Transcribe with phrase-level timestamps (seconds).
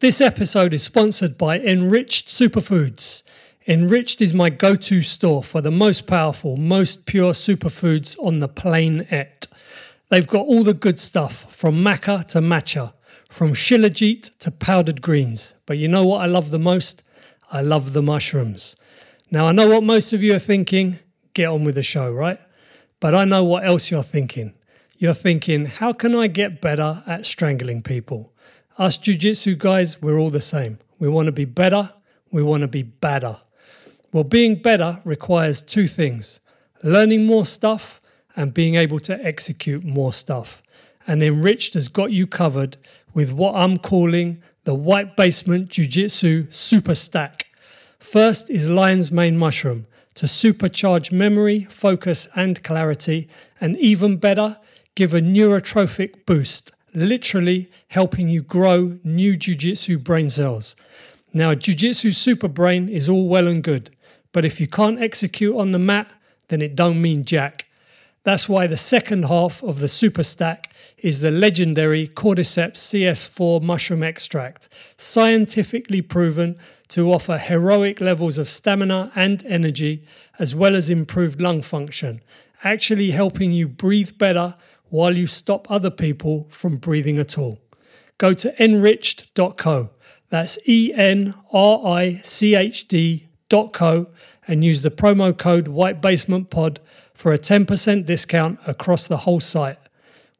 [0.00, 3.22] This episode is sponsored by Enriched Superfoods.
[3.66, 8.48] Enriched is my go to store for the most powerful, most pure superfoods on the
[8.48, 9.46] planet.
[10.08, 12.94] They've got all the good stuff from maca to matcha,
[13.28, 15.52] from shilajit to powdered greens.
[15.66, 17.02] But you know what I love the most?
[17.52, 18.76] I love the mushrooms.
[19.30, 20.98] Now, I know what most of you are thinking
[21.34, 22.40] get on with the show, right?
[23.00, 24.54] But I know what else you're thinking.
[24.96, 28.32] You're thinking, how can I get better at strangling people?
[28.78, 30.78] Us jiu jitsu guys, we're all the same.
[30.98, 31.90] We want to be better,
[32.30, 33.38] we want to be badder.
[34.12, 36.40] Well, being better requires two things
[36.82, 38.00] learning more stuff
[38.34, 40.62] and being able to execute more stuff.
[41.06, 42.78] And Enriched has got you covered
[43.12, 47.46] with what I'm calling the White Basement Jiu Jitsu Super Stack.
[47.98, 53.28] First is Lion's Mane Mushroom to supercharge memory, focus, and clarity,
[53.60, 54.58] and even better,
[54.94, 60.76] give a neurotrophic boost literally helping you grow new jiu-jitsu brain cells.
[61.32, 63.94] Now, jiu-jitsu super brain is all well and good,
[64.32, 66.08] but if you can't execute on the mat,
[66.48, 67.66] then it don't mean jack.
[68.22, 74.02] That's why the second half of the super stack is the legendary Cordyceps CS4 mushroom
[74.02, 80.04] extract, scientifically proven to offer heroic levels of stamina and energy,
[80.38, 82.20] as well as improved lung function,
[82.62, 84.54] actually helping you breathe better
[84.90, 87.58] while you stop other people from breathing at all.
[88.18, 89.90] Go to enriched.co.
[90.28, 94.06] That's E N R I C H D.co
[94.46, 96.80] and use the promo code White Basement Pod
[97.14, 99.78] for a 10% discount across the whole site.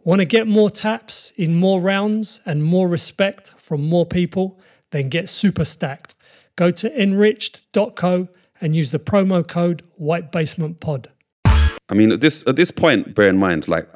[0.03, 4.59] Want to get more taps in more rounds and more respect from more people?
[4.91, 6.15] Then get super stacked.
[6.57, 8.29] Go to enriched.co
[8.61, 11.11] and use the promo code White Basement Pod.
[11.45, 13.89] I mean, at this at this point, bear in mind, like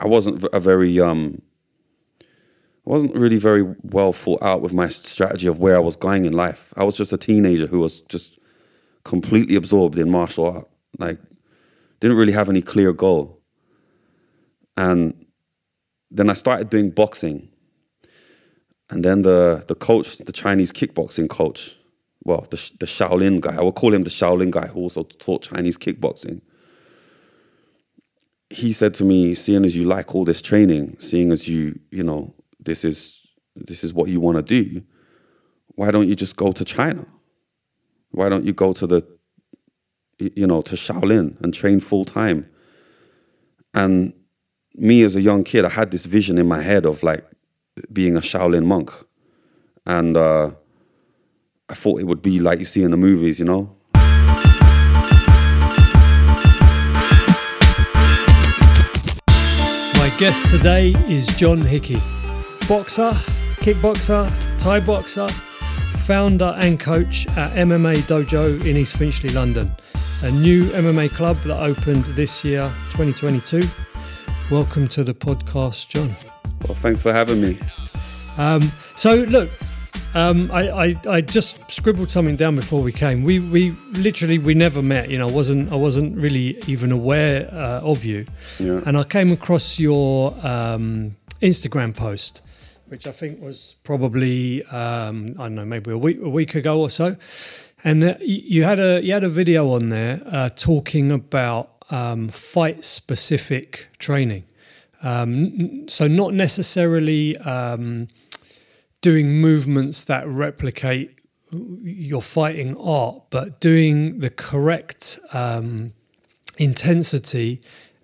[0.00, 1.40] I wasn't a very um,
[2.86, 6.24] I wasn't really very well thought out with my strategy of where I was going
[6.24, 6.72] in life.
[6.76, 8.38] I was just a teenager who was just
[9.04, 10.68] completely absorbed in martial art.
[10.98, 11.18] Like,
[12.00, 13.40] didn't really have any clear goal.
[14.76, 15.26] And
[16.10, 17.48] then I started doing boxing.
[18.88, 21.76] And then the the coach, the Chinese kickboxing coach,
[22.22, 25.42] well, the the Shaolin guy, I will call him the Shaolin guy who also taught
[25.42, 26.40] Chinese kickboxing
[28.50, 32.02] he said to me, seeing as you like all this training, seeing as you, you
[32.02, 33.20] know, this is
[33.54, 34.82] this is what you want to do,
[35.76, 37.06] why don't you just go to China?
[38.10, 39.06] Why don't you go to the
[40.18, 42.48] you know, to Shaolin and train full time?
[43.74, 44.14] And
[44.74, 47.24] me as a young kid, I had this vision in my head of like
[47.92, 48.90] being a Shaolin monk.
[49.84, 50.50] And uh,
[51.68, 53.76] I thought it would be like you see in the movies, you know,
[60.18, 62.00] guest today is John Hickey,
[62.66, 63.10] boxer,
[63.56, 64.26] kickboxer,
[64.58, 65.28] Thai boxer,
[66.06, 69.70] founder and coach at MMA Dojo in East Finchley, London,
[70.22, 72.62] a new MMA club that opened this year,
[72.92, 73.64] 2022.
[74.50, 76.16] Welcome to the podcast, John.
[76.66, 77.58] Well, thanks for having me.
[78.38, 79.50] Um, so, look,
[80.16, 83.22] um, I, I, I, just scribbled something down before we came.
[83.22, 85.10] We, we literally we never met.
[85.10, 88.24] You know, I wasn't I wasn't really even aware uh, of you,
[88.58, 88.80] yeah.
[88.86, 92.40] and I came across your um, Instagram post,
[92.86, 96.80] which I think was probably um, I don't know maybe a week a week ago
[96.80, 97.16] or so,
[97.84, 102.30] and uh, you had a you had a video on there uh, talking about um,
[102.30, 104.44] fight specific training.
[105.02, 108.08] Um, so not necessarily um,
[109.06, 111.20] doing movements that replicate
[111.52, 115.92] your fighting art, but doing the correct um,
[116.58, 117.60] intensity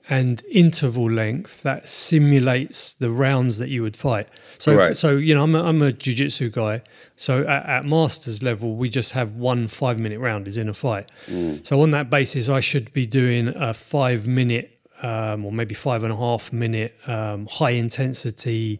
[0.08, 4.28] and interval length that simulates the rounds that you would fight.
[4.58, 4.96] So, right.
[4.96, 6.82] so you know, I'm a, I'm a jiu-jitsu guy.
[7.16, 10.74] So at, at, masters level, we just have one five minute round is in a
[10.74, 11.10] fight.
[11.26, 11.66] Mm.
[11.66, 16.04] So on that basis, I should be doing a five minute um, or maybe five
[16.04, 18.78] and a half minute um, high intensity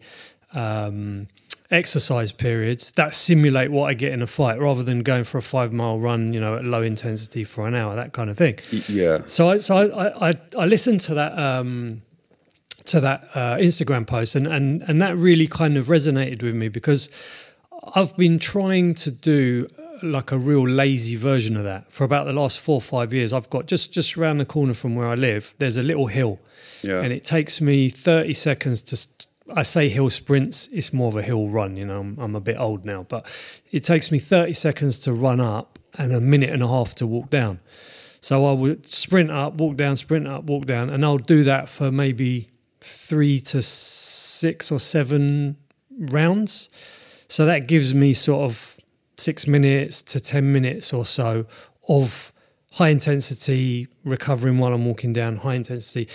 [0.54, 1.26] um,
[1.72, 5.42] exercise periods that simulate what I get in a fight rather than going for a
[5.42, 8.58] five mile run, you know, at low intensity for an hour, that kind of thing.
[8.88, 9.22] Yeah.
[9.26, 12.02] So I, so I, I, I listened to that, um,
[12.84, 16.68] to that uh, Instagram post and, and, and that really kind of resonated with me
[16.68, 17.08] because
[17.94, 19.68] I've been trying to do
[20.02, 23.32] like a real lazy version of that for about the last four or five years.
[23.32, 26.38] I've got just, just around the corner from where I live, there's a little hill.
[26.82, 27.00] Yeah.
[27.00, 31.22] And it takes me 30 seconds to, I say hill sprints, it's more of a
[31.22, 31.76] hill run.
[31.76, 33.26] You know, I'm, I'm, a bit old now, but
[33.70, 37.06] it takes me 30 seconds to run up and a minute and a half to
[37.06, 37.60] walk down.
[38.20, 41.68] So I would sprint up, walk down, sprint up, walk down, and I'll do that
[41.68, 42.50] for maybe
[42.80, 45.56] three to six or seven
[45.98, 46.68] rounds.
[47.28, 48.78] So that gives me sort of
[49.16, 51.46] six minutes to 10 minutes or so
[51.88, 52.32] of
[52.72, 56.08] high intensity recovering while I'm walking down, high intensity.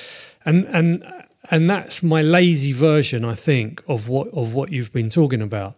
[0.45, 1.03] And, and,
[1.49, 5.75] and that's my lazy version, I think, of what of what you've been talking about.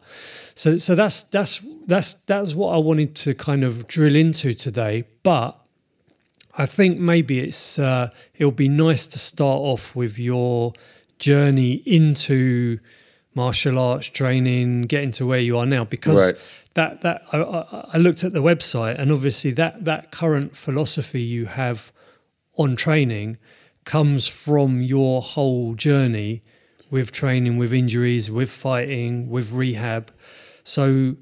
[0.56, 5.06] So so that's that's that's that's what I wanted to kind of drill into today.
[5.24, 5.56] But
[6.58, 10.74] I think maybe it's uh, it'll be nice to start off with your
[11.20, 12.80] journey into
[13.36, 16.42] martial arts training, getting to where you are now, because Right.
[16.74, 21.22] that that I, I, I looked at the website and obviously that that current philosophy
[21.22, 21.92] you have
[22.58, 23.38] on training
[23.90, 26.44] comes from your whole journey
[26.92, 30.12] with training, with injuries, with fighting, with rehab.
[30.64, 31.16] So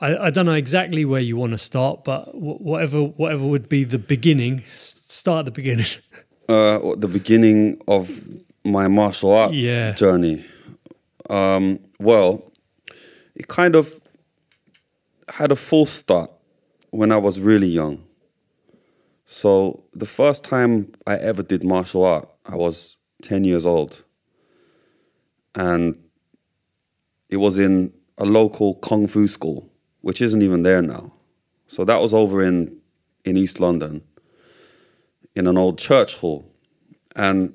[0.00, 3.68] I, I don't know exactly where you want to start, but wh- whatever whatever would
[3.68, 5.86] be the beginning, start at the beginning.
[6.48, 8.08] uh, the beginning of
[8.64, 9.90] my martial art Yeah.
[9.94, 10.44] journey.
[11.28, 12.52] Um, well,
[13.34, 14.00] it kind of
[15.28, 16.30] had a full start
[16.90, 18.04] when I was really young.
[19.32, 24.04] So the first time I ever did martial art, I was 10 years old.
[25.54, 25.98] And
[27.30, 31.14] it was in a local kung fu school, which isn't even there now.
[31.66, 32.76] So that was over in,
[33.24, 34.02] in East London
[35.34, 36.44] in an old church hall.
[37.16, 37.54] And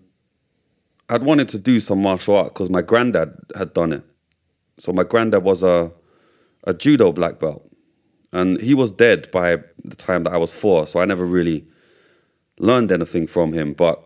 [1.09, 4.03] I'd wanted to do some martial art because my granddad had done it.
[4.79, 5.91] So my granddad was a,
[6.63, 7.69] a judo black belt.
[8.33, 9.57] And he was dead by
[9.89, 10.87] the time that I was four.
[10.87, 11.67] So I never really
[12.59, 13.73] learned anything from him.
[13.73, 14.01] But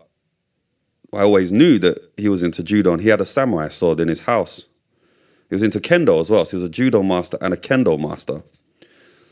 [1.12, 4.08] I always knew that he was into judo and he had a samurai sword in
[4.08, 4.66] his house.
[5.48, 6.44] He was into kendo as well.
[6.44, 8.42] So he was a judo master and a kendo master.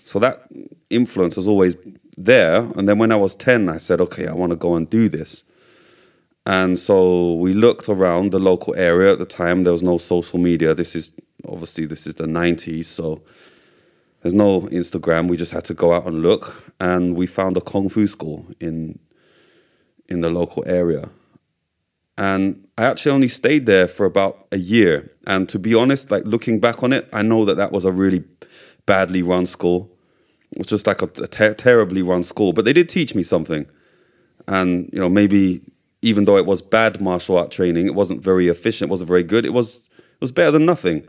[0.05, 0.49] So that
[0.91, 1.77] influence was always
[2.17, 2.59] there.
[2.77, 5.09] And then when I was 10, I said, okay, I want to go and do
[5.09, 5.45] this.
[6.47, 9.63] And so we looked around the local area at the time.
[9.63, 10.75] There was no social media.
[10.75, 11.13] This is
[11.49, 13.23] obviously this is the 90s, so
[14.23, 15.29] there's no Instagram.
[15.29, 18.47] We just had to go out and look, and we found a kung fu school
[18.61, 18.99] in
[20.09, 21.09] in the local area.
[22.19, 25.11] And I actually only stayed there for about a year.
[25.27, 27.93] And to be honest, like looking back on it, I know that that was a
[27.93, 28.25] really
[28.85, 29.91] badly run school.
[30.53, 32.53] It was just like a, a ter- terribly run school.
[32.53, 33.67] But they did teach me something.
[34.47, 35.63] And you know, maybe
[36.03, 39.23] even though it was bad martial art training, it wasn't very efficient, it wasn't very
[39.23, 39.47] good.
[39.47, 41.07] It was it was better than nothing.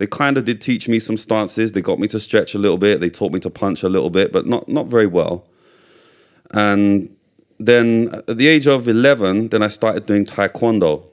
[0.00, 1.72] They kind of did teach me some stances.
[1.72, 3.00] They got me to stretch a little bit.
[3.00, 5.46] They taught me to punch a little bit, but not not very well.
[6.52, 7.14] And
[7.58, 11.04] then at the age of 11, then I started doing taekwondo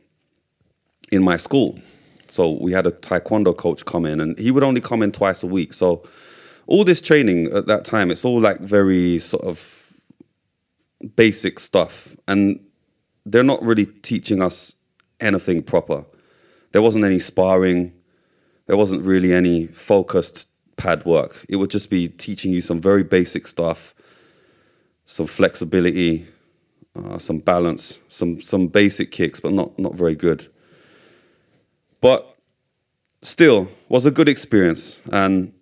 [1.11, 1.77] in my school.
[2.29, 5.43] So we had a taekwondo coach come in, and he would only come in twice
[5.43, 5.73] a week.
[5.73, 6.07] So
[6.65, 9.91] all this training at that time, it's all like very sort of
[11.17, 12.57] basic stuff, and
[13.25, 14.75] they're not really teaching us
[15.19, 16.05] anything proper.
[16.71, 17.91] There wasn't any sparring.
[18.67, 21.45] There wasn't really any focused pad work.
[21.49, 23.95] It would just be teaching you some very basic stuff,
[25.05, 26.27] some flexibility,
[26.95, 30.47] uh, some balance, some some basic kicks, but not not very good.
[32.01, 32.37] But
[33.23, 35.53] still, was a good experience, and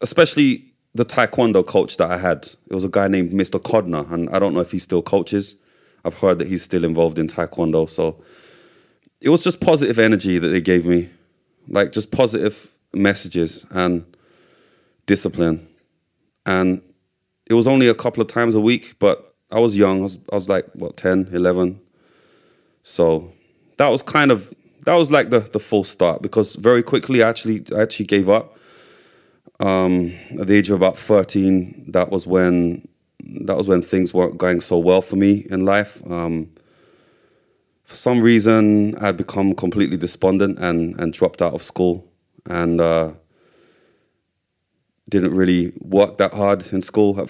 [0.00, 0.64] especially
[0.94, 2.48] the taekwondo coach that I had.
[2.68, 3.60] It was a guy named Mr.
[3.60, 5.56] Kodner, and I don't know if he still coaches.
[6.04, 8.22] I've heard that he's still involved in taekwondo, so
[9.20, 11.10] it was just positive energy that they gave me,
[11.68, 14.04] like just positive messages and
[15.06, 15.66] discipline.
[16.46, 16.82] And
[17.46, 20.00] it was only a couple of times a week, but I was young.
[20.00, 21.80] I was, I was like, what, 10, 11?
[22.82, 23.32] So
[23.76, 24.52] that was kind of,
[24.84, 28.28] that was like the, the full start because very quickly I actually, I actually gave
[28.28, 28.56] up.
[29.60, 32.86] Um, at the age of about 13, that was when
[33.28, 36.02] that was when things weren't going so well for me in life.
[36.10, 36.50] Um,
[37.88, 42.06] for some reason, I'd become completely despondent and, and dropped out of school
[42.44, 43.12] and uh,
[45.08, 47.26] didn't really work that hard in school.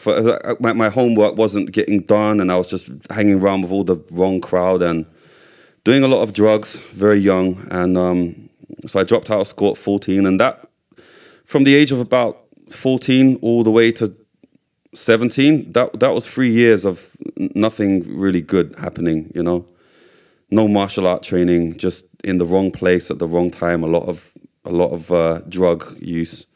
[0.58, 3.98] My, my homework wasn't getting done, and I was just hanging around with all the
[4.10, 5.06] wrong crowd and
[5.84, 7.64] doing a lot of drugs very young.
[7.70, 8.50] And um,
[8.84, 10.68] so I dropped out of school at 14, and that
[11.44, 14.12] from the age of about 14 all the way to
[14.94, 17.16] 17 that that was 3 years of
[17.54, 19.64] nothing really good happening you know
[20.50, 24.08] no martial art training just in the wrong place at the wrong time a lot
[24.08, 24.32] of
[24.64, 26.46] a lot of uh, drug use.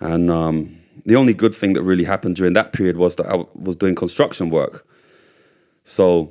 [0.00, 3.44] And um, the only good thing that really happened during that period was that I
[3.54, 4.86] was doing construction work.
[5.84, 6.30] So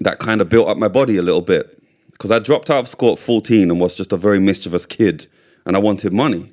[0.00, 2.88] that kind of built up my body a little bit because I dropped out of
[2.88, 5.26] school at 14 and was just a very mischievous kid
[5.64, 6.52] and I wanted money.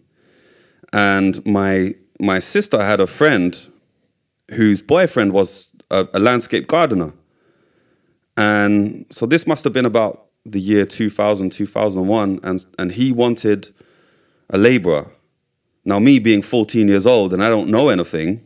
[0.94, 3.58] And my my sister had a friend
[4.52, 7.14] whose boyfriend was a, a landscape gardener
[8.38, 13.70] and so this must have been about the year 2000 2001 and and he wanted
[14.52, 15.10] a laborer.
[15.84, 18.46] Now, me being 14 years old and I don't know anything,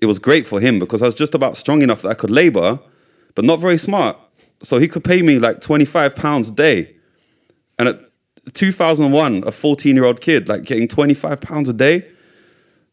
[0.00, 2.30] it was great for him because I was just about strong enough that I could
[2.30, 2.80] labor,
[3.34, 4.16] but not very smart.
[4.62, 6.94] So he could pay me like 25 pounds a day.
[7.78, 8.00] And at
[8.54, 12.08] 2001, a 14 year old kid, like getting 25 pounds a day.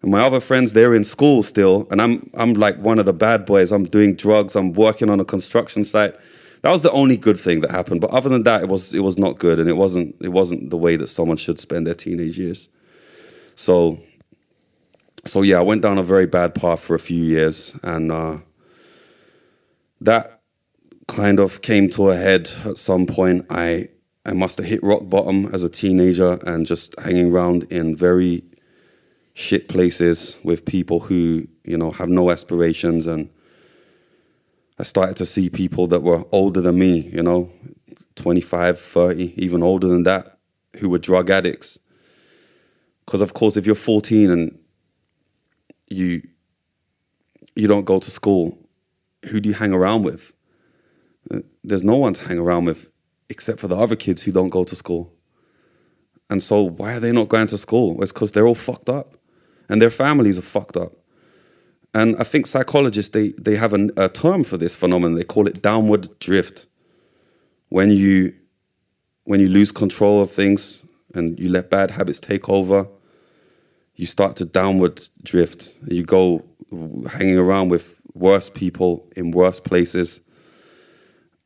[0.02, 1.88] And my other friends, they're in school still.
[1.92, 3.72] And I'm, I'm like one of the bad boys.
[3.72, 4.56] I'm doing drugs.
[4.56, 6.16] I'm working on a construction site.
[6.62, 8.02] That was the only good thing that happened.
[8.02, 9.60] But other than that, it was, it was not good.
[9.60, 12.70] And it wasn't, it wasn't the way that someone should spend their teenage years.
[13.56, 14.00] So
[15.26, 18.38] so yeah, I went down a very bad path for a few years, and uh,
[20.02, 20.42] that
[21.08, 23.46] kind of came to a head at some point.
[23.50, 23.90] I
[24.26, 28.44] I must have hit rock bottom as a teenager and just hanging around in very
[29.40, 33.30] shit places with people who you know have no aspirations and
[34.78, 37.52] I started to see people that were older than me, you know,
[38.16, 40.38] 25, 30, even older than that,
[40.78, 41.78] who were drug addicts.
[43.06, 44.58] Because, of course, if you're 14 and
[45.90, 46.22] you
[47.56, 48.58] you don't go to school,
[49.26, 50.32] who do you hang around with?
[51.30, 52.90] Uh, there's no one to hang around with
[53.30, 55.12] except for the other kids who don't go to school.
[56.30, 58.02] And so why are they not going to school?
[58.02, 59.19] It's because they're all fucked up
[59.70, 60.94] and their families are fucked up.
[61.94, 65.16] And I think psychologists they they have a term for this phenomenon.
[65.18, 66.68] They call it downward drift.
[67.70, 68.34] When you
[69.24, 70.82] when you lose control of things
[71.14, 72.88] and you let bad habits take over,
[73.96, 75.74] you start to downward drift.
[75.88, 76.44] You go
[77.10, 80.22] hanging around with worse people in worse places.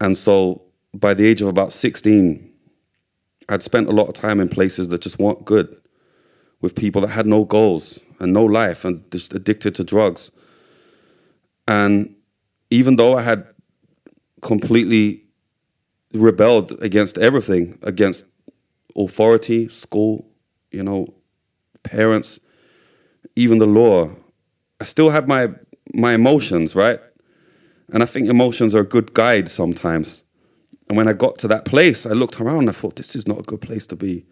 [0.02, 0.62] And so
[0.94, 2.50] by the age of about 16,
[3.50, 5.76] I'd spent a lot of time in places that just weren't good,
[6.62, 10.32] with people that had no goals and no life and just addicted to drugs.
[11.68, 12.16] And
[12.70, 13.46] even though I had
[14.42, 15.24] completely
[16.14, 18.26] rebelled against everything, against
[18.96, 20.26] authority, school,
[20.72, 21.14] you know,
[21.84, 22.40] parents,
[23.36, 24.10] even the law,
[24.80, 25.50] I still had my
[25.94, 27.00] my emotions, right?
[27.90, 30.24] And I think emotions are a good guide sometimes.
[30.88, 33.28] And when I got to that place, I looked around and I thought, this is
[33.28, 34.26] not a good place to be.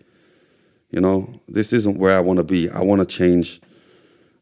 [0.89, 2.69] You know, this isn't where I want to be.
[2.69, 3.61] I want to change.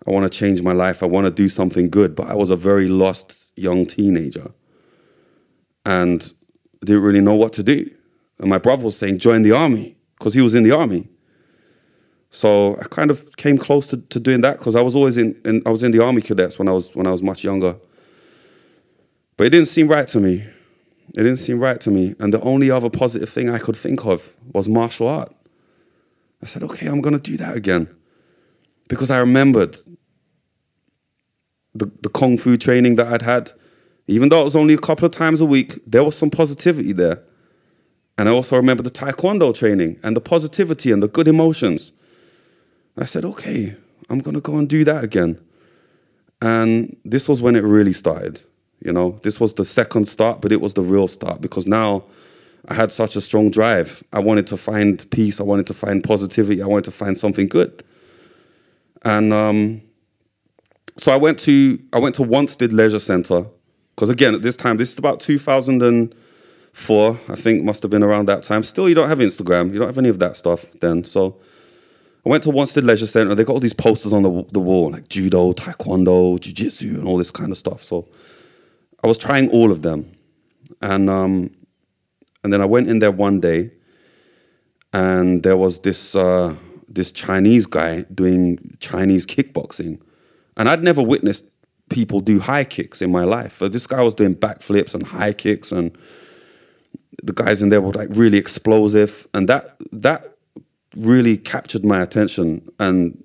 [0.10, 1.04] I want to change my life.
[1.04, 2.16] I want to do something good.
[2.16, 4.52] But I was a very lost young teenager
[5.86, 6.34] and
[6.84, 7.90] didn't really know what to do.
[8.40, 11.08] And my brother was saying, join the army because he was in the army.
[12.32, 15.40] So I kind of came close to, to doing that because I was always in,
[15.46, 17.76] in, I was in the army cadets when I was when I was much younger.
[19.38, 20.46] But it didn't seem right to me.
[21.10, 22.16] It didn't seem right to me.
[22.20, 25.36] And the only other positive thing I could think of was martial art.
[26.42, 27.88] I said, okay, I'm gonna do that again.
[28.88, 29.78] Because I remembered
[31.76, 33.52] the, the kung fu training that I'd had.
[34.08, 36.94] Even though it was only a couple of times a week, there was some positivity
[36.94, 37.22] there.
[38.18, 41.92] And I also remember the taekwondo training and the positivity and the good emotions.
[42.98, 43.76] I said, okay,
[44.10, 45.40] I'm going to go and do that again.
[46.42, 48.42] And this was when it really started.
[48.84, 52.04] You know, this was the second start, but it was the real start because now
[52.68, 54.04] I had such a strong drive.
[54.12, 55.40] I wanted to find peace.
[55.40, 56.62] I wanted to find positivity.
[56.62, 57.84] I wanted to find something good.
[59.04, 59.82] And um,
[61.00, 63.46] so I went to I went to Wanstead Leisure Centre
[63.96, 68.28] because again at this time this is about 2004 I think must have been around
[68.28, 68.64] that time.
[68.64, 69.74] Still, you don't have Instagram.
[69.74, 71.04] You don't have any of that stuff then.
[71.04, 71.40] So
[72.26, 73.34] I went to Wanstead Leisure Centre.
[73.34, 77.18] They got all these posters on the, the wall, like judo, taekwondo, jiu-jitsu, and all
[77.18, 77.84] this kind of stuff.
[77.84, 78.08] So
[79.04, 80.12] I was trying all of them.
[80.82, 81.52] And, um,
[82.44, 83.72] and then I went in there one day,
[84.92, 86.56] and there was this, uh,
[86.90, 90.02] this Chinese guy doing Chinese kickboxing.
[90.58, 91.46] And I'd never witnessed
[91.90, 93.58] people do high kicks in my life.
[93.58, 95.96] So this guy was doing backflips and high kicks, and
[97.24, 99.28] the guys in there were like really explosive.
[99.34, 100.38] And that, that
[100.96, 103.24] really captured my attention, and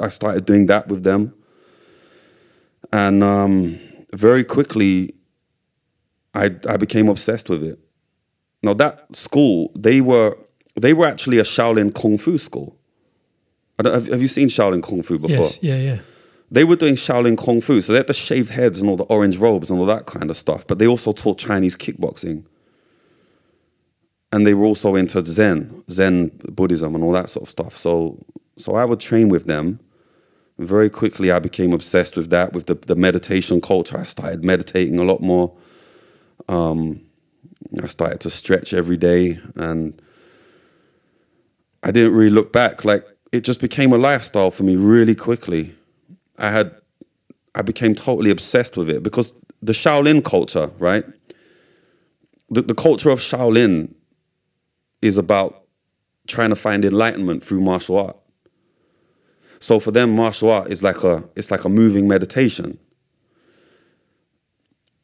[0.00, 1.34] I started doing that with them.
[2.92, 3.78] And um,
[4.12, 5.14] very quickly,
[6.34, 7.78] I I became obsessed with it.
[8.62, 10.36] Now that school, they were
[10.80, 12.76] they were actually a Shaolin Kung Fu school.
[13.82, 15.36] Have, have you seen Shaolin Kung Fu before?
[15.36, 15.98] Yes, yeah, yeah.
[16.50, 19.04] They were doing Shaolin Kung Fu, so they had the shaved heads and all the
[19.04, 20.66] orange robes and all that kind of stuff.
[20.66, 22.44] But they also taught Chinese kickboxing
[24.32, 27.78] and they were also into Zen, Zen Buddhism, and all that sort of stuff.
[27.78, 28.18] So,
[28.56, 29.80] so I would train with them.
[30.58, 33.98] Very quickly, I became obsessed with that, with the, the meditation culture.
[33.98, 35.54] I started meditating a lot more.
[36.48, 37.02] Um,
[37.82, 40.00] I started to stretch every day, and
[41.82, 42.84] I didn't really look back.
[42.84, 45.74] Like it just became a lifestyle for me really quickly.
[46.38, 46.74] I had,
[47.54, 51.04] I became totally obsessed with it because the Shaolin culture, right?
[52.50, 53.94] The, the culture of Shaolin
[55.02, 55.64] is about
[56.26, 58.16] trying to find enlightenment through martial art.
[59.60, 62.78] So for them, martial art is like a it's like a moving meditation.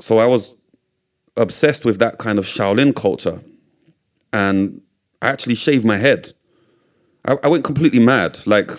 [0.00, 0.54] So I was
[1.36, 3.40] obsessed with that kind of Shaolin culture,
[4.32, 4.82] and
[5.22, 6.32] I actually shaved my head.
[7.24, 8.38] I, I went completely mad.
[8.46, 8.70] Like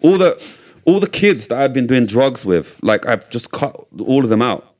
[0.00, 0.42] all the
[0.86, 4.30] all the kids that I'd been doing drugs with, like I've just cut all of
[4.30, 4.74] them out.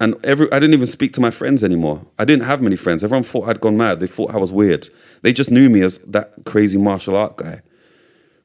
[0.00, 2.06] And every I didn't even speak to my friends anymore.
[2.18, 3.04] I didn't have many friends.
[3.04, 4.00] Everyone thought I'd gone mad.
[4.00, 4.88] They thought I was weird.
[5.22, 7.60] They just knew me as that crazy martial art guy.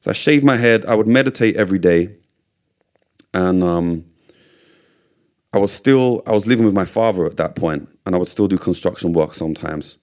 [0.02, 0.86] So I shaved my head.
[0.86, 2.14] I would meditate every day,
[3.34, 4.06] and um,
[5.54, 8.28] I was still I was living with my father at that point, and I would
[8.28, 9.98] still do construction work sometimes.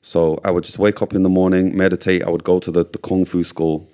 [0.00, 2.22] So I would just wake up in the morning, meditate.
[2.24, 3.86] I would go to the, the kung fu school,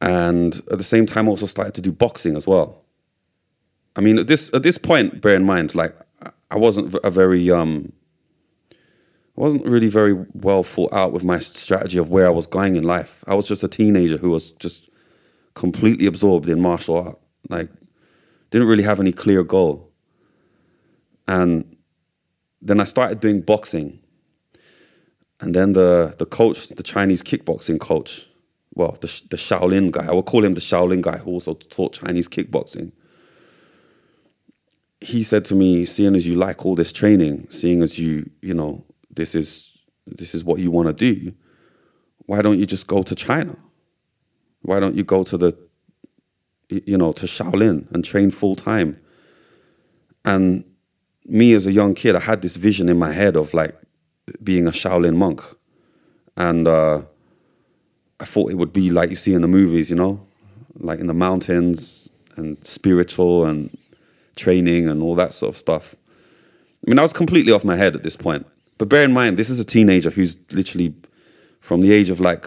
[0.00, 2.84] and at the same time, also started to do boxing as well.
[3.96, 5.94] I mean, at this at this point, bear in mind, like
[6.50, 7.92] I wasn't a very um,
[9.40, 12.76] I wasn't really very well thought out with my strategy of where I was going
[12.76, 13.24] in life.
[13.26, 14.88] I was just a teenager who was just
[15.54, 17.18] completely absorbed in martial art.
[17.48, 17.70] Like,
[18.50, 19.90] didn't really have any clear goal.
[21.26, 21.76] And
[22.60, 24.00] then I started doing boxing.
[25.40, 28.26] And then the the coach, the Chinese kickboxing coach,
[28.74, 31.94] well, the the Shaolin guy, I will call him the Shaolin guy who also taught
[31.94, 32.92] Chinese kickboxing
[35.00, 38.54] he said to me, seeing as you like all this training, seeing as you, you
[38.54, 39.66] know, this is
[40.06, 41.32] this is what you want to do,
[42.26, 43.56] why don't you just go to China?
[44.62, 45.56] Why don't you go to the
[46.68, 49.00] you know, to Shaolin and train full time?
[50.24, 50.64] And
[51.24, 53.76] me as a young kid, I had this vision in my head of like
[54.42, 55.42] being a Shaolin monk.
[56.36, 57.02] And uh,
[58.20, 60.24] I thought it would be like you see in the movies, you know,
[60.78, 63.76] like in the mountains and spiritual and
[64.36, 65.96] training and all that sort of stuff.
[66.86, 68.46] I mean, I was completely off my head at this point.
[68.78, 70.94] But bear in mind, this is a teenager who's literally
[71.60, 72.46] from the age of like,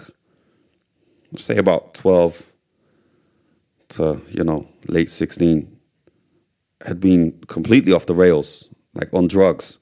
[1.38, 2.52] say about 12
[3.90, 5.70] to, you know, late 16,
[6.86, 9.80] had been completely off the rails, like on drugs.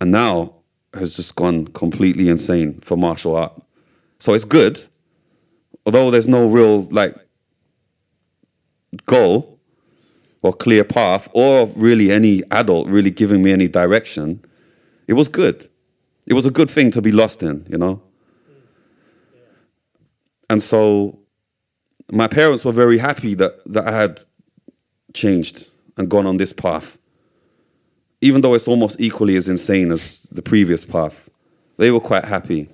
[0.00, 0.54] And now
[0.94, 3.52] has just gone completely insane for martial art.
[4.20, 4.80] So it's good,
[5.86, 7.16] although there's no real like
[9.06, 9.58] goal
[10.42, 14.42] or clear path or really any adult really giving me any direction,
[15.06, 15.68] it was good.
[16.26, 18.02] It was a good thing to be lost in, you know?
[20.48, 21.18] And so
[22.12, 24.20] my parents were very happy that, that I had
[25.14, 26.98] changed and gone on this path.
[28.20, 31.30] Even though it's almost equally as insane as the previous path,
[31.78, 32.68] they were quite happy.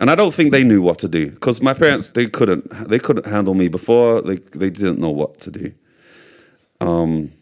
[0.00, 2.98] And I don't think they knew what to do because my parents they couldn't they
[2.98, 5.72] couldn't handle me before they they didn't know what to do.
[6.80, 7.32] Um,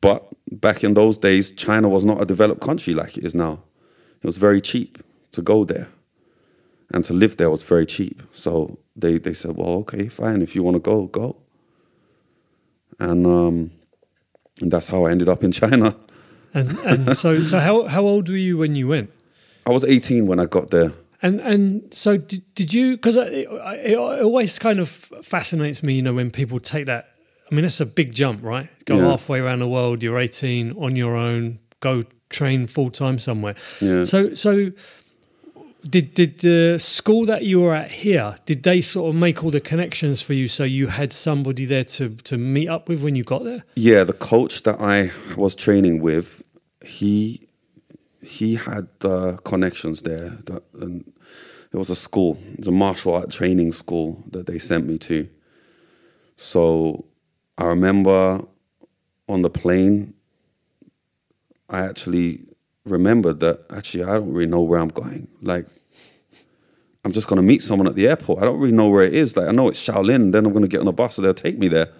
[0.00, 3.62] but back in those days, China was not a developed country like it is now.
[4.22, 4.98] It was very cheap
[5.32, 5.88] to go there,
[6.92, 8.22] and to live there was very cheap.
[8.32, 10.42] So they they said, "Well, okay, fine.
[10.42, 11.36] If you want to go, go."
[12.98, 13.70] And um,
[14.60, 15.96] and that's how I ended up in China.
[16.52, 19.10] And and so so how how old were you when you went?
[19.66, 20.92] I was 18 when I got there.
[21.26, 22.96] And and so did, did you?
[22.96, 27.16] Because it, it always kind of fascinates me, you know, when people take that
[27.50, 28.68] I mean, that's a big jump, right?
[28.86, 29.08] Go yeah.
[29.08, 30.02] halfway around the world.
[30.02, 31.60] You're 18 on your own.
[31.80, 33.54] Go train full time somewhere.
[33.80, 34.04] Yeah.
[34.04, 34.72] So, so
[35.88, 38.36] did did the school that you were at here?
[38.46, 41.84] Did they sort of make all the connections for you, so you had somebody there
[41.84, 43.62] to to meet up with when you got there?
[43.76, 46.42] Yeah, the coach that I was training with,
[46.84, 47.46] he
[48.22, 51.04] he had uh, connections there, that, and
[51.76, 55.28] it was a school, the martial art training school that they sent me to.
[56.38, 57.04] So
[57.58, 58.40] I remember
[59.28, 60.14] on the plane,
[61.68, 62.46] I actually
[62.86, 65.28] remembered that actually I don't really know where I'm going.
[65.42, 65.66] Like,
[67.04, 68.40] I'm just going to meet someone at the airport.
[68.40, 69.36] I don't really know where it is.
[69.36, 71.34] Like, I know it's Shaolin, then I'm going to get on a bus, so they'll
[71.34, 71.92] take me there.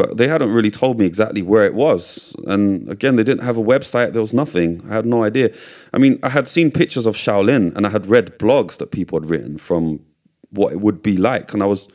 [0.00, 2.34] But they hadn't really told me exactly where it was.
[2.46, 4.14] And again, they didn't have a website.
[4.14, 4.82] There was nothing.
[4.88, 5.52] I had no idea.
[5.92, 9.20] I mean, I had seen pictures of Shaolin and I had read blogs that people
[9.20, 10.00] had written from
[10.52, 11.52] what it would be like.
[11.52, 11.86] And I was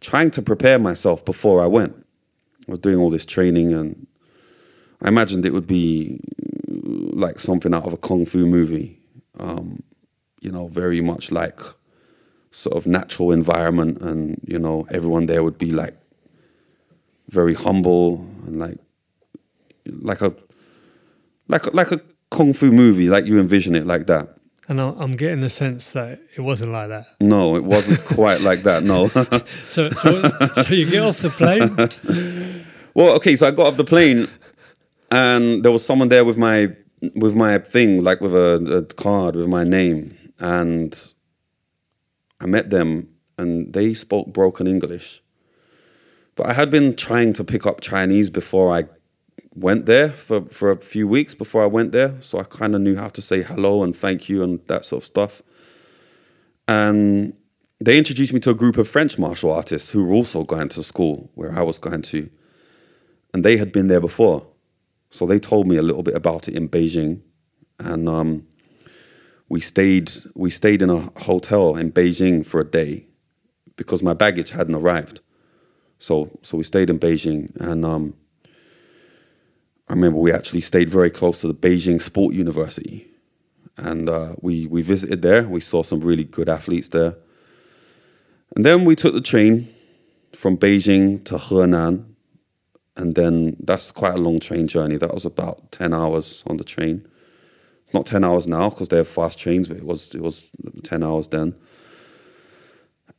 [0.00, 1.94] trying to prepare myself before I went.
[2.66, 4.06] I was doing all this training, and
[5.02, 6.18] I imagined it would be
[7.12, 8.98] like something out of a kung fu movie.
[9.38, 9.82] Um,
[10.40, 11.60] you know, very much like
[12.52, 15.99] sort of natural environment, and you know, everyone there would be like
[17.30, 18.78] very humble and like
[20.02, 20.34] like a
[21.48, 24.36] like a, like a kung fu movie, like you envision it like that.
[24.68, 27.06] And I'm getting the sense that it wasn't like that.
[27.20, 28.84] No, it wasn't quite like that.
[28.84, 29.08] No.
[29.66, 30.22] so, so,
[30.54, 32.64] so you get off the plane.
[32.92, 34.26] Well, okay, so I got off the plane,
[35.12, 36.74] and there was someone there with my
[37.14, 41.12] with my thing, like with a, a card with my name, and
[42.40, 45.22] I met them, and they spoke broken English.
[46.40, 48.84] But I had been trying to pick up Chinese before I
[49.54, 52.14] went there for, for a few weeks before I went there.
[52.20, 55.02] So I kind of knew how to say hello and thank you and that sort
[55.02, 55.42] of stuff.
[56.66, 57.34] And
[57.78, 60.82] they introduced me to a group of French martial artists who were also going to
[60.82, 62.30] school where I was going to.
[63.34, 64.46] And they had been there before.
[65.10, 67.20] So they told me a little bit about it in Beijing.
[67.78, 68.46] And um,
[69.50, 73.08] we stayed we stayed in a hotel in Beijing for a day
[73.76, 75.20] because my baggage hadn't arrived.
[76.00, 78.14] So so we stayed in Beijing and um,
[79.90, 83.08] I remember we actually stayed very close to the Beijing Sport University.
[83.76, 85.42] And uh, we, we visited there.
[85.42, 87.16] We saw some really good athletes there.
[88.54, 89.66] And then we took the train
[90.32, 92.04] from Beijing to Henan.
[92.96, 94.96] And then that's quite a long train journey.
[94.96, 97.04] That was about 10 hours on the train.
[97.82, 100.46] It's not 10 hours now because they have fast trains, but it was, it was
[100.84, 101.56] 10 hours then.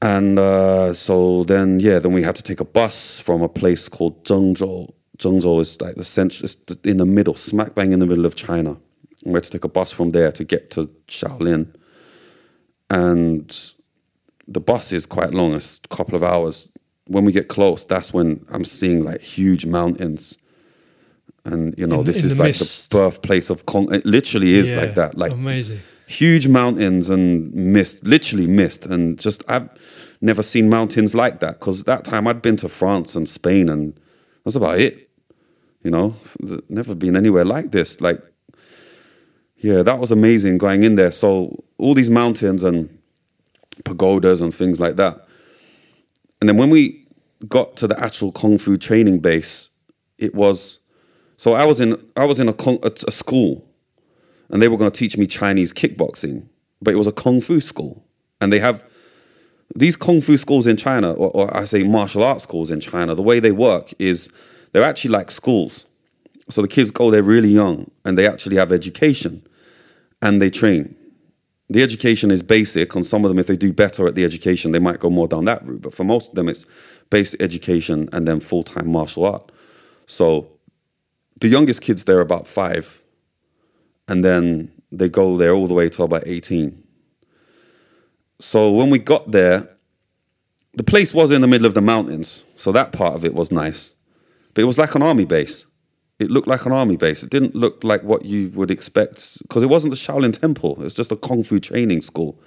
[0.01, 3.87] And uh, so then, yeah, then we had to take a bus from a place
[3.87, 8.05] called Zhengzhou Zhengzhou is like the center, it's in the middle, smack bang in the
[8.07, 8.71] middle of China.
[9.23, 11.73] And we had to take a bus from there to get to Shaolin.
[12.89, 13.55] And
[14.47, 16.67] the bus is quite long, it's a couple of hours.
[17.07, 20.37] When we get close, that's when I'm seeing like huge mountains.
[21.45, 22.89] And you know, In- this in is the like mist.
[22.91, 23.93] the birthplace of Kong.
[23.93, 25.17] It literally is Yeah, like that.
[25.17, 25.81] Like amazing.
[26.12, 29.69] Huge mountains and mist, literally mist, and just I've
[30.19, 34.00] never seen mountains like that because that time I'd been to France and Spain, and
[34.43, 35.10] that's about it.
[35.84, 36.15] You know,
[36.69, 38.02] never been anywhere like this.
[38.02, 38.21] Like,
[39.58, 41.12] yeah, that was amazing going in there.
[41.12, 42.95] So all these mountains and
[43.84, 45.26] pagodas and things like that.
[46.39, 47.06] And then when we
[47.47, 49.69] got to the actual kung fu training base,
[50.19, 50.80] it was
[51.38, 53.65] so I was in I was in a, a, a school
[54.51, 56.45] and they were going to teach me Chinese kickboxing,
[56.81, 58.03] but it was a kung fu school,
[58.39, 58.83] and they have
[59.75, 63.15] these kung fu schools in China, or, or I say martial arts schools in China.
[63.15, 64.29] The way they work is
[64.71, 65.85] they're actually like schools,
[66.49, 69.47] so the kids go there really young, and they actually have education,
[70.21, 70.95] and they train.
[71.69, 72.97] The education is basic.
[72.97, 75.29] On some of them, if they do better at the education, they might go more
[75.29, 75.81] down that route.
[75.81, 76.65] But for most of them, it's
[77.09, 79.49] basic education and then full time martial art.
[80.07, 80.47] So
[81.39, 83.00] the youngest kids there are about five,
[84.12, 86.84] and then they go there all the way to about 18.
[88.41, 89.69] So when we got there,
[90.74, 93.54] the place was in the middle of the mountains, so that part of it was
[93.54, 93.93] nice.
[94.54, 95.65] But it was like an army base.
[96.19, 97.24] It looked like an army base.
[97.24, 100.74] It didn't look like what you would expect because it wasn't the Shaolin Temple.
[100.74, 102.38] It was just a kung fu training school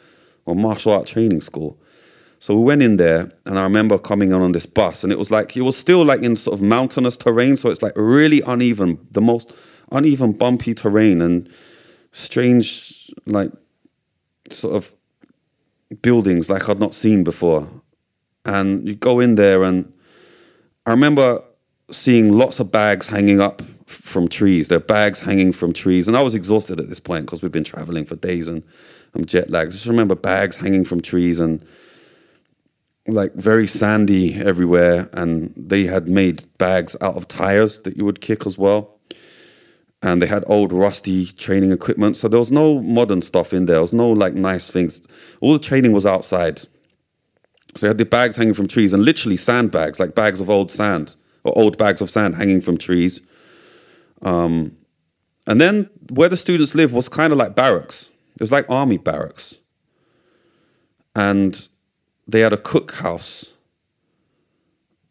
[0.45, 1.81] or martial art training school.
[2.41, 5.19] So we went in there, and I remember coming on on this bus, and it
[5.19, 8.43] was like it was still like in sort of mountainous terrain, so it's like really
[8.43, 9.51] uneven, the most
[9.95, 11.49] uneven, bumpy terrain, and
[12.13, 13.51] strange like
[14.51, 14.93] sort of
[16.03, 17.69] buildings like I'd not seen before.
[18.45, 19.93] And you go in there, and
[20.85, 21.43] I remember
[21.91, 24.69] seeing lots of bags hanging up from trees.
[24.69, 27.53] There are bags hanging from trees, and I was exhausted at this point because we've
[27.53, 28.63] been traveling for days and
[29.15, 29.73] I'm jet lagged.
[29.73, 31.65] Just remember bags hanging from trees and
[33.07, 38.21] like very sandy everywhere, and they had made bags out of tires that you would
[38.21, 38.94] kick as well.
[40.05, 43.77] And they had old rusty training equipment, so there was no modern stuff in there.
[43.77, 45.01] There was no like nice things.
[45.41, 46.61] All the training was outside.
[47.75, 50.71] So you had the bags hanging from trees, and literally sandbags, like bags of old
[50.71, 53.23] sand or old bags of sand hanging from trees.
[54.21, 54.77] Um,
[55.47, 58.11] and then where the students lived was kind of like barracks.
[58.35, 59.57] It was like army barracks.
[61.17, 61.67] And
[62.29, 63.53] they had a cookhouse.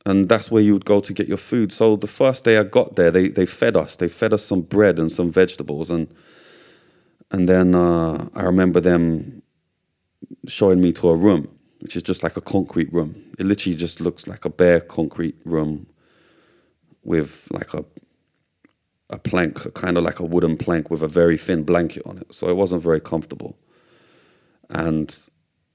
[0.06, 1.72] And that's where you would go to get your food.
[1.72, 3.96] So the first day I got there, they, they fed us.
[3.96, 5.90] They fed us some bread and some vegetables.
[5.92, 6.14] And
[7.32, 9.44] and then uh, I remember them
[10.48, 11.48] showing me to a room,
[11.80, 13.16] which is just like a concrete room.
[13.40, 15.88] It literally just looks like a bare concrete room
[17.04, 17.86] with like a
[19.10, 22.34] a plank, kind of like a wooden plank with a very thin blanket on it.
[22.34, 23.58] So it wasn't very comfortable.
[24.70, 25.18] And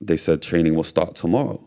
[0.00, 1.64] they said training will start tomorrow.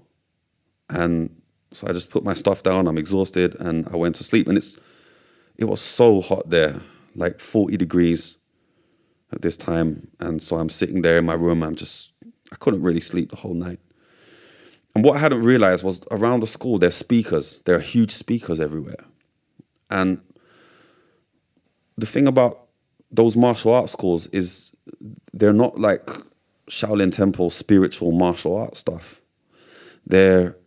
[0.90, 1.41] And
[1.74, 4.48] so I just put my stuff down, I'm exhausted, and I went to sleep.
[4.48, 4.78] And it's
[5.58, 6.82] it was so hot there,
[7.16, 8.36] like 40 degrees
[9.32, 10.08] at this time.
[10.20, 12.12] And so I'm sitting there in my room, I'm just
[12.52, 13.80] I couldn't really sleep the whole night.
[14.94, 17.62] And what I hadn't realized was around the school there's speakers.
[17.66, 19.06] There are huge speakers everywhere.
[19.90, 20.22] And
[21.98, 22.68] the thing about
[23.10, 24.72] those martial arts schools is
[25.34, 26.10] they're not like
[26.70, 29.22] Shaolin Temple spiritual martial arts stuff.
[30.06, 30.58] They're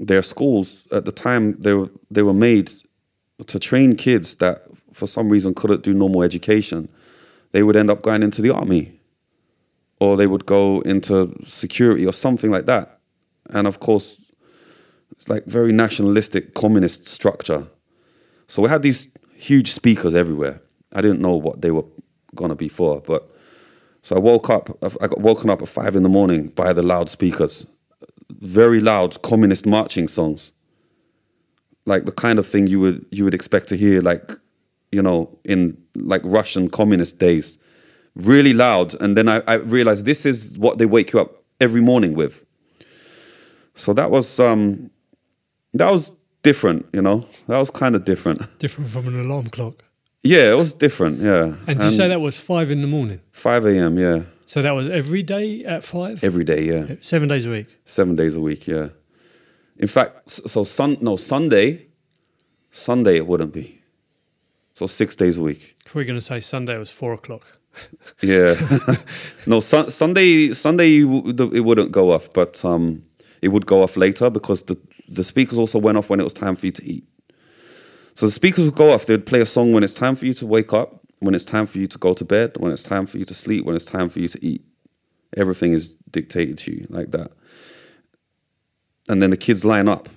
[0.00, 2.72] they're schools at the time they were they were made
[3.46, 6.88] to train kids that for some reason couldn't do normal education.
[7.52, 9.00] They would end up going into the army
[10.00, 12.98] or they would go into security or something like that.
[13.50, 14.16] And of course,
[15.12, 17.66] it's like very nationalistic communist structure.
[18.48, 20.60] So we had these huge speakers everywhere.
[20.92, 21.84] I didn't know what they were
[22.34, 23.30] gonna be for, but
[24.02, 24.78] so I woke up.
[24.82, 27.66] I got woken up at five in the morning by the loudspeakers,
[28.40, 30.52] very loud communist marching songs,
[31.86, 34.30] like the kind of thing you would you would expect to hear, like
[34.92, 37.58] you know, in like Russian communist days,
[38.14, 39.00] really loud.
[39.00, 42.44] And then I, I realized this is what they wake you up every morning with.
[43.74, 44.90] So that was um,
[45.74, 46.12] that was
[46.42, 47.24] different, you know.
[47.46, 48.42] That was kind of different.
[48.58, 49.84] Different from an alarm clock.
[50.22, 51.20] Yeah, it was different.
[51.20, 51.54] Yeah.
[51.66, 53.20] And did you say that was five in the morning?
[53.32, 53.98] five a.m.
[53.98, 56.24] Yeah, So that was every day at five?
[56.24, 56.62] every day.
[56.64, 56.96] Yeah.
[57.00, 57.68] Seven days a week.
[57.84, 58.66] seven days a week.
[58.66, 58.88] Yeah.
[59.76, 61.86] In fact, so sun no Sunday,
[62.72, 63.80] Sunday it wouldn't be.
[64.74, 65.76] So six days a week.
[65.94, 67.44] We're going to say Sunday was four o'clock.
[68.22, 68.54] Yeah.
[69.46, 73.04] no sun, Sunday Sunday you w- the- it wouldn't go off, but um,
[73.42, 74.76] it would go off later because the
[75.08, 77.04] the speakers also went off when it was time for you to eat.
[78.16, 79.06] So the speakers would go off.
[79.06, 81.66] They'd play a song when it's time for you to wake up, when it's time
[81.66, 83.84] for you to go to bed, when it's time for you to sleep, when it's
[83.84, 84.64] time for you to eat.
[85.36, 87.30] Everything is dictated to you like that.
[89.08, 90.08] And then the kids line up.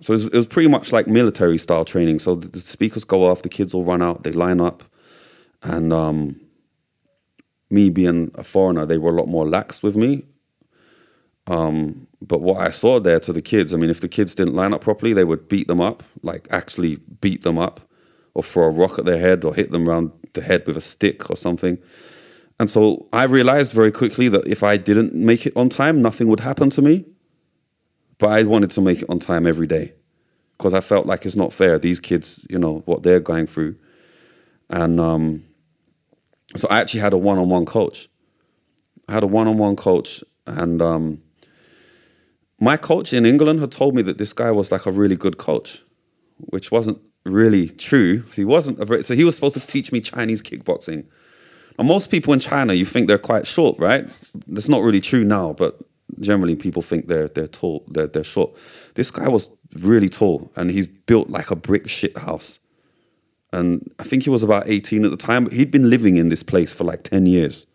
[0.00, 2.20] So it was, it was pretty much like military style training.
[2.20, 4.84] So the, speakers go off, the kids all run out, they line up,
[5.62, 6.40] and um,
[7.70, 10.24] me being a foreigner, they were a lot more lax with me.
[11.46, 14.54] Um, but what I saw there to the kids, I mean, if the kids didn't
[14.54, 17.80] line up properly, they would beat them up, like actually beat them up,
[18.34, 20.80] or throw a rock at their head, or hit them around the head with a
[20.80, 21.78] stick or something.
[22.58, 26.28] And so I realized very quickly that if I didn't make it on time, nothing
[26.28, 27.06] would happen to me.
[28.18, 29.94] But I wanted to make it on time every day
[30.52, 31.78] because I felt like it's not fair.
[31.78, 33.76] These kids, you know, what they're going through.
[34.68, 35.42] And um,
[36.56, 38.08] so I actually had a one on one coach.
[39.08, 41.22] I had a one on one coach, and um,
[42.60, 45.38] my coach in England had told me that this guy was like a really good
[45.38, 45.82] coach,
[46.36, 48.22] which wasn't really true.
[48.34, 51.04] He wasn't a so he was supposed to teach me Chinese kickboxing.
[51.78, 54.08] And most people in China, you think they're quite short, right?
[54.46, 55.78] That's not really true now, but
[56.18, 58.52] generally people think they're they're tall, they're they're short.
[58.94, 62.58] This guy was really tall, and he's built like a brick shit house.
[63.52, 66.28] And I think he was about 18 at the time, but he'd been living in
[66.28, 67.66] this place for like 10 years.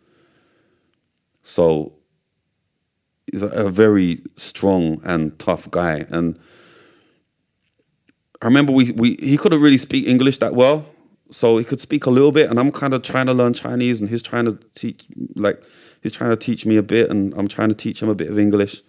[1.42, 1.92] So
[3.30, 6.06] he's a very strong and tough guy.
[6.08, 6.38] And
[8.42, 10.84] I remember we, we he couldn't really speak English that well,
[11.30, 14.00] so he could speak a little bit, and I'm kind of trying to learn Chinese,
[14.00, 15.62] and he's trying to teach like
[16.02, 18.30] he's trying to teach me a bit, and I'm trying to teach him a bit
[18.30, 18.82] of English.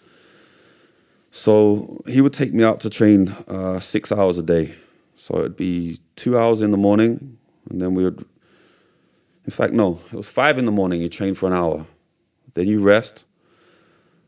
[1.32, 4.74] So he would take me out to train uh, six hours a day.
[5.16, 7.38] So it'd be two hours in the morning,
[7.70, 8.26] and then we would.
[9.46, 11.02] In fact, no, it was five in the morning.
[11.02, 11.86] You train for an hour,
[12.54, 13.24] then you rest,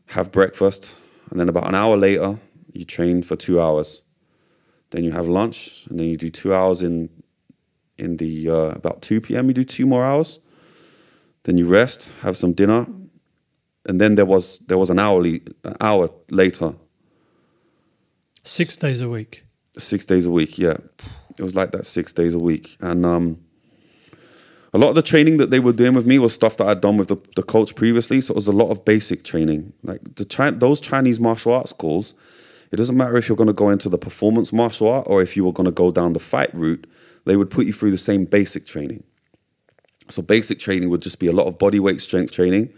[0.06, 0.94] have breakfast,
[1.30, 2.38] and then about an hour later,
[2.72, 4.00] you train for two hours.
[4.90, 7.08] Then you have lunch, and then you do two hours in
[7.96, 9.46] in the uh, about two p.m.
[9.48, 10.40] You do two more hours.
[11.44, 12.86] Then you rest, have some dinner,
[13.86, 16.74] and then there was there was an hourly an hour later,
[18.42, 19.44] Six days a week.
[19.78, 20.58] six days a week.
[20.58, 20.76] Yeah,
[21.38, 23.38] it was like that six days a week, and um,
[24.72, 26.80] a lot of the training that they were doing with me was stuff that I'd
[26.80, 28.20] done with the, the coach previously.
[28.20, 32.14] So it was a lot of basic training, like the those Chinese martial arts schools.
[32.70, 35.36] It doesn't matter if you're going to go into the performance martial art or if
[35.36, 36.86] you were going to go down the fight route.
[37.24, 39.02] They would put you through the same basic training.
[40.08, 42.72] So basic training would just be a lot of body weight strength training.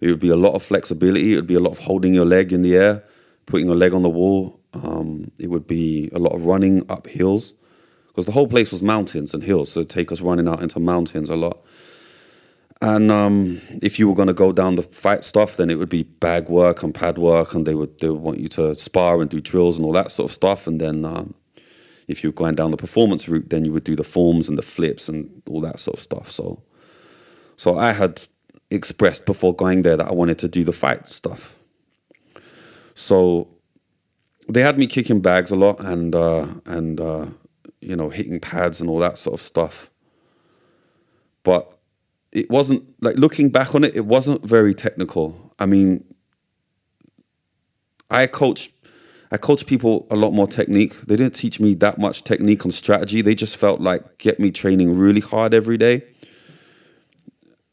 [0.00, 1.32] It would be a lot of flexibility.
[1.32, 3.04] It would be a lot of holding your leg in the air,
[3.46, 4.60] putting your leg on the wall.
[4.72, 7.54] Um, it would be a lot of running up hills
[8.08, 9.70] because the whole place was mountains and hills.
[9.72, 11.58] So take us running out into mountains a lot.
[12.82, 15.90] And um, if you were going to go down the fight stuff, then it would
[15.90, 19.20] be bag work and pad work, and they would they would want you to spar
[19.20, 20.66] and do drills and all that sort of stuff.
[20.66, 21.34] And then um,
[22.08, 24.56] if you were going down the performance route, then you would do the forms and
[24.56, 26.30] the flips and all that sort of stuff.
[26.30, 26.62] So,
[27.56, 28.22] so I had
[28.70, 31.56] expressed before going there that I wanted to do the fight stuff.
[32.94, 33.48] So
[34.48, 37.26] they had me kicking bags a lot and uh, and uh,
[37.80, 39.90] you know hitting pads and all that sort of stuff.
[41.42, 41.78] But
[42.32, 45.54] it wasn't like looking back on it, it wasn't very technical.
[45.58, 46.04] I mean,
[48.10, 48.72] I coached
[49.32, 51.00] I coached people a lot more technique.
[51.02, 53.22] They didn't teach me that much technique and strategy.
[53.22, 56.02] They just felt like get me training really hard every day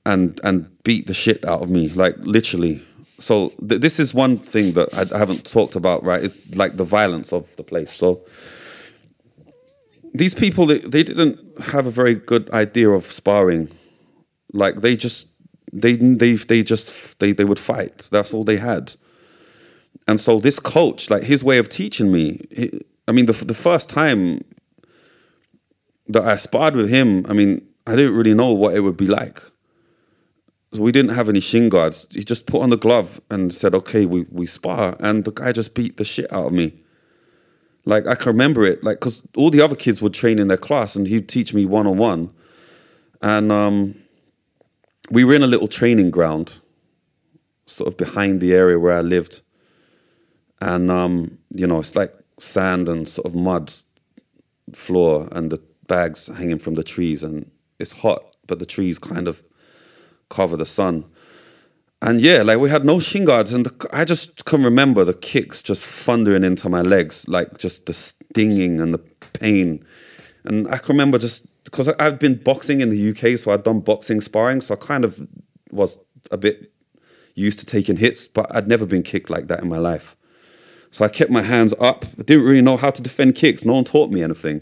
[0.06, 2.84] and and beat the shit out of me, like literally.
[3.20, 6.26] So th- this is one thing that I, I haven't talked about, right?
[6.26, 7.91] It's like the violence of the place.
[7.91, 8.22] So
[10.13, 13.70] these people, they, they didn't have a very good idea of sparring.
[14.54, 15.28] Like they just
[15.72, 18.08] they they they just they they would fight.
[18.12, 18.94] That's all they had.
[20.08, 23.54] And so this coach, like his way of teaching me, he, I mean, the the
[23.54, 24.42] first time
[26.08, 29.08] that I sparred with him, I mean, I didn't really know what it would be
[29.08, 29.42] like.
[30.74, 32.06] So we didn't have any shin guards.
[32.12, 35.52] He just put on the glove and said, "Okay, we we spar," and the guy
[35.52, 36.74] just beat the shit out of me.
[37.86, 40.58] Like I can remember it, like because all the other kids would train in their
[40.58, 42.32] class, and he'd teach me one on one,
[43.22, 43.96] and um,
[45.10, 46.54] we were in a little training ground,
[47.65, 49.41] sort of behind the area where I lived,
[50.62, 53.74] and um, you know it's like sand and sort of mud
[54.74, 59.28] floor, and the bags hanging from the trees, and it's hot, but the trees kind
[59.28, 59.43] of
[60.30, 61.06] cover the sun.
[62.02, 65.13] And yeah, like we had no shin guards, and the, I just can remember the
[65.13, 69.00] kicks just thundering into my legs, like just the stinging and the
[69.34, 69.84] pain.
[70.43, 73.82] And I can remember just because I've been boxing in the UK, so I'd done
[73.82, 75.28] boxing sparring, so I kind of
[75.72, 76.00] was
[76.32, 76.72] a bit
[77.36, 80.16] used to taking hits, but I'd never been kicked like that in my life.
[80.92, 82.06] So I kept my hands up.
[82.18, 83.66] I didn't really know how to defend kicks.
[83.66, 84.62] No one taught me anything.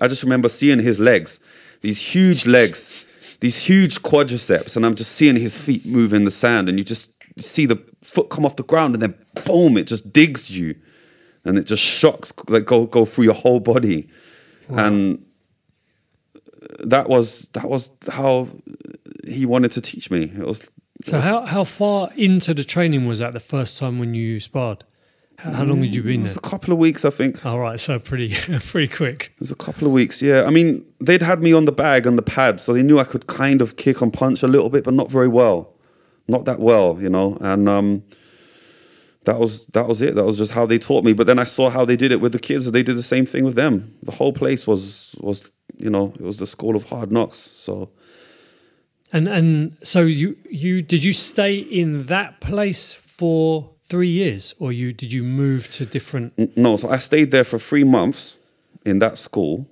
[0.00, 1.40] I just remember seeing his legs,
[1.80, 3.06] these huge legs
[3.42, 6.84] these huge quadriceps, and I'm just seeing his feet move in the sand, and you
[6.84, 7.10] just
[7.40, 10.76] see the foot come off the ground, and then boom, it just digs you,
[11.44, 14.08] and it just shocks like go go through your whole body,
[14.68, 14.86] wow.
[14.86, 15.24] and
[16.80, 18.48] that was that was how
[19.26, 20.24] he wanted to teach me.
[20.24, 20.70] It was.
[21.04, 24.40] So was, how how far into the training was that the first time when you
[24.40, 24.84] sparred?
[25.38, 26.32] How, long had you been there?
[26.32, 27.44] a couple of weeks, I think.
[27.44, 29.32] All right, so pretty pretty quick.
[29.34, 30.44] It was a couple of weeks, yeah.
[30.44, 33.04] I mean, they'd had me on the bag and the pad, so they knew I
[33.04, 35.74] could kind of kick and punch a little bit, but not very well,
[36.28, 37.38] not that well, you know.
[37.40, 38.04] And um,
[39.24, 40.14] that was that was it.
[40.14, 41.12] That was just how they taught me.
[41.12, 43.02] But then I saw how they did it with the kids, and they did the
[43.02, 43.96] same thing with them.
[44.02, 45.50] The whole place was was
[45.82, 47.38] you know it was the school of hard knocks.
[47.54, 47.90] So.
[49.12, 54.72] And and so you you did you stay in that place for three years, or
[54.72, 56.56] you did you move to different?
[56.56, 58.38] No, so I stayed there for three months
[58.86, 59.66] in that school,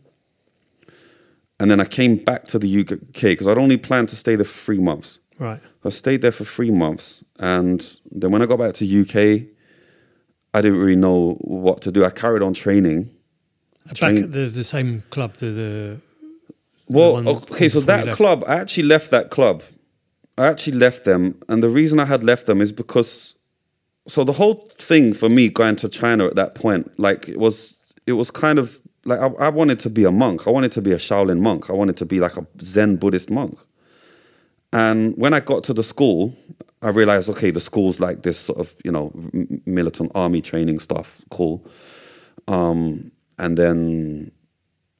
[1.58, 4.44] and then I came back to the UK because I'd only planned to stay there
[4.44, 5.20] for three months.
[5.38, 5.60] Right.
[5.84, 9.46] I stayed there for three months, and then when I got back to UK,
[10.52, 12.04] I didn't really know what to do.
[12.04, 13.10] I carried on training.
[13.98, 16.00] Back at the, the same club, the, the
[16.88, 19.62] well, okay, so that club, I actually left that club.
[20.38, 23.34] I actually left them, and the reason I had left them is because
[24.08, 27.74] so the whole thing for me going to China at that point, like it was,
[28.06, 30.46] it was kind of like I, I, wanted to be a monk.
[30.46, 31.70] I wanted to be a Shaolin monk.
[31.70, 33.58] I wanted to be like a Zen Buddhist monk.
[34.72, 36.34] And when I got to the school,
[36.82, 39.12] I realized, okay, the school's like this sort of, you know,
[39.66, 41.64] militant army training stuff, cool.
[42.48, 44.30] Um, and then,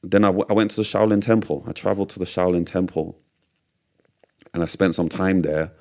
[0.01, 1.63] then I, w- I went to the Shaolin Temple.
[1.67, 3.17] I traveled to the Shaolin Temple,
[4.53, 5.71] and I spent some time there.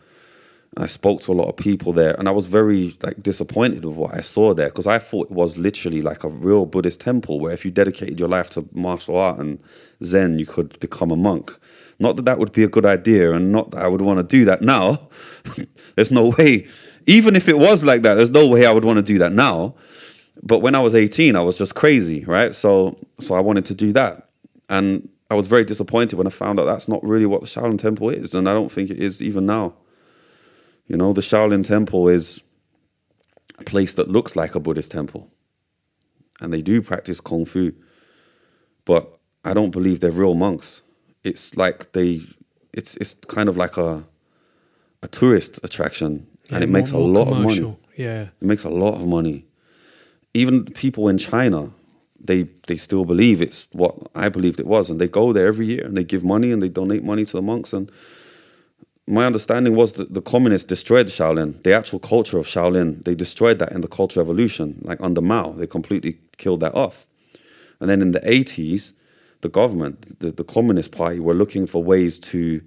[0.77, 3.85] And I spoke to a lot of people there, and I was very like disappointed
[3.85, 7.01] with what I saw there because I thought it was literally like a real Buddhist
[7.01, 9.59] temple where if you dedicated your life to martial art and
[10.05, 11.59] Zen, you could become a monk.
[11.99, 14.23] Not that that would be a good idea, and not that I would want to
[14.23, 15.09] do that now.
[15.96, 16.68] there's no way,
[17.07, 19.33] even if it was like that, there's no way I would want to do that
[19.33, 19.75] now.
[20.42, 22.55] But when I was 18, I was just crazy, right?
[22.55, 24.29] So, so I wanted to do that,
[24.68, 27.79] and I was very disappointed when I found out that's not really what the Shaolin
[27.79, 29.74] Temple is, and I don't think it is even now.
[30.87, 32.40] You know, the Shaolin Temple is
[33.61, 35.31] a place that looks like a Buddhist temple.
[36.40, 37.72] And they do practice Kung Fu.
[38.85, 40.81] But I don't believe they're real monks.
[41.22, 42.22] It's like they,
[42.72, 44.03] it's, it's kind of like a,
[45.03, 46.26] a tourist attraction.
[46.48, 47.64] Yeah, and it makes a lot commercial.
[47.64, 47.76] of money.
[47.96, 48.22] Yeah.
[48.22, 49.44] It makes a lot of money.
[50.35, 51.71] Even people in China,
[52.21, 55.66] they they still believe it's what I believed it was, and they go there every
[55.66, 57.90] year and they give money and they donate money to the monks, and
[59.11, 63.05] my understanding was that the communists destroyed Shaolin, the actual culture of Shaolin.
[63.05, 65.53] They destroyed that in the Cultural Revolution, like under Mao.
[65.53, 67.07] They completely killed that off.
[67.81, 68.93] And then in the 80s,
[69.40, 72.62] the government, the, the Communist Party, were looking for ways to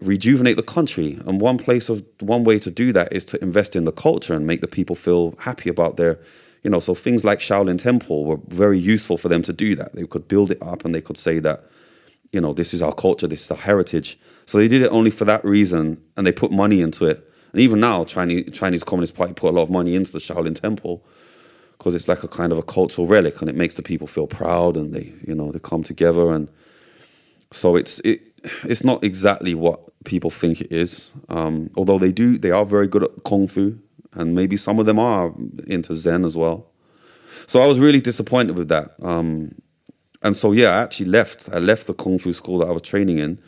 [0.00, 1.18] rejuvenate the country.
[1.26, 4.34] And one place of one way to do that is to invest in the culture
[4.34, 6.18] and make the people feel happy about their,
[6.62, 9.94] you know, so things like Shaolin Temple were very useful for them to do that.
[9.94, 11.64] They could build it up and they could say that,
[12.32, 14.18] you know, this is our culture, this is our heritage
[14.48, 17.30] so they did it only for that reason, and they put money into it.
[17.52, 20.58] And even now, Chinese Chinese Communist Party put a lot of money into the Shaolin
[20.58, 21.04] Temple
[21.72, 24.26] because it's like a kind of a cultural relic, and it makes the people feel
[24.26, 26.48] proud, and they you know they come together, and
[27.52, 28.22] so it's it
[28.64, 31.10] it's not exactly what people think it is.
[31.28, 33.78] Um, although they do, they are very good at kung fu,
[34.12, 35.32] and maybe some of them are
[35.66, 36.66] into Zen as well.
[37.46, 38.94] So I was really disappointed with that.
[39.02, 39.54] Um,
[40.22, 41.48] and so yeah, I actually left.
[41.52, 43.38] I left the kung fu school that I was training in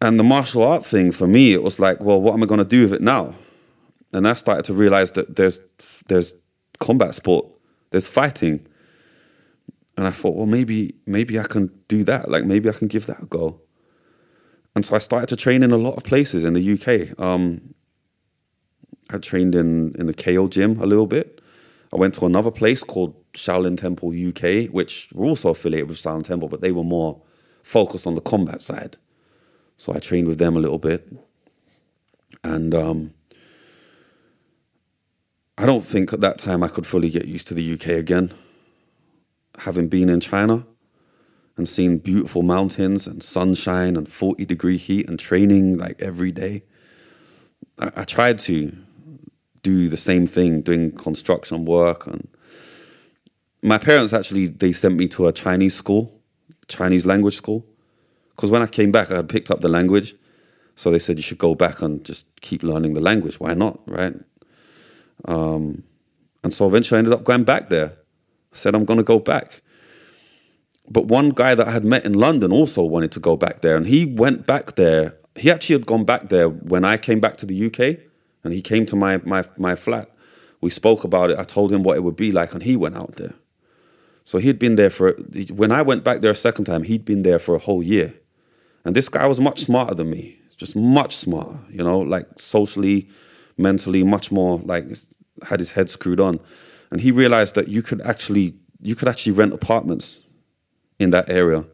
[0.00, 2.58] And the martial art thing for me, it was like, well, what am I going
[2.58, 3.34] to do with it now?
[4.12, 5.60] And I started to realize that there's
[6.06, 6.34] there's
[6.78, 7.46] combat sport,
[7.90, 8.66] there's fighting,
[9.96, 12.30] and I thought, well, maybe maybe I can do that.
[12.30, 13.60] Like maybe I can give that a go.
[14.74, 17.18] And so I started to train in a lot of places in the UK.
[17.18, 17.74] Um,
[19.10, 21.40] I trained in in the KO gym a little bit.
[21.92, 26.24] I went to another place called Shaolin Temple UK, which were also affiliated with Shaolin
[26.24, 27.22] Temple, but they were more
[27.62, 28.96] focused on the combat side.
[29.76, 31.10] So I trained with them a little bit.
[32.42, 33.14] And um,
[35.58, 38.32] I don't think at that time I could fully get used to the UK again.
[39.58, 40.64] Having been in China
[41.56, 46.62] and seen beautiful mountains and sunshine and 40 degree heat and training like every day,
[47.78, 48.76] I, I tried to
[49.62, 52.06] do the same thing, doing construction work.
[52.06, 52.28] And
[53.62, 56.20] my parents actually, they sent me to a Chinese school,
[56.68, 57.66] Chinese language school.
[58.30, 60.14] Because when I came back, I had picked up the language.
[60.76, 63.40] So they said, you should go back and just keep learning the language.
[63.40, 64.14] Why not, right?
[65.24, 65.82] Um,
[66.44, 67.96] and so eventually I ended up going back there.
[68.56, 69.62] Said, I'm going to go back.
[70.88, 73.76] But one guy that I had met in London also wanted to go back there.
[73.76, 75.16] And he went back there.
[75.34, 78.00] He actually had gone back there when I came back to the UK.
[78.44, 80.10] And he came to my, my, my flat.
[80.60, 81.38] We spoke about it.
[81.38, 82.54] I told him what it would be like.
[82.54, 83.34] And he went out there.
[84.24, 85.12] So he'd been there for,
[85.52, 88.12] when I went back there a second time, he'd been there for a whole year.
[88.84, 93.08] And this guy was much smarter than me, just much smarter, you know, like socially,
[93.56, 94.84] mentally much more like
[95.42, 96.40] had his head screwed on,
[96.90, 100.20] and he realized that you could actually you could actually rent apartments
[100.98, 101.64] in that area.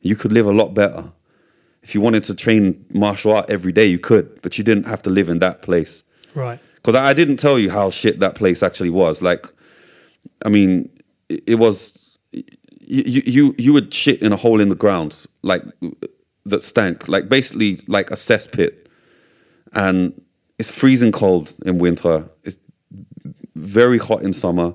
[0.00, 1.10] You could live a lot better.
[1.82, 5.02] If you wanted to train martial art every day, you could, but you didn't have
[5.02, 6.02] to live in that place.
[6.34, 6.58] Right.
[6.76, 9.22] Because I didn't tell you how shit that place actually was.
[9.22, 9.46] Like,
[10.44, 10.88] I mean,
[11.28, 11.92] it, it was
[12.32, 15.62] you, you you would shit in a hole in the ground, like
[16.44, 18.86] that stank, like basically like a cesspit,
[19.72, 20.20] and
[20.58, 22.28] it's freezing cold in winter.
[22.44, 22.58] It's
[23.56, 24.74] very hot in summer.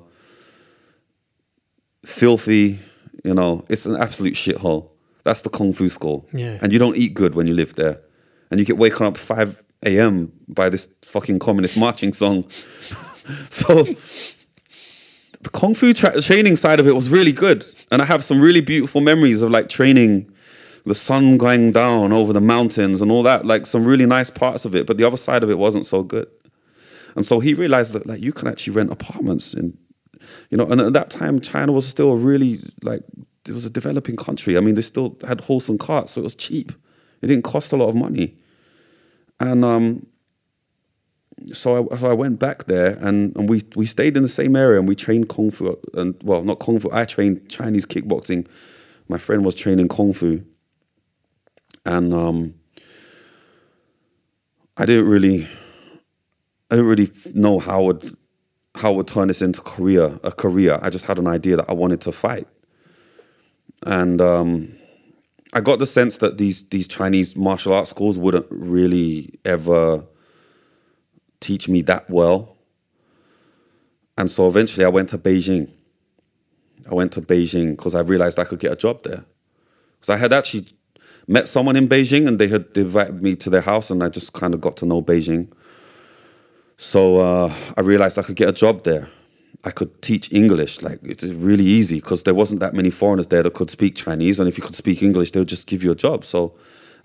[2.05, 2.79] Filthy,
[3.23, 3.63] you know.
[3.69, 4.89] It's an absolute shithole.
[5.23, 6.27] That's the kung fu school.
[6.33, 6.57] Yeah.
[6.61, 8.01] And you don't eat good when you live there,
[8.49, 10.31] and you get waken up five a.m.
[10.47, 12.45] by this fucking communist marching song.
[13.49, 13.83] so
[15.41, 18.41] the kung fu tra- training side of it was really good, and I have some
[18.41, 20.31] really beautiful memories of like training
[20.85, 24.65] the sun going down over the mountains and all that, like some really nice parts
[24.65, 24.87] of it.
[24.87, 26.27] But the other side of it wasn't so good.
[27.15, 29.77] And so he realized that like you can actually rent apartments in,
[30.49, 33.03] you know, and at that time China was still a really like
[33.47, 34.57] it was a developing country.
[34.57, 36.71] I mean, they still had horse and carts, so it was cheap.
[37.21, 38.37] It didn't cost a lot of money.
[39.39, 40.05] And um,
[41.53, 44.55] so I, so I went back there and, and we, we stayed in the same
[44.55, 45.75] area and we trained Kung Fu.
[45.95, 48.47] And well, not Kung Fu, I trained Chinese kickboxing.
[49.07, 50.43] My friend was training Kung Fu
[51.85, 52.53] and um,
[54.77, 55.47] I didn't really,
[56.71, 58.17] I didn't really know how would
[58.75, 60.79] how would turn this into career a career.
[60.81, 62.47] I just had an idea that I wanted to fight,
[63.83, 64.73] and um,
[65.51, 70.05] I got the sense that these these Chinese martial arts schools wouldn't really ever
[71.41, 72.55] teach me that well,
[74.17, 75.69] and so eventually I went to Beijing.
[76.89, 79.25] I went to Beijing because I realized I could get a job there.
[79.99, 80.67] Because I had actually
[81.27, 84.33] met someone in Beijing and they had invited me to their house and I just
[84.33, 85.51] kind of got to know Beijing.
[86.81, 89.07] So uh, I realized I could get a job there.
[89.63, 90.81] I could teach English.
[90.81, 94.39] Like it's really easy because there wasn't that many foreigners there that could speak Chinese,
[94.39, 96.25] and if you could speak English, they would just give you a job.
[96.25, 96.55] So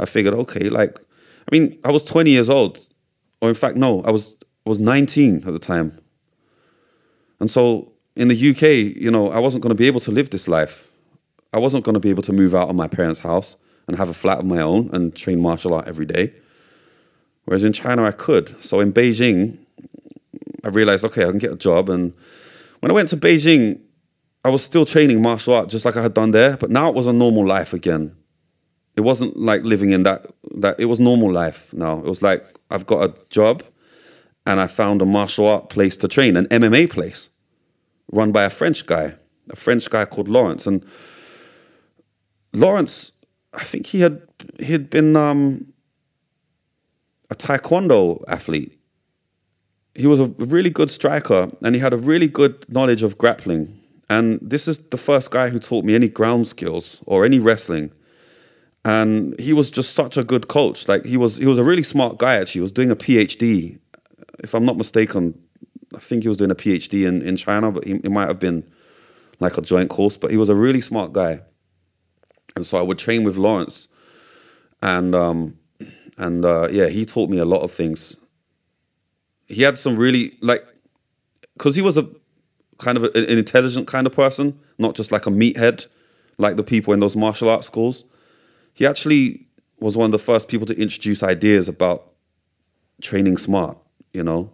[0.00, 2.80] I figured, okay, like I mean, I was 20 years old,
[3.42, 4.30] or in fact, no, I was
[4.64, 6.00] I was 19 at the time.
[7.38, 10.30] And so in the UK, you know, I wasn't going to be able to live
[10.30, 10.88] this life.
[11.52, 13.56] I wasn't going to be able to move out of my parents' house
[13.86, 16.32] and have a flat of my own and train martial art every day.
[17.44, 18.56] Whereas in China, I could.
[18.64, 19.58] So in Beijing,
[20.66, 21.88] I realized, okay, I can get a job.
[21.88, 22.12] And
[22.80, 23.80] when I went to Beijing,
[24.44, 26.94] I was still training martial art just like I had done there, but now it
[26.94, 28.16] was a normal life again.
[28.96, 31.98] It wasn't like living in that that it was normal life now.
[31.98, 33.62] It was like I've got a job
[34.44, 37.28] and I found a martial art place to train, an MMA place
[38.12, 39.14] run by a French guy,
[39.50, 40.66] a French guy called Lawrence.
[40.66, 40.84] And
[42.52, 43.12] Lawrence,
[43.52, 44.22] I think he had
[44.58, 45.72] he had been um,
[47.30, 48.75] a taekwondo athlete.
[49.96, 53.80] He was a really good striker and he had a really good knowledge of grappling.
[54.08, 57.90] And this is the first guy who taught me any ground skills or any wrestling.
[58.84, 60.86] And he was just such a good coach.
[60.86, 62.60] Like he was he was a really smart guy actually.
[62.60, 63.80] He was doing a PhD.
[64.38, 65.40] If I'm not mistaken,
[65.94, 68.38] I think he was doing a PhD in, in China, but he, it might have
[68.38, 68.64] been
[69.40, 70.16] like a joint course.
[70.16, 71.40] But he was a really smart guy.
[72.54, 73.88] And so I would train with Lawrence.
[74.82, 75.58] And um,
[76.16, 78.16] and uh, yeah, he taught me a lot of things.
[79.46, 80.66] He had some really like,
[81.54, 82.08] because he was a
[82.78, 85.86] kind of a, an intelligent kind of person, not just like a meathead,
[86.38, 88.04] like the people in those martial arts schools.
[88.74, 89.46] He actually
[89.80, 92.12] was one of the first people to introduce ideas about
[93.00, 93.78] training smart,
[94.12, 94.50] you know.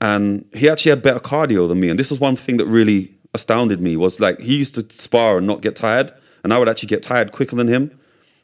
[0.00, 1.90] And he actually had better cardio than me.
[1.90, 5.38] And this is one thing that really astounded me was like he used to spar
[5.38, 6.12] and not get tired,
[6.42, 7.98] and I would actually get tired quicker than him.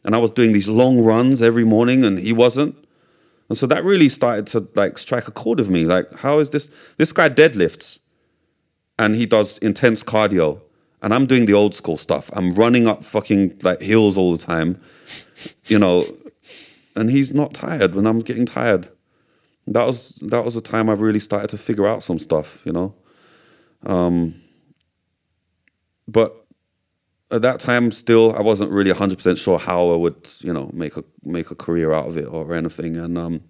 [0.05, 2.77] And I was doing these long runs every morning, and he wasn't.
[3.49, 5.85] And so that really started to like strike a chord with me.
[5.85, 6.69] Like, how is this?
[6.97, 7.99] This guy deadlifts,
[8.99, 10.61] and he does intense cardio,
[11.03, 12.31] and I'm doing the old school stuff.
[12.33, 14.81] I'm running up fucking like hills all the time,
[15.67, 16.05] you know,
[16.97, 18.89] and he's not tired when I'm getting tired.
[19.69, 22.73] That was that was the time I really started to figure out some stuff, you
[22.73, 22.95] know.
[23.85, 24.35] Um,
[26.09, 26.46] but
[27.31, 30.97] at that time, still, I wasn't really 100% sure how I would, you know, make
[30.97, 32.97] a make a career out of it or anything.
[32.97, 33.43] And um,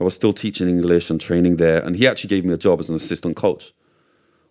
[0.00, 1.82] I was still teaching English and training there.
[1.82, 3.72] And he actually gave me a job as an assistant coach.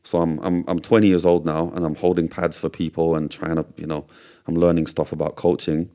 [0.04, 3.32] So I'm I'm I'm 20 years old now, and I'm holding pads for people and
[3.32, 4.06] trying to, you know,
[4.48, 5.90] I'm learning stuff about coaching.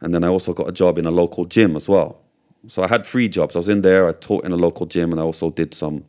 [0.00, 2.22] And then I also got a job in a local gym as well.
[2.68, 3.56] So I had three jobs.
[3.56, 6.04] I was in there, I taught in a local gym, and I also did some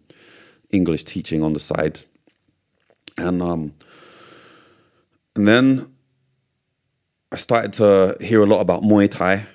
[0.70, 2.02] English teaching on the side.
[3.18, 3.74] And um,
[5.36, 5.94] and then
[7.32, 9.46] I started to hear a lot about Muay Thai.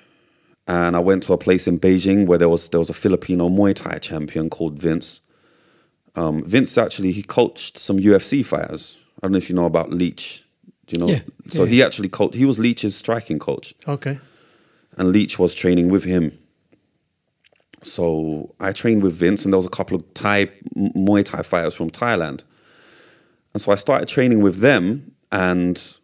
[0.67, 3.49] And I went to a place in Beijing where there was there was a Filipino
[3.49, 5.19] Muay Thai champion called Vince.
[6.15, 8.97] Um, Vince actually he coached some UFC fighters.
[9.21, 10.43] I don't know if you know about Leech.
[10.87, 11.11] Do you know?
[11.13, 11.21] Yeah,
[11.51, 11.69] So yeah.
[11.69, 12.33] he actually coached.
[12.35, 14.19] He was Leech's striking coach, Okay.
[14.97, 16.31] and Leech was training with him.
[17.83, 20.45] So I trained with Vince, and there was a couple of Thai
[20.75, 22.41] Muay Thai fighters from Thailand,
[23.53, 25.97] and so I started training with them, and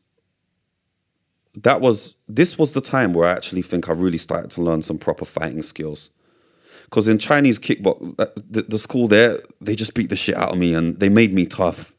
[1.56, 4.82] that was this was the time where I actually think I really started to learn
[4.82, 6.10] some proper fighting skills.
[6.86, 10.52] Because in Chinese kickbox, uh, the, the school there, they just beat the shit out
[10.52, 11.96] of me, and they made me tough,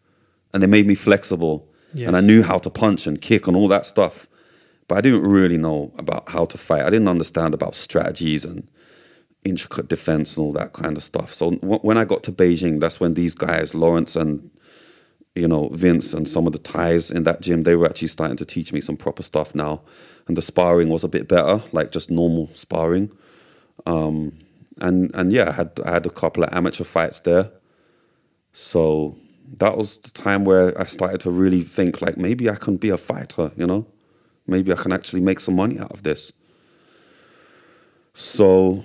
[0.52, 1.66] and they made me flexible,
[2.08, 4.26] and I knew how to punch and kick and all that stuff.
[4.88, 6.82] But I didn't really know about how to fight.
[6.82, 8.68] I didn't understand about strategies and
[9.44, 11.32] intricate defense and all that kind of stuff.
[11.32, 14.50] So when I got to Beijing, that's when these guys, Lawrence and
[15.34, 18.36] you know Vince and some of the Thais in that gym, they were actually starting
[18.36, 19.80] to teach me some proper stuff now,
[20.26, 23.10] and the sparring was a bit better, like just normal sparring.
[23.86, 24.38] Um,
[24.80, 27.50] and and yeah, I had I had a couple of amateur fights there.
[28.52, 29.16] So
[29.58, 32.90] that was the time where I started to really think like maybe I can be
[32.90, 33.86] a fighter, you know,
[34.46, 36.32] maybe I can actually make some money out of this.
[38.14, 38.84] So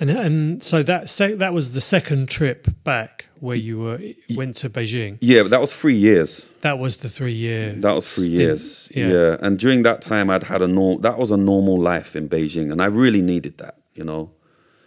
[0.00, 3.98] And and so that se- that was the second trip back where you were
[4.36, 5.18] went to Beijing.
[5.20, 6.46] yeah, that was three years.
[6.60, 7.72] That was the three year.
[7.72, 8.40] That was three stint.
[8.40, 8.88] years.
[8.94, 9.08] Yeah.
[9.08, 9.36] Yeah.
[9.40, 11.00] And during that time, I'd had a norm.
[11.02, 13.78] That was a normal life in Beijing, and I really needed that.
[13.94, 14.30] You know,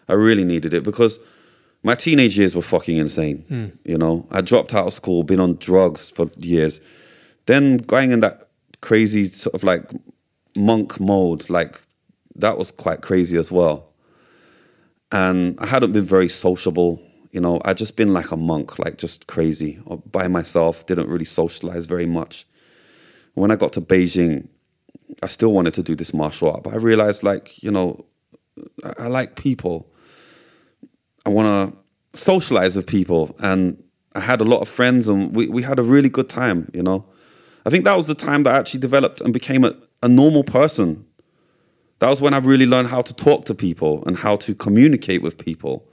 [0.08, 1.20] I really needed it because
[1.84, 3.44] my teenage years were fucking insane.
[3.50, 3.66] Hmm.
[3.84, 6.80] You know, I dropped out of school, been on drugs for years,
[7.48, 8.48] then going in that
[8.80, 9.92] crazy sort of like
[10.56, 11.82] monk mode, like
[12.36, 13.92] that was quite crazy as well.
[15.12, 17.02] And I hadn't been very sociable.
[17.36, 21.10] You know, I'd just been like a monk, like just crazy uh, by myself, didn't
[21.10, 22.48] really socialize very much.
[23.34, 24.48] When I got to Beijing,
[25.22, 28.06] I still wanted to do this martial art, but I realized, like, you know,
[28.86, 29.92] I, I like people.
[31.26, 33.36] I want to socialize with people.
[33.40, 33.84] And
[34.14, 36.84] I had a lot of friends and we, we had a really good time, you
[36.84, 37.04] know.
[37.66, 40.46] I think that was the time that I actually developed and became a, a normal
[40.46, 41.06] person.
[42.00, 45.22] That was when I really learned how to talk to people and how to communicate
[45.22, 45.86] with people,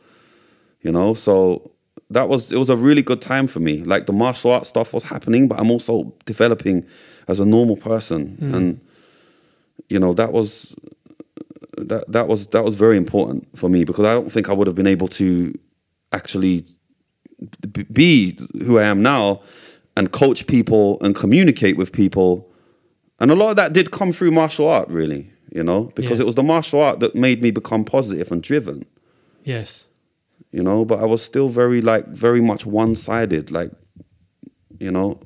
[0.83, 1.15] you know.
[1.15, 1.71] So
[2.11, 3.83] that was it was a really good time for me.
[3.83, 6.87] Like the martial arts stuff was happening, but I'm also developing
[7.29, 8.55] as a normal person, mm.
[8.55, 8.81] and
[9.89, 10.75] you know that was
[11.79, 14.67] that that was that was very important for me because I don't think I would
[14.67, 15.59] have been able to
[16.13, 16.65] actually
[17.93, 19.41] be who I am now
[19.97, 22.49] and coach people and communicate with people.
[23.19, 26.25] And a lot of that did come through martial art, really, you know, because Yeah.
[26.25, 28.85] it was the martial art that made me become positive and driven,
[29.45, 29.87] Yes.
[30.53, 33.71] You know, but I was still very, like, very much one sided, like,
[34.79, 35.19] you know.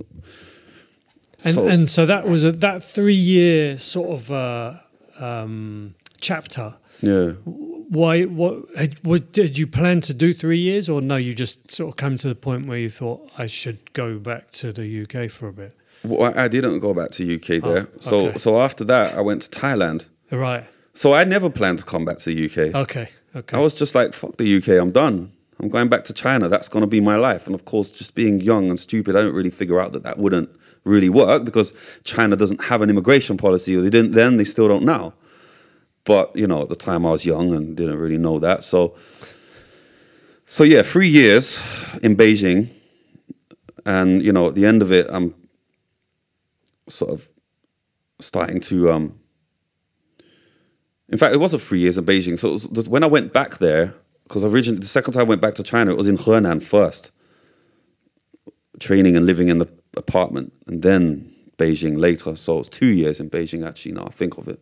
[1.44, 4.74] And So- and so that was a that three year sort of uh,
[5.20, 6.74] um, chapter.
[7.00, 7.32] Yeah.
[7.44, 8.24] Why?
[8.24, 8.64] What?
[8.76, 11.16] Had, was, did you plan to do three years, or no?
[11.16, 14.50] You just sort of come to the point where you thought I should go back
[14.52, 15.72] to the UK for a bit.
[16.02, 17.88] Well, I didn't go back to UK there.
[18.00, 18.38] so, Oh, okay.
[18.38, 20.06] so after that, I went to Thailand.
[20.30, 20.64] Right.
[20.94, 22.74] So I never planned to come back to the UK.
[22.74, 23.08] Okay.
[23.36, 23.54] Okay.
[23.54, 25.30] I was just like, fuck the UK, I'm done.
[25.60, 26.48] I'm going back to China.
[26.48, 27.46] That's going to be my life.
[27.46, 30.18] And of course, just being young and stupid, I didn't really figure out that that
[30.18, 30.48] wouldn't
[30.84, 31.74] really work because
[32.04, 35.12] China doesn't have an immigration policy, or they didn't then, they still don't now.
[36.04, 38.64] But you know, at the time I was young and didn't really know that.
[38.64, 38.96] So,
[40.46, 41.58] so yeah, three years
[42.02, 42.68] in Beijing,
[43.84, 45.34] and you know, at the end of it, I'm
[46.88, 47.28] sort of
[48.18, 48.92] starting to.
[48.92, 49.20] Um,
[51.08, 52.38] in fact, it wasn't three years in Beijing.
[52.38, 53.94] So it was, when I went back there,
[54.24, 57.12] because originally the second time I went back to China, it was in Henan first,
[58.80, 62.34] training and living in the apartment, and then Beijing later.
[62.36, 63.92] So it's two years in Beijing actually.
[63.92, 64.60] Now I think of it.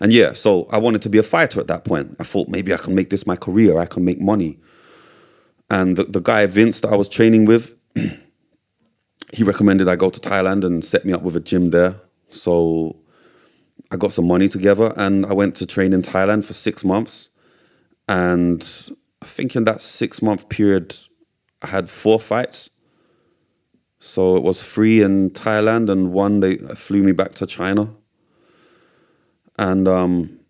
[0.00, 2.16] And yeah, so I wanted to be a fighter at that point.
[2.20, 3.78] I thought maybe I can make this my career.
[3.78, 4.58] I can make money.
[5.70, 7.74] And the, the guy Vince that I was training with,
[9.32, 11.96] he recommended I go to Thailand and set me up with a gym there.
[12.28, 12.96] So
[13.94, 17.28] I got some money together and I went to train in Thailand for six months.
[18.08, 18.60] And
[19.22, 20.96] I think in that six month period,
[21.62, 22.70] I had four fights.
[24.00, 27.88] So it was three in Thailand and one they flew me back to China.
[29.60, 30.40] And um,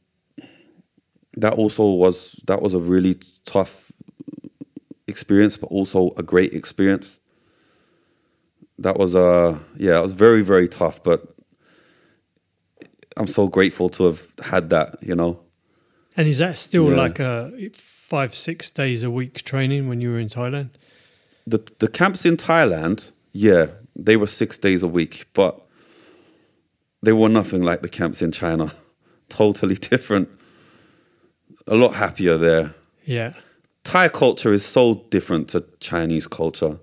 [1.36, 3.92] that also was that was a really tough
[5.06, 7.20] experience, but also a great experience.
[8.78, 11.33] That was uh yeah, it was very, very tough, but
[13.16, 15.38] I'm so grateful to have had that, you know.
[16.16, 16.96] And is that still Yeah.
[16.96, 20.70] like a five, six days a week training when you were in Thailand?
[21.46, 25.60] the the camps in Thailand, yeah, they were six days a week, but
[27.02, 28.72] they were nothing like the camps in China.
[29.28, 30.28] totally different.
[31.66, 32.74] A lot happier there.
[33.04, 33.32] Yeah.
[33.84, 36.78] Thai culture is so different to Chinese culture.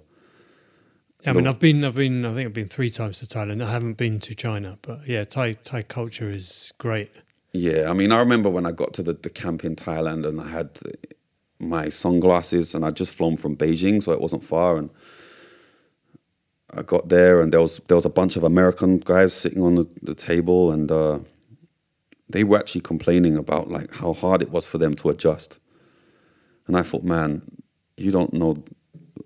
[1.26, 3.63] I mean, I've been, I've been, I think I've been three times to Thailand.
[3.63, 7.11] I haven't been to China, but yeah, Thai Thai culture is great.
[7.53, 10.39] Yeah, I mean, I remember when I got to the, the camp in Thailand and
[10.39, 10.80] I had
[11.59, 14.78] my sunglasses and I'd just flown from Beijing, so it wasn't far.
[14.78, 14.89] And
[16.74, 19.76] I got there and there was there was a bunch of American guys sitting on
[19.76, 21.19] the, the table and uh,
[22.30, 25.59] they were actually complaining about like how hard it was for them to adjust.
[26.67, 27.41] And I thought, man,
[27.97, 28.55] you don't know,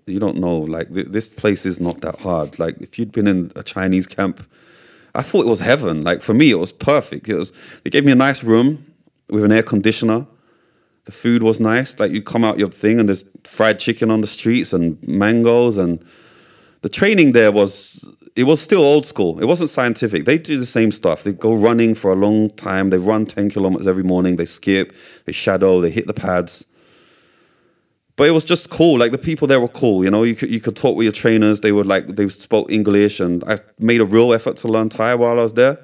[0.06, 0.58] you don't know.
[0.58, 2.58] Like th- this place is not that hard.
[2.58, 4.46] Like if you'd been in a Chinese camp,
[5.14, 6.04] I thought it was heaven.
[6.04, 7.28] Like for me, it was perfect.
[7.28, 7.52] It was.
[7.82, 8.84] They gave me a nice room
[9.28, 10.26] with an air conditioner.
[11.04, 11.98] The food was nice.
[11.98, 15.76] Like you come out your thing and there's fried chicken on the streets and mangoes
[15.76, 16.04] and
[16.82, 18.04] the training there was
[18.36, 19.40] it was still old school.
[19.40, 20.24] It wasn't scientific.
[20.24, 21.24] They do the same stuff.
[21.24, 22.90] They go running for a long time.
[22.90, 24.36] They run ten kilometers every morning.
[24.36, 24.94] They skip.
[25.24, 25.80] They shadow.
[25.80, 26.64] They hit the pads.
[28.16, 28.98] But it was just cool.
[28.98, 30.02] Like the people there were cool.
[30.02, 31.60] You know, you could you could talk with your trainers.
[31.60, 35.14] They would like they spoke English, and I made a real effort to learn Thai
[35.14, 35.78] while I was there.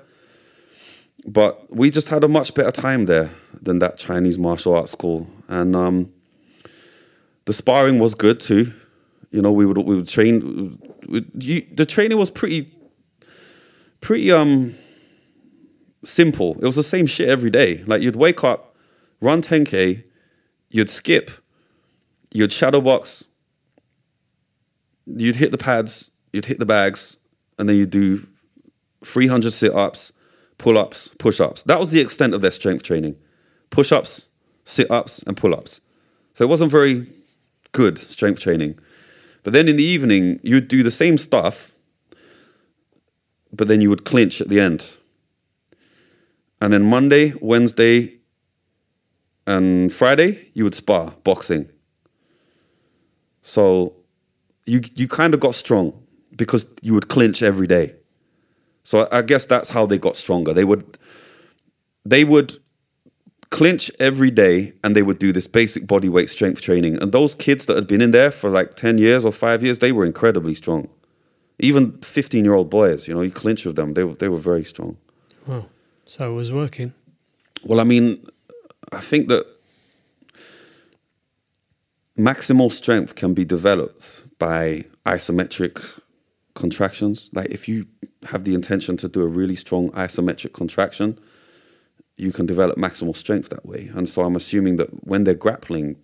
[1.26, 3.30] But we just had a much better time there
[3.60, 6.12] than that Chinese martial arts school, and um,
[7.44, 8.72] the sparring was good too.
[9.30, 10.78] You know, we would we would train.
[11.34, 12.72] You, the training was pretty,
[14.00, 14.74] pretty um
[16.04, 16.56] simple.
[16.60, 17.84] It was the same shit every day.
[17.86, 18.74] Like you'd wake up,
[19.20, 20.02] run 10k,
[20.70, 21.30] you'd skip,
[22.32, 23.24] you'd shadow box,
[25.06, 27.16] you'd hit the pads, you'd hit the bags,
[27.58, 28.26] and then you'd do
[29.04, 30.12] 300 sit ups,
[30.58, 31.62] pull ups, push ups.
[31.64, 33.16] That was the extent of their strength training
[33.72, 34.28] push ups,
[34.64, 35.80] sit ups, and pull ups.
[36.34, 37.06] So it wasn't very
[37.72, 38.78] good strength training.
[39.42, 41.72] But then in the evening, you'd do the same stuff,
[43.52, 44.96] but then you would clinch at the end.
[46.60, 48.18] And then Monday, Wednesday,
[49.46, 51.68] and Friday, you would spar boxing.
[53.42, 53.94] So
[54.66, 55.92] you you kind of got strong
[56.36, 57.94] because you would clinch every day.
[58.84, 60.54] So I guess that's how they got stronger.
[60.54, 60.98] They would
[62.04, 62.58] they would
[63.50, 67.00] clinch every day and they would do this basic body weight strength training.
[67.02, 69.78] And those kids that had been in there for like 10 years or 5 years,
[69.78, 70.88] they were incredibly strong.
[71.58, 74.96] Even 15-year-old boys, you know, you clinch with them, they were, they were very strong.
[75.46, 75.66] Wow.
[76.06, 76.94] So it was working.
[77.62, 78.26] Well, I mean,
[78.90, 79.46] I think that
[82.18, 84.06] maximal strength can be developed
[84.38, 85.82] by isometric
[86.54, 87.30] contractions.
[87.32, 87.86] Like if you
[88.24, 91.18] have the intention to do a really strong isometric contraction,
[92.16, 93.90] you can develop maximal strength that way.
[93.94, 95.96] And so I'm assuming that when they're grappling,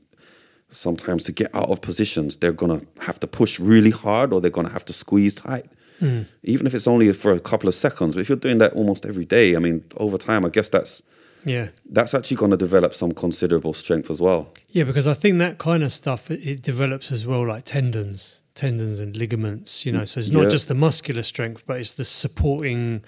[0.70, 4.50] sometimes to get out of positions, they're gonna have to push really hard or they're
[4.50, 5.66] gonna have to squeeze tight.
[5.98, 6.22] Hmm.
[6.42, 8.14] Even if it's only for a couple of seconds.
[8.14, 11.02] But if you're doing that almost every day, I mean, over time, I guess that's
[11.48, 11.68] Yeah.
[11.90, 14.48] that's actually going to develop some considerable strength as well.
[14.70, 18.42] Yeah, because I think that kind of stuff it, it develops as well, like tendons,
[18.54, 19.84] tendons and ligaments.
[19.86, 20.50] You know, so it's not Yeah.
[20.50, 23.02] just the muscular strength, but it's the supporting,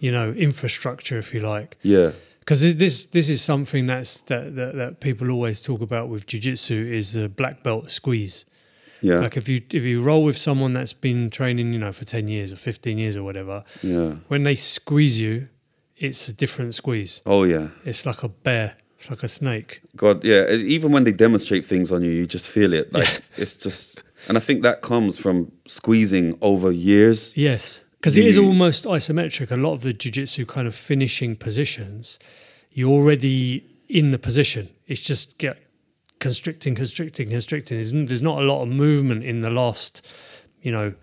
[0.00, 1.76] you know, infrastructure, if you like.
[1.82, 2.10] Yeah,
[2.40, 6.74] Because this this is something that's that, that that people always talk about with jiu-jitsu
[6.92, 8.44] is a black belt squeeze.
[9.02, 12.04] yeah, Like if you if you roll with someone that's been training, you know, for
[12.04, 15.48] ten years or fifteen years or whatever, yeah, when they squeeze you,
[15.96, 17.22] it's a different squeeze.
[17.26, 18.76] Oh yeah, It's like a bear.
[18.98, 19.82] It's like a snake.
[19.94, 20.50] God, yeah.
[20.50, 22.92] Even when they demonstrate things on you, you just feel it.
[22.92, 27.32] Like it's just, and I think that comes from squeezing over years.
[27.36, 29.50] Yes, because it is almost isometric.
[29.50, 32.18] A lot of the jiu-jitsu kind of finishing positions,
[32.70, 34.70] you're already in the position.
[34.86, 35.58] It's just get
[36.18, 37.76] constricting, constricting, constricting.
[37.76, 40.00] There's, there's not a lot of movement in the last,
[40.62, 40.94] you know,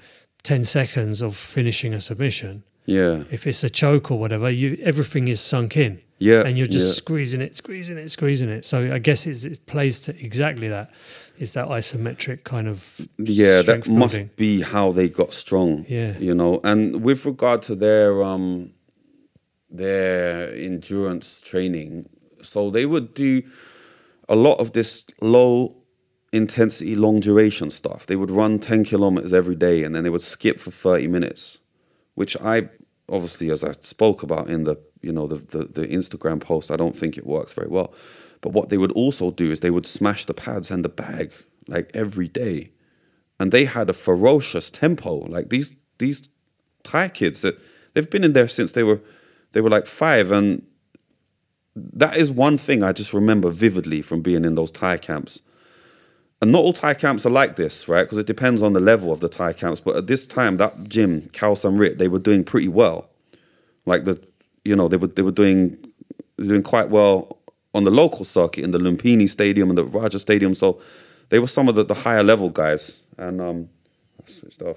[0.41, 2.63] ten seconds of finishing a submission.
[2.85, 6.01] Yeah, If it's a choke or whatever, you everything is sunk in.
[6.19, 6.93] Yeah, and you're just yeah.
[6.93, 8.65] squeezing it, squeezing it, squeezing it.
[8.65, 10.91] So I guess it's, it plays to exactly that.
[11.39, 13.61] Is that isometric kind of yeah.
[13.61, 15.85] That strength must be how they got strong.
[15.87, 16.17] Yeah.
[16.17, 16.61] you know.
[16.63, 18.73] And with regard to their um,
[19.69, 22.07] their endurance training,
[22.41, 23.43] so they would do
[24.29, 25.75] a lot of this low
[26.31, 28.07] intensity, long duration stuff.
[28.07, 31.59] They would run 10 kilometers every day and then they would skip for 30 minutes,
[32.15, 32.69] which I
[33.09, 36.75] obviously, as I spoke about in the, you know, the, the, the Instagram post, I
[36.75, 37.93] don't think it works very well.
[38.41, 41.33] But what they would also do is they would smash the pads and the bag
[41.67, 42.71] like every day.
[43.39, 45.15] And they had a ferocious tempo.
[45.27, 46.27] Like these, these
[46.83, 47.57] Thai kids that
[47.93, 49.01] they've been in there since they were,
[49.51, 50.65] they were like five and
[51.75, 55.39] that is one thing I just remember vividly from being in those Thai camps.
[56.43, 58.03] And not all Thai camps are like this, right?
[58.03, 59.79] Because it depends on the level of the Thai camps.
[59.79, 63.09] But at this time, that gym, Kaewsamrit, they were doing pretty well.
[63.85, 64.21] Like the,
[64.65, 65.77] you know, they were they were doing
[66.35, 67.37] doing quite well
[67.73, 70.53] on the local circuit in the Lumpini Stadium and the Raja Stadium.
[70.53, 70.81] So
[71.29, 72.99] they were some of the, the higher level guys.
[73.17, 73.69] And um,
[74.21, 74.75] I switched off.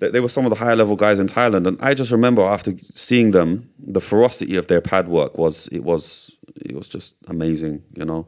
[0.00, 1.68] They, they were some of the higher level guys in Thailand.
[1.68, 5.84] And I just remember after seeing them, the ferocity of their pad work was it
[5.84, 8.26] was it was just amazing, you know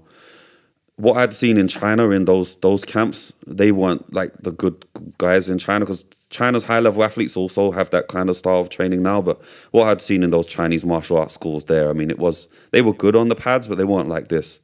[0.98, 4.84] what I'd seen in China in those those camps, they weren't like the good
[5.16, 8.68] guys in China because China's high level athletes also have that kind of style of
[8.68, 9.22] training now.
[9.22, 9.40] But
[9.70, 12.82] what I'd seen in those Chinese martial arts schools there, I mean, it was they
[12.82, 14.58] were good on the pads, but they weren't like this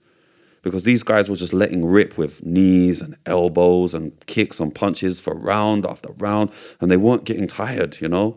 [0.63, 5.21] because these guys were just letting rip with knees and elbows and kicks and punches
[5.21, 8.37] for round after round, and they weren't getting tired, you know.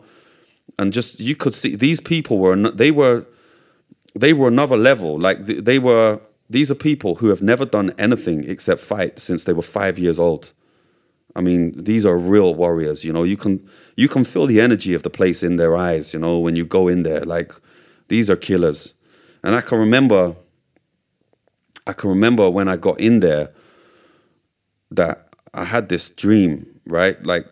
[0.78, 3.26] And just you could see these people were they were
[4.14, 5.18] they were another level.
[5.18, 6.20] Like th- they were,
[6.50, 10.18] these are people who have never done anything except fight since they were five years
[10.18, 10.52] old.
[11.36, 13.04] I mean, these are real warriors.
[13.04, 16.12] You know, you can you can feel the energy of the place in their eyes.
[16.12, 17.52] You know, when you go in there, like
[18.08, 18.94] these are killers.
[19.44, 20.34] And I can remember,
[21.86, 23.50] I can remember when I got in there
[24.90, 26.66] that I had this dream.
[26.86, 27.46] Right, like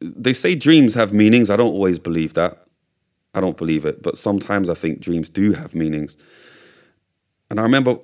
[0.00, 1.50] they say dreams have meanings.
[1.50, 2.64] I don't always believe that.
[3.34, 6.16] I don't believe it, but sometimes I think dreams do have meanings.
[7.50, 7.98] And I remember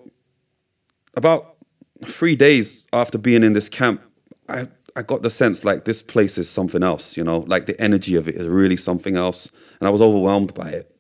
[1.15, 1.57] about
[2.05, 4.03] three days after being in this camp,
[4.49, 7.81] I, I got the sense like this place is something else, you know, like the
[7.81, 9.49] energy of it is really something else.
[9.81, 10.95] And I was overwhelmed by it.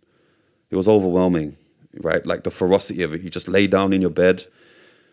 [0.70, 1.56] It was overwhelming,
[2.00, 2.24] right?
[2.26, 3.22] Like the ferocity of it.
[3.22, 4.46] You just lay down in your bed,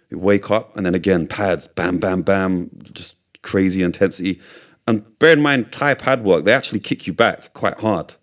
[0.10, 4.42] you wake up, and then again, pads, bam, bam, bam, just crazy intensity.
[4.88, 8.16] And bear in mind, Thai pad work, they actually kick you back quite hard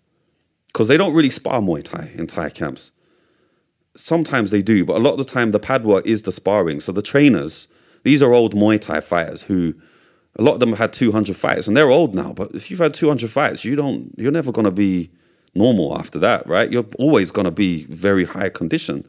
[0.67, 2.91] because they don't really spar Muay Thai in Thai camps.
[3.95, 6.79] Sometimes they do, but a lot of the time the pad work is the sparring.
[6.79, 7.67] So the trainers,
[8.03, 9.73] these are old Muay Thai fighters who,
[10.37, 12.33] a lot of them have had 200 fights and they're old now.
[12.33, 15.11] But if you've had 200 fights, you don't, you're never going to be
[15.55, 16.71] normal after that, right?
[16.71, 19.05] You're always going to be very high condition.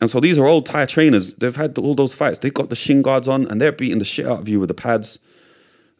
[0.00, 1.34] And so these are old Thai trainers.
[1.34, 2.38] They've had all those fights.
[2.38, 4.68] They've got the shin guards on and they're beating the shit out of you with
[4.68, 5.18] the pads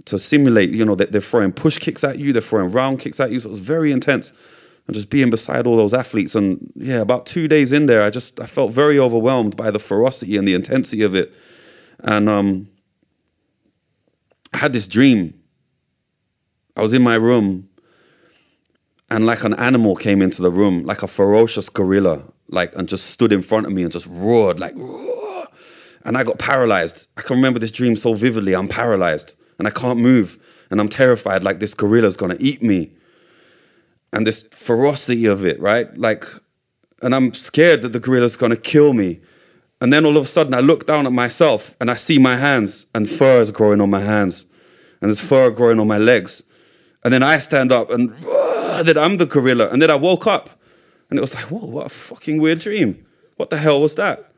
[0.04, 3.18] to simulate, you know, that they're throwing push kicks at you, they're throwing round kicks
[3.18, 3.40] at you.
[3.40, 4.32] So it's very intense.
[4.88, 6.34] And just being beside all those athletes.
[6.34, 9.78] And yeah, about two days in there, I just I felt very overwhelmed by the
[9.78, 11.32] ferocity and the intensity of it.
[12.00, 12.68] And um
[14.54, 15.34] I had this dream.
[16.74, 17.68] I was in my room
[19.10, 23.10] and like an animal came into the room, like a ferocious gorilla, like and just
[23.10, 24.74] stood in front of me and just roared, like.
[26.04, 27.08] And I got paralyzed.
[27.18, 28.54] I can remember this dream so vividly.
[28.54, 30.38] I'm paralyzed and I can't move.
[30.70, 32.92] And I'm terrified, like this gorilla's gonna eat me.
[34.12, 35.96] And this ferocity of it, right?
[35.96, 36.24] Like,
[37.02, 39.20] and I'm scared that the gorilla's gonna kill me.
[39.80, 42.36] And then all of a sudden I look down at myself and I see my
[42.36, 44.46] hands and fur is growing on my hands.
[45.00, 46.42] And there's fur growing on my legs.
[47.04, 49.68] And then I stand up and "Rah!" then I'm the gorilla.
[49.68, 50.50] And then I woke up
[51.10, 53.04] and it was like, whoa, what a fucking weird dream.
[53.36, 54.32] What the hell was that?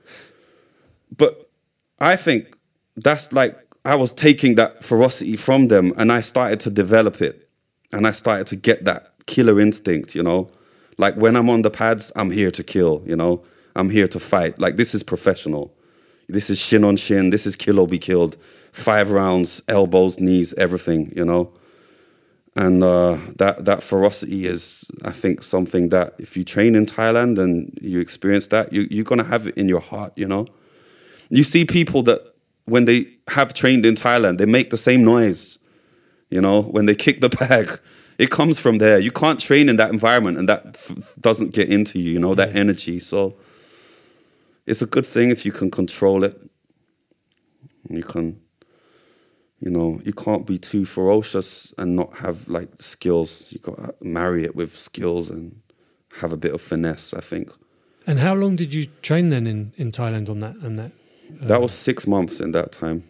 [1.17, 1.51] But
[1.99, 2.57] I think
[2.97, 7.49] that's like I was taking that ferocity from them and I started to develop it.
[7.93, 10.51] And I started to get that killer instinct, you know?
[10.99, 13.43] Like when I'm on the pads, I'm here to kill, you know?
[13.77, 14.59] I'm here to fight.
[14.59, 15.73] Like this is professional.
[16.29, 17.31] This is shin on shin.
[17.31, 18.37] This is kill or be killed.
[18.73, 21.53] Five rounds, elbows, knees, everything, you know?
[22.57, 27.39] and uh, that that ferocity is, I think, something that if you train in Thailand
[27.39, 30.13] and you experience that, you, you're gonna have it in your heart.
[30.17, 30.47] You know,
[31.29, 35.59] you see people that when they have trained in Thailand, they make the same noise.
[36.29, 37.79] You know, when they kick the bag,
[38.21, 38.99] it comes from there.
[38.99, 42.13] You can't train in that environment, and that f- doesn't get into you.
[42.13, 43.01] You know that energy.
[43.01, 43.35] So
[44.67, 46.39] it's a good thing if you can control it.
[47.89, 48.39] You can,
[49.59, 53.47] you know, you can't be too ferocious and not have like skills.
[53.53, 55.63] You got to marry it with skills and
[56.21, 57.15] have a bit of finesse.
[57.15, 57.51] I think
[58.07, 60.57] And how long did you train then in, in Thailand on that?
[60.57, 60.93] And that,
[61.49, 63.05] that um, was six months in that time.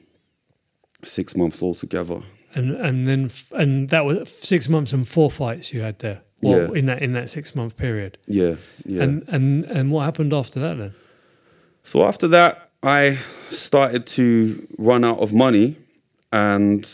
[1.03, 2.21] Six months altogether.
[2.55, 6.21] And and then f- and that was six months and four fights you had there.
[6.43, 6.79] Well, Yeah.
[6.79, 8.19] in that in that six month period.
[8.27, 9.03] Yeah, yeah.
[9.03, 10.95] And and and what happened after that then?
[11.85, 13.19] So after that, I
[13.51, 15.77] started to run out of money,
[16.33, 16.87] and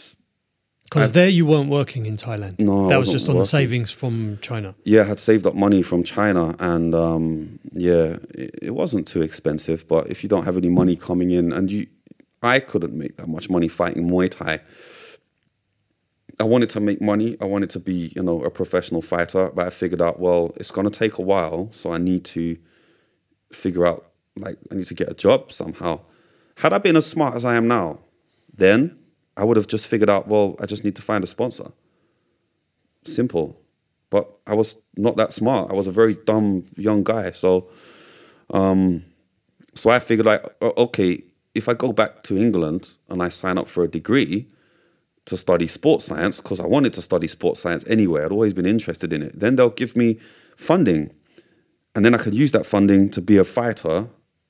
[0.84, 2.59] Because there you weren't working in Thailand.
[2.61, 4.74] No, that was just on the savings from China.
[4.84, 9.22] yeah, I had saved up money from China, and um, yeah, it, it wasn't too
[9.22, 9.86] expensive.
[9.88, 11.86] But if you don't have any money coming in, and you,
[12.42, 14.61] I couldn't make that much money fighting Muay Thai.
[16.39, 17.37] I wanted to make money.
[17.41, 19.51] I wanted to be, you know, a professional fighter.
[19.55, 22.59] But I figured out, well, it's to take a while, so I need to
[23.53, 26.01] figure out, like, I need to get a job somehow.
[26.57, 28.01] Had I been as smart as I am now,
[28.55, 28.99] then
[29.37, 31.72] I would have just figured out, well, I just need to find a sponsor.
[33.05, 33.59] Simple.
[34.11, 35.70] But I was not that smart.
[35.70, 37.30] I was a very dumb young guy.
[37.32, 37.68] So,
[38.51, 39.05] um,
[39.74, 41.22] so I figured, like, okay,
[41.55, 44.49] if I go back to England and I sign up for a degree
[45.26, 48.66] to study sports science, because I wanted to study sports science anyway, I'd always been
[48.66, 49.38] interested in it.
[49.38, 50.18] Then they'll give me
[50.56, 51.10] funding,
[51.94, 54.08] and then I could use that funding to be a fighter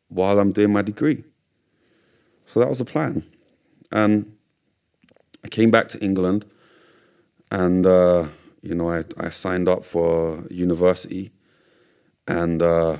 [0.08, 1.24] while I'm doing my degree.
[2.46, 3.24] So that was the plan,
[3.90, 4.36] and
[5.44, 6.44] I came back to England,
[7.50, 8.26] and uh,
[8.62, 11.32] you know I, I signed up for university,
[12.28, 12.98] and uh,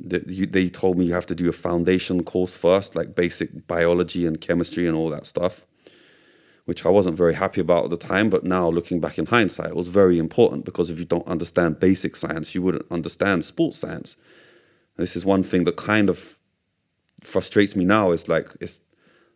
[0.00, 4.26] they, they told me you have to do a foundation course first, like basic biology
[4.26, 5.66] and chemistry and all that stuff,
[6.64, 8.30] which I wasn't very happy about at the time.
[8.30, 11.80] But now looking back in hindsight, it was very important because if you don't understand
[11.80, 14.16] basic science, you wouldn't understand sports science.
[14.96, 16.38] This is one thing that kind of
[17.22, 18.12] frustrates me now.
[18.12, 18.80] Is like it's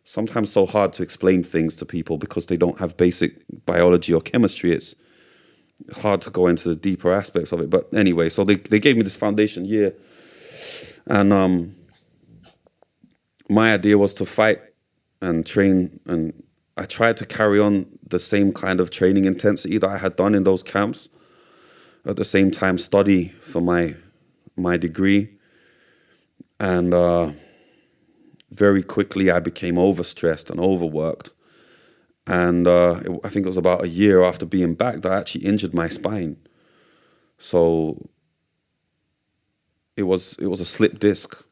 [0.03, 4.21] sometimes so hard to explain things to people because they don't have basic biology or
[4.21, 4.71] chemistry.
[4.71, 4.95] It's
[5.97, 7.69] hard to go into the deeper aspects of it.
[7.69, 9.93] But anyway, so they, they gave me this foundation year.
[11.05, 11.75] And um,
[13.49, 14.61] my idea was to fight
[15.21, 15.99] and train.
[16.05, 16.43] And
[16.79, 20.33] I tried to carry on the same kind of training intensity that I had done
[20.33, 21.09] in those camps.
[22.05, 23.95] At the same time, study for my
[24.55, 25.29] my degree.
[26.57, 27.31] And uh,
[28.49, 31.31] very quickly, I became overstressed and overworked.
[32.25, 35.17] And uh, it, I think it was about a year after being back that I
[35.17, 36.37] actually injured my spine.
[37.37, 38.07] So
[39.97, 41.43] it was it was a slip disc,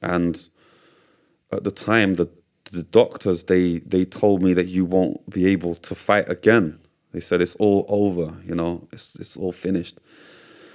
[0.00, 0.48] and
[1.50, 2.28] at the time the
[2.72, 6.78] the doctors they they told me that you won't be able to fight again.
[7.12, 9.98] They said it's all over, you know, it's it's all finished.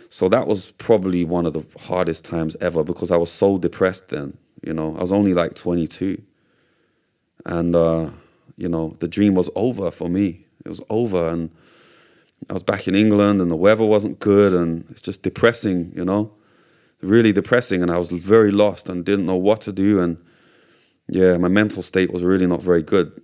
[0.10, 4.10] So that was probably one of the hardest times ever because I was so depressed
[4.10, 4.38] then.
[4.62, 6.22] You know, I was only like 22,
[7.46, 8.10] and uh,
[8.56, 10.46] you know the dream was over for me.
[10.66, 11.50] It was over, and
[12.50, 15.92] I was back in England, and the weather wasn't good, and it's just depressing.
[15.96, 16.32] You know,
[17.02, 20.18] really depressing, and I was very lost and didn't know what to do, and
[21.08, 23.22] yeah, my mental state was really not very good.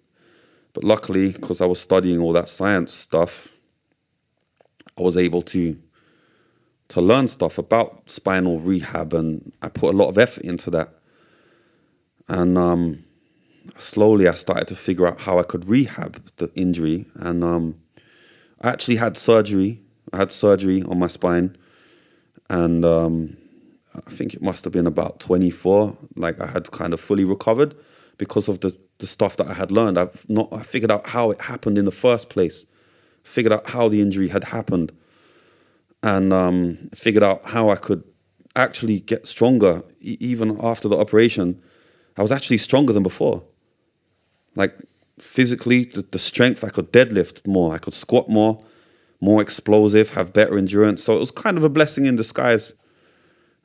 [0.73, 3.49] But luckily, because I was studying all that science stuff,
[4.97, 5.77] I was able to
[6.89, 10.89] to learn stuff about spinal rehab, and I put a lot of effort into that.
[12.27, 13.03] And um,
[13.77, 17.75] slowly, I started to figure out how I could rehab the injury, and um,
[18.61, 19.81] I actually had surgery.
[20.11, 21.55] I had surgery on my spine,
[22.49, 23.37] and um,
[24.05, 25.97] I think it must have been about 24.
[26.15, 27.75] Like I had kind of fully recovered
[28.17, 29.97] because of the, the stuff that I had learned.
[29.97, 32.65] I've not I figured out how it happened in the first place,
[33.23, 34.91] figured out how the injury had happened,
[36.03, 38.03] and um, figured out how I could
[38.55, 41.61] actually get stronger e- even after the operation.
[42.17, 43.43] I was actually stronger than before.
[44.55, 44.75] Like
[45.19, 48.63] physically, the, the strength I could deadlift more, I could squat more,
[49.21, 51.03] more explosive, have better endurance.
[51.03, 52.73] So it was kind of a blessing in disguise.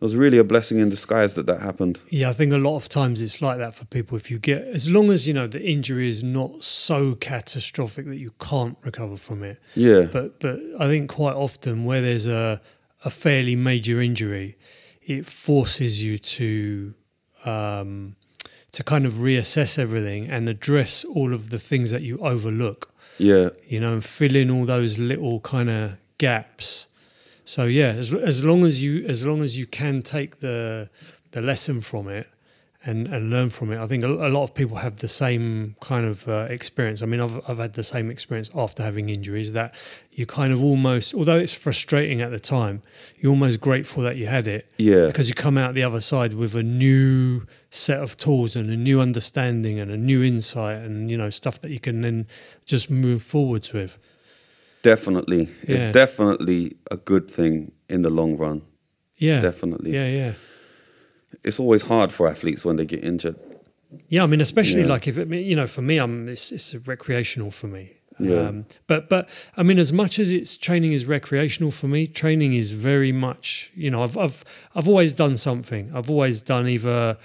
[0.04, 1.98] It was really a blessing in disguise that that happened.
[2.10, 4.18] Yeah, I think a lot of times it's like that for people.
[4.18, 8.18] If you get, as long as you know the injury is not so catastrophic that
[8.18, 9.62] you can't recover from it.
[9.74, 10.02] Yeah.
[10.02, 12.60] But but I think quite often where there's a
[13.02, 14.58] a fairly major injury,
[15.00, 16.92] it forces you to
[17.46, 18.16] um,
[18.72, 22.92] to kind of reassess everything and address all of the things that you overlook.
[23.16, 23.50] Yeah.
[23.66, 26.88] you know, and fill in all those little kind of gaps.
[27.44, 30.88] So yeah, as as long as you as long as you can take the
[31.32, 32.26] the lesson from it
[32.86, 35.76] and and learn from it, I think a, a lot of people have the same
[35.80, 37.02] kind of uh, experience.
[37.02, 39.74] I mean, I've I've had the same experience after having injuries that
[40.12, 42.82] you kind of almost, although it's frustrating at the time,
[43.18, 45.06] you're almost grateful that you had it Yeah.
[45.06, 48.76] because you come out the other side with a new set of tools and a
[48.76, 52.26] new understanding and a new insight and you know stuff that you can then
[52.64, 53.98] just move forwards with.
[54.84, 55.48] Definitely.
[55.66, 55.76] Yeah.
[55.76, 58.62] It's definitely a good thing in the long run.
[59.16, 59.92] Yeah, Definitely.
[59.92, 60.32] Yeah, yeah,
[61.44, 63.36] It's always hard for athletes when they get injured.
[64.08, 64.24] yeah.
[64.24, 64.94] I mean, especially Yeah.
[64.94, 67.84] like if it, you know, for me, I'm it's, it's recreational for me.
[68.20, 68.48] Yeah.
[68.48, 72.54] Um, but but I mean, as much as it's training is recreational for me, training
[72.54, 74.44] is very much you know I've I've
[74.76, 75.90] I've always done something.
[75.94, 77.16] I've always done either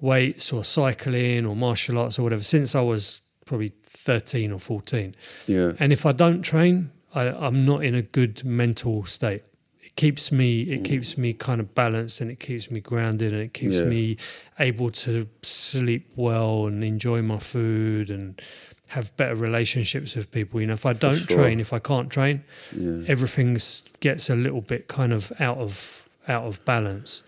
[0.00, 3.72] weights or cycling or martial arts or whatever since I was probably
[4.06, 5.14] thirteen or fourteen.
[5.46, 5.72] Yeah.
[5.78, 9.42] And if I don't train, I, I'm not in a good mental state.
[9.82, 10.84] It keeps me it mm.
[10.84, 13.84] keeps me kind of balanced and it keeps me grounded and it keeps Yeah.
[13.84, 14.16] me
[14.58, 18.40] able to sleep well and enjoy my food and
[18.88, 20.60] have better relationships with people.
[20.60, 21.36] You know, if I don't sure.
[21.38, 22.44] train, if I can't train,
[22.76, 23.02] Yeah.
[23.06, 23.56] everything
[24.00, 27.22] gets a little bit kind of out of out of balance.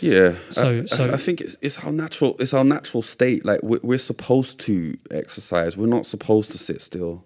[0.00, 0.34] Yeah.
[0.50, 3.44] So- I, I- so- I, think it's, it's our natural it's our natural state.
[3.44, 5.76] Like we're, we're supposed to exercise.
[5.76, 7.24] We're not supposed to sit still.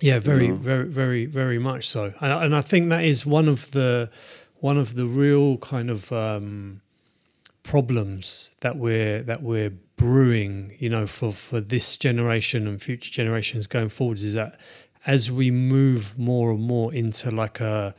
[0.00, 0.54] Yeah, very, know?
[0.54, 2.12] very, very, very much so.
[2.20, 4.10] And, I- and I think that is one of the
[4.60, 6.80] one of the real kind of um,
[7.62, 10.74] problems that we're that we're brewing.
[10.78, 14.58] You know, for for this generation and future generations going forwards, is that
[15.06, 17.94] as we move more and more into like a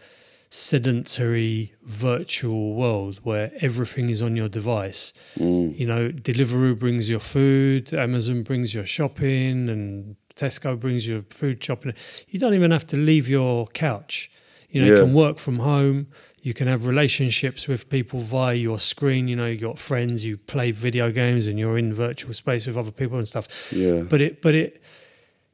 [0.51, 7.93] sedentary virtual world where everything is on your device you know deliveroo brings your food
[7.93, 11.93] amazon brings your shopping and tesco brings your food shopping
[12.29, 14.31] you don't even have to leave your couch.
[14.69, 16.07] You know you can work from home.
[16.41, 19.27] You can have relationships with people via your screen.
[19.27, 22.77] You know you got friends you play video games and you're in virtual space with
[22.77, 23.47] other people and stuff.
[23.71, 24.01] Yeah.
[24.01, 24.81] but it but it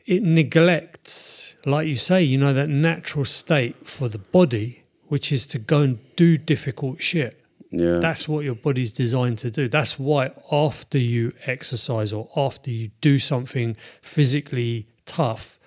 [0.05, 5.45] it neglects like you say you know that natural state for the body which is
[5.47, 7.44] to go and do difficult shit
[7.77, 7.97] Yeah.
[7.97, 9.67] that's what your body's designed to do.
[9.67, 15.59] That's why after you exercise or after you do something physically tough,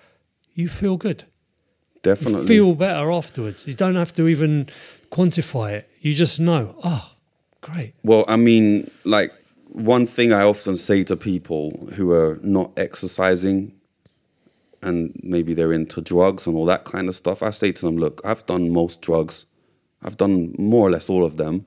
[0.55, 1.25] you feel good.
[1.95, 2.47] You Definitely.
[2.47, 3.67] feel better afterwards.
[3.69, 4.69] You don't have to even
[5.11, 5.91] quantify it.
[6.01, 7.13] You just know, oh,
[7.61, 7.95] great.
[8.03, 9.33] Well, I mean, like
[9.69, 13.73] one thing I often say to people who are not exercising
[14.81, 17.99] and maybe they're into drugs and all that kind of stuff, I say to them,
[17.99, 19.45] look, I've done most drugs.
[20.03, 21.67] I've done more or less all of them.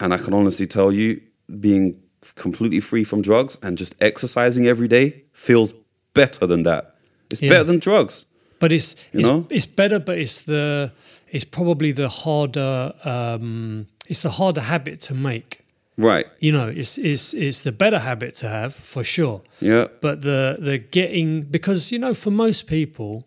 [0.00, 1.20] And I can honestly tell you,
[1.60, 2.00] being
[2.36, 5.74] completely free from drugs and just exercising every day feels
[6.14, 6.94] better than that.
[7.30, 7.50] It's Yeah.
[7.50, 8.24] better than drugs.
[8.58, 9.46] But it's You it's, know?
[9.50, 10.92] it's better, but it's the
[11.32, 15.60] it's probably the harder um, it's the harder habit to make.
[15.96, 16.26] Right.
[16.40, 19.40] You know, it's it's it's the better habit to have for sure.
[19.60, 19.86] Yeah.
[20.00, 23.26] but the the getting because you know for most people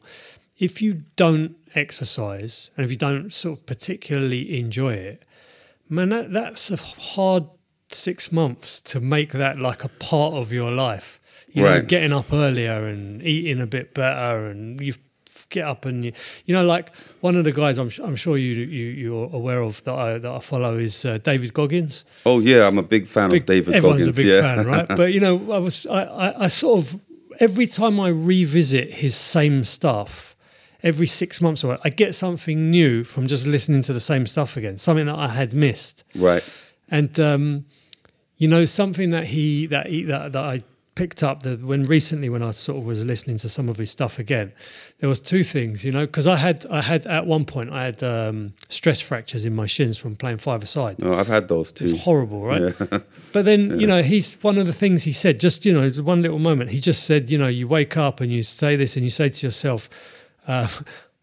[0.60, 5.24] if you don't exercise and if you don't sort of particularly enjoy it
[5.94, 7.46] man that, that's a hard
[7.90, 12.32] six months to make that like a part of your life you know getting up
[12.34, 14.94] earlier and eating a bit better and you
[15.50, 16.12] get up and you,
[16.46, 16.92] you know like
[17.22, 20.32] one of the guys I'm, I'm sure you, you you're aware of that I, that
[20.32, 23.76] I follow is uh, David Goggins Oh, yeah, I'm a big fan big- of David
[23.76, 24.18] everyone's Goggins.
[24.18, 24.42] a big yeah.
[24.42, 24.88] fan, right?
[24.98, 27.00] But you know, I was I, I, I sort of
[27.40, 30.33] every time I revisit his same stuff,
[30.84, 34.28] every six months or what, I get something new from just listening to the same
[34.28, 36.04] stuff again, something that I had missed.
[36.14, 36.44] right.
[36.90, 37.66] And um,
[38.38, 40.64] you know, something that he that he that, that I
[40.96, 43.90] picked up that when recently when I sort of was listening to some of his
[43.90, 44.52] stuff again,
[45.00, 47.86] there was two things, you know, because I had I had at one point I
[47.86, 51.00] had um, stress fractures in my shins from playing five aside.
[51.00, 51.86] No, I've had those too.
[51.86, 52.76] It's horrible, right?
[52.80, 53.00] Yeah.
[53.32, 56.00] But then, you know, he's one of the things he said, just, you know, it's
[56.00, 58.96] one little moment, he just said, you know, you wake up and you say this
[58.96, 59.90] and you say to yourself,
[60.48, 60.68] uh,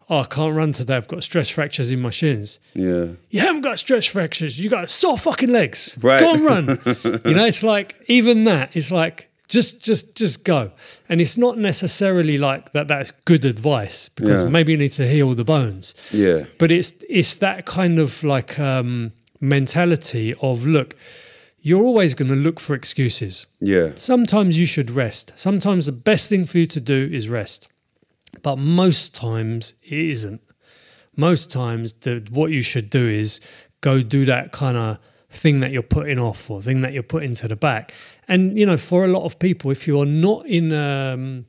[0.09, 0.95] oh, I can't run today.
[0.95, 2.59] I've got stress fractures in my shins.
[2.73, 3.07] Yeah.
[3.29, 4.59] You haven't got stress fractures.
[4.59, 5.97] You got sore fucking legs.
[6.01, 6.19] Right.
[6.19, 6.67] Go and run.
[7.25, 10.71] you know, it's like, even that, it's like, just, just, just go.
[11.09, 12.87] And it's not necessarily like that.
[12.87, 14.49] That's good advice because Yeah.
[14.49, 16.45] maybe you need to heal the bones Yeah.
[16.57, 19.11] but it's it's that kind of like um,
[19.41, 20.95] mentality of look
[21.63, 23.91] you're always going to look for excuses Yeah.
[23.95, 27.67] sometimes you should rest sometimes the best thing for you to do is rest
[28.41, 30.41] but most times it isn't
[31.15, 33.41] most times the, what you should do is
[33.81, 34.97] go do that kind of
[35.29, 37.93] thing that you're putting off or thing that you're putting to the back
[38.27, 41.45] and you know for a lot of people if you're not in um,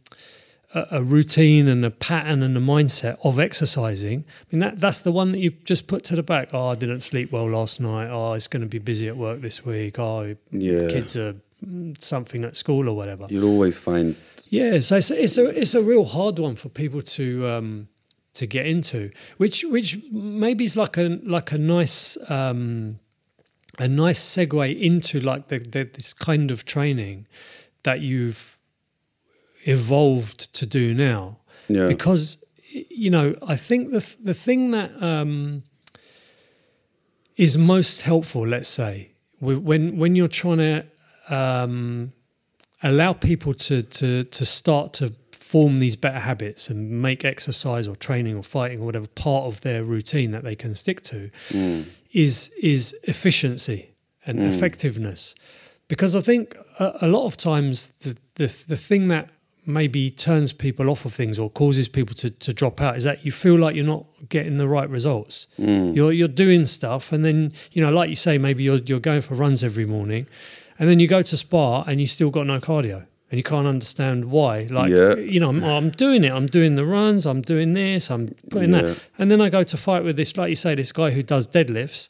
[0.74, 5.00] a, a routine and a pattern and a mindset of exercising, I mean that that's
[5.00, 6.48] the one that you just put to the back.
[6.52, 8.08] Oh, I didn't sleep well last night.
[8.10, 9.98] Oh, it's going to be busy at work this week.
[9.98, 10.86] Oh, Yeah.
[10.88, 13.26] kids are mm, something at school or whatever.
[13.28, 14.16] You'll always find
[14.52, 17.88] Yeah, so it's, it's a it's a real hard one for people to um,
[18.34, 22.98] to get into, which which maybe is like a like a nice um,
[23.78, 27.26] a nice segue into like the, the this kind of training
[27.84, 28.58] that you've
[29.64, 31.38] evolved to do now,
[31.68, 31.86] yeah.
[31.86, 32.44] because
[32.90, 35.62] you know I think the the thing that um,
[37.38, 40.84] is most helpful, let's say, when when you're trying to
[41.34, 42.12] um,
[42.82, 47.94] allow people to to to start to form these better habits and make exercise or
[47.96, 51.84] training or fighting or whatever part of their routine that they can stick to Mm.
[52.12, 53.90] is is efficiency
[54.26, 55.34] and effectiveness
[55.88, 59.28] because I think a, a lot of times the, the the thing that
[59.64, 63.24] maybe turns people off of things or causes people to, to drop out is that
[63.24, 65.46] you feel like you're not getting the right results.
[65.58, 69.20] You're you're doing stuff and then you know like you say maybe you're you're going
[69.22, 70.26] for runs every morning
[70.78, 73.66] and then you go to spar and you still got no cardio and you can't
[73.66, 75.14] understand why like Yeah.
[75.16, 78.72] you know I'm, I'm doing it I'm doing the runs I'm doing this I'm putting
[78.72, 78.82] Yeah.
[78.82, 81.22] that and then I go to fight with this like you say this guy who
[81.22, 82.08] does deadlifts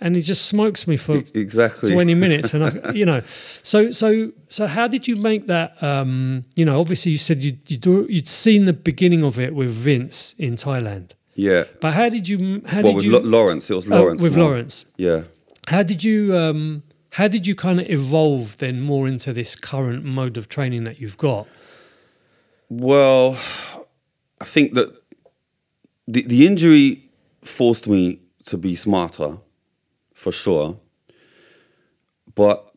[0.00, 3.22] and he just smokes me for exactly 20 minutes and I, you know
[3.62, 7.56] so so so how did you make that um you know obviously you said you
[7.68, 11.64] you do you'd seen the beginning of it with Vince in Thailand Yeah.
[11.80, 14.20] but how did you how Well, did with you Lawrence, it was oh, Lawrence.
[14.22, 14.46] with more.
[14.46, 15.22] Lawrence Yeah.
[15.68, 16.82] how did you um
[17.14, 21.00] how did you kind of evolve then more into this current mode of training that
[21.00, 21.46] you've got
[22.68, 23.38] Well,
[24.40, 24.88] I think that
[26.06, 27.10] the the injury
[27.42, 29.38] forced me to be smarter,
[30.14, 30.78] for sure.
[32.34, 32.74] But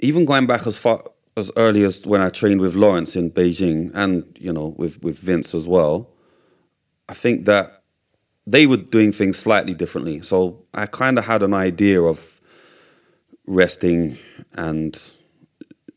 [0.00, 1.04] even going back as far
[1.36, 5.18] as early as when I trained with Lawrence in Beijing, and you know with with
[5.18, 6.08] Vince as well,
[7.08, 7.82] I think that
[8.46, 10.22] they were doing things slightly differently.
[10.22, 12.37] So I kind of had an idea of
[13.48, 14.18] resting
[14.52, 15.00] and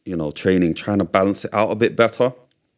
[0.05, 2.33] you know training, trying to balance it out a bit better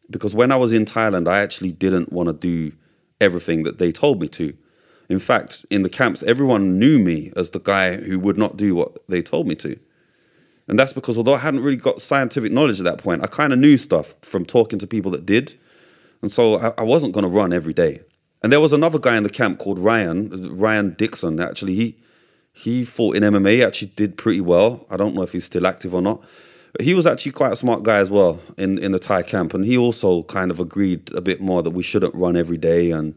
[0.10, 2.76] because when I was in Thailand, I actually didn't want to do
[3.22, 4.56] everything that they told me to.
[5.10, 8.76] In fact, in the camps, everyone knew me as the guy who would not do
[8.76, 9.78] what they told me to.
[10.68, 13.52] And that's because although I hadn't really got scientific knowledge at that point, I kind
[13.52, 15.54] of knew stuff from talking to people that did.
[16.22, 18.02] And so I, I wasn't going to run every day.
[18.42, 21.40] And there was another guy in the camp called Ryan, Ryan Dixon.
[21.40, 21.98] Actually, he
[22.54, 24.86] he fought in MMA, actually did pretty well.
[24.90, 26.22] I don't know if he's still active or not.
[26.72, 29.54] But he was actually quite a smart guy as well in, in the Thai camp.
[29.54, 32.92] And he also kind of agreed a bit more that we shouldn't run every day.
[32.92, 33.16] And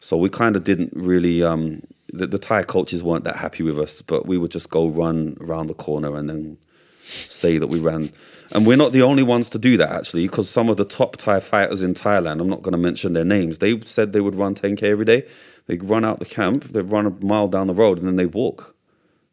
[0.00, 3.78] so we kind of didn't really, um, the, the Thai coaches weren't that happy with
[3.78, 6.58] us, but we would just go run around the corner and then
[7.02, 8.10] say that we ran.
[8.52, 11.16] And we're not the only ones to do that actually, because some of the top
[11.16, 14.34] Thai fighters in Thailand, I'm not going to mention their names, they said they would
[14.34, 15.26] run 10K every day.
[15.66, 18.34] They'd run out the camp, they'd run a mile down the road, and then they'd
[18.34, 18.74] walk,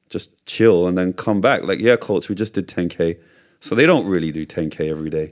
[0.10, 1.64] just chill, and then come back.
[1.64, 3.20] Like, yeah, coach, we just did 10K.
[3.62, 5.32] So they don't really do 10K every day.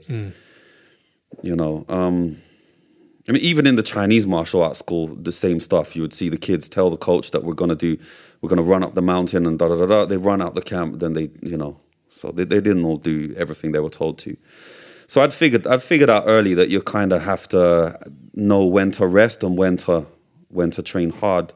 [1.42, 2.36] You know, um,
[3.28, 5.94] I mean, even in the Chinese martial arts school, the same stuff.
[5.94, 7.98] You would see the kids tell the coach that we're going to do,
[8.40, 10.04] we're going to run up the mountain and da da da da.
[10.06, 11.78] They run out the camp, then they, you know,
[12.08, 14.36] so they, they didn't all do everything they were told to.
[15.08, 17.98] So I'd figured I'd figured out early that you kind of have to
[18.34, 20.06] know when to rest and when to
[20.48, 21.52] when to train hard.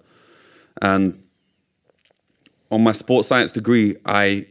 [0.81, 1.23] And
[2.71, 4.47] on my sports science degree, I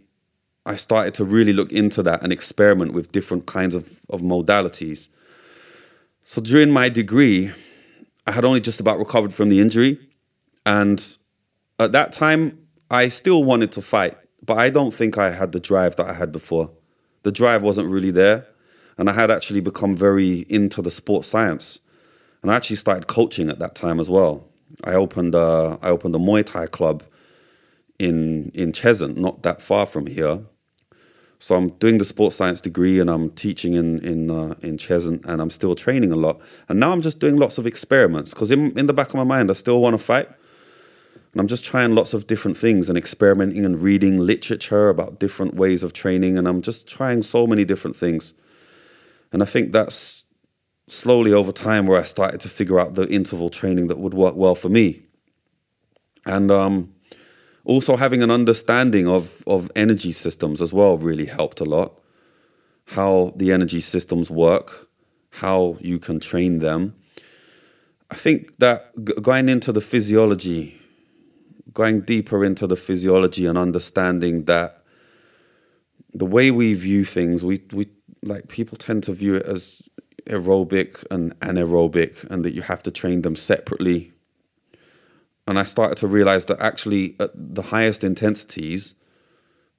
[0.65, 5.07] I started to really look into that and experiment with different kinds of, of modalities.
[6.23, 7.51] So during my degree,
[8.27, 9.99] I had only just about recovered from the injury.
[10.63, 11.03] And
[11.79, 12.59] at that time,
[12.91, 16.13] I still wanted to fight, but I don't think I had the drive that I
[16.13, 16.69] had before.
[17.23, 18.45] The drive wasn't really there.
[18.99, 21.79] And I had actually become very into the sports science.
[22.41, 24.47] And I actually started coaching at that time as well.
[24.83, 27.03] I opened a, I opened a Muay Thai club
[27.99, 30.41] in in Cheshunt, not that far from here.
[31.39, 35.25] So I'm doing the sports science degree and I'm teaching in in uh, in Cheshunt
[35.25, 36.39] and I'm still training a lot.
[36.67, 39.23] And now I'm just doing lots of experiments because in in the back of my
[39.23, 40.29] mind I still want to fight.
[41.31, 45.53] And I'm just trying lots of different things and experimenting and reading literature about different
[45.53, 48.33] ways of training and I'm just trying so many different things.
[49.31, 50.20] And I think that's
[50.91, 54.35] slowly over time where I started to figure out the interval training that would work
[54.35, 55.01] well for me.
[56.25, 56.93] And um
[57.63, 61.99] also having an understanding of of energy systems as well really helped a lot
[62.85, 64.89] how the energy systems work
[65.29, 66.95] how you can train them
[68.09, 68.91] i think that
[69.21, 70.79] going into the physiology
[71.73, 74.83] going deeper into the physiology and understanding that
[76.13, 77.87] the way we view things we we
[78.23, 79.81] like people tend to view it as
[80.25, 84.11] aerobic and anaerobic and that you have to train them separately.
[85.47, 88.95] And I started to realize that actually at the highest intensities,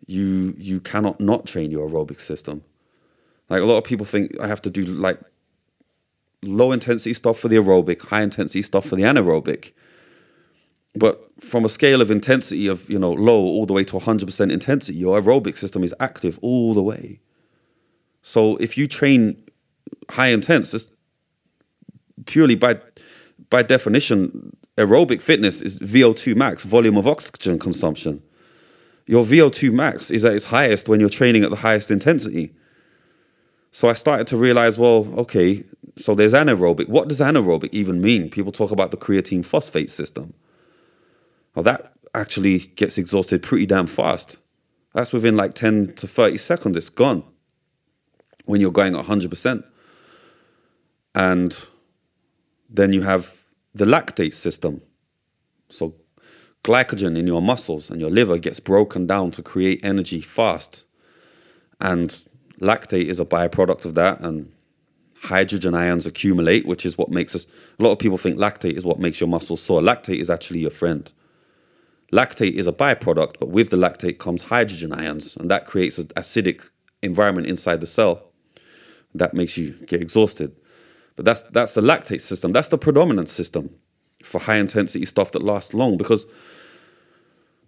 [0.06, 2.64] you you cannot not train your aerobic system.
[3.48, 5.20] Like a lot of people think I have to do like
[6.42, 9.72] low intensity stuff for the aerobic, high intensity stuff for the anaerobic.
[10.94, 14.52] But from a scale of intensity of you know low all the way to 100%
[14.52, 17.20] intensity, your aerobic system is active all the way.
[18.22, 19.36] So if you train
[20.10, 20.86] high intense, it's
[22.26, 22.78] purely by
[23.50, 28.22] by definition, aerobic fitness is VO2 max, volume of oxygen consumption.
[29.06, 32.54] Your VO2 max is at its highest when you're training at the highest intensity.
[33.70, 35.64] So I started to realize, well, okay,
[35.98, 36.88] so there's anaerobic.
[36.88, 38.30] What does anaerobic even mean?
[38.30, 40.32] People talk about the creatine phosphate system.
[41.54, 44.36] Well, that actually gets exhausted pretty damn fast.
[44.94, 47.24] That's within like 10 to 30 seconds, it's gone
[48.44, 49.64] when you're going 100%.
[51.14, 51.56] And
[52.68, 53.34] then you have
[53.74, 54.82] the lactate system.
[55.68, 55.94] So
[56.64, 60.84] glycogen in your muscles and your liver gets broken down to create energy fast.
[61.80, 62.20] And
[62.60, 64.20] lactate is a byproduct of that.
[64.20, 64.52] And
[65.22, 67.46] hydrogen ions accumulate, which is what makes us.
[67.78, 69.80] A lot of people think lactate is what makes your muscles sore.
[69.80, 71.10] Lactate is actually your friend.
[72.12, 76.08] Lactate is a byproduct, but with the lactate comes hydrogen ions, and that creates an
[76.08, 76.68] acidic
[77.02, 78.32] environment inside the cell
[79.14, 80.54] that makes you get exhausted.
[81.16, 82.52] But that's that's the lactate system.
[82.52, 83.70] That's the predominant system
[84.22, 86.26] for high intensity stuff that lasts long because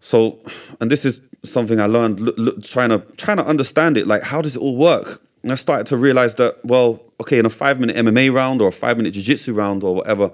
[0.01, 0.41] so
[0.81, 4.57] and this is something I learned trying to trying to understand it like how does
[4.57, 5.23] it all work?
[5.43, 8.69] And I started to realize that well, okay, in a 5 minute MMA round or
[8.69, 10.33] a 5 minute jiu-jitsu round or whatever,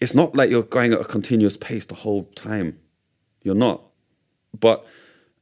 [0.00, 2.78] it's not like you're going at a continuous pace the whole time.
[3.42, 3.82] You're not.
[4.58, 4.86] But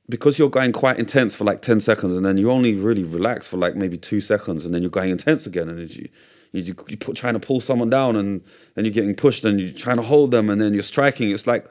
[0.09, 3.47] because you're going quite intense for like 10 seconds and then you only really relax
[3.47, 6.09] for like maybe two seconds and then you're going intense again and you,
[6.53, 8.43] you, put, trying to pull someone down and
[8.75, 11.31] then you're getting pushed and you're trying to hold them and then you're striking.
[11.31, 11.67] It's like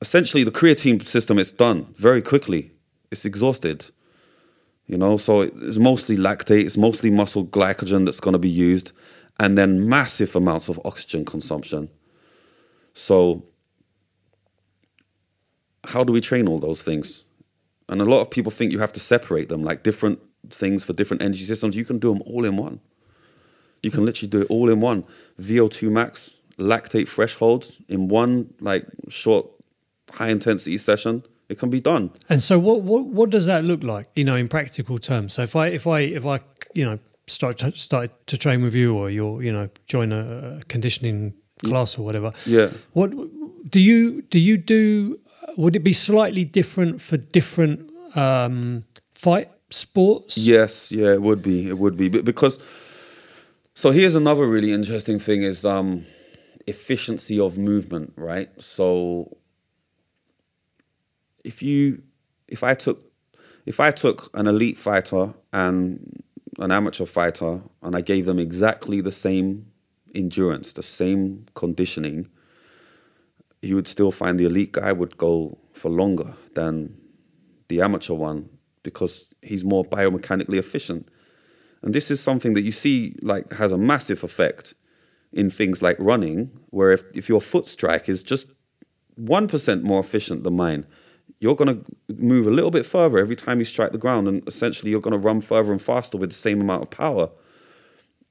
[0.00, 2.72] essentially the creatine system is done very quickly.
[3.10, 3.86] It's exhausted.
[4.86, 8.92] You know, so it's mostly lactate, it's mostly muscle glycogen that's going to be used,
[9.38, 11.88] and then massive amounts of oxygen consumption.
[12.92, 13.44] So
[15.84, 17.22] how do we train all those things?
[17.88, 20.18] And a lot of people think you have to separate them, like different
[20.50, 21.76] things for different energy systems.
[21.76, 22.80] You can do them all in one.
[23.82, 25.04] You can literally do it all in one.
[25.40, 29.46] VO2 max, lactate threshold in one like short
[30.12, 31.24] high intensity session.
[31.48, 32.10] It can be done.
[32.28, 34.08] And so, what, what what does that look like?
[34.14, 35.34] You know, in practical terms.
[35.34, 36.40] So if I if I if I
[36.74, 40.60] you know start to, start to train with you, or you're you know join a
[40.68, 42.32] conditioning class or whatever.
[42.46, 42.70] Yeah.
[42.92, 43.10] What
[43.68, 44.38] do you do?
[44.38, 45.18] You do
[45.56, 48.84] would it be slightly different for different um,
[49.14, 50.38] fight sports?
[50.38, 51.68] Yes, yeah, it would be.
[51.68, 52.58] It would be because.
[53.74, 56.04] So here's another really interesting thing: is um,
[56.66, 58.50] efficiency of movement, right?
[58.60, 59.36] So
[61.44, 62.02] if you,
[62.48, 63.02] if I took,
[63.64, 66.22] if I took an elite fighter and
[66.58, 69.66] an amateur fighter, and I gave them exactly the same
[70.14, 72.28] endurance, the same conditioning,
[73.62, 76.94] you would still find the elite guy would go for longer than
[77.68, 78.50] the amateur one
[78.82, 81.08] because he's more biomechanically efficient.
[81.82, 84.74] And this is something that you see like has a massive effect
[85.32, 88.48] in things like running, where if, if your foot strike is just
[89.20, 90.86] 1% more efficient than mine,
[91.40, 94.46] you're going to move a little bit further every time you strike the ground, and
[94.46, 97.30] essentially you're going to run further and faster with the same amount of power.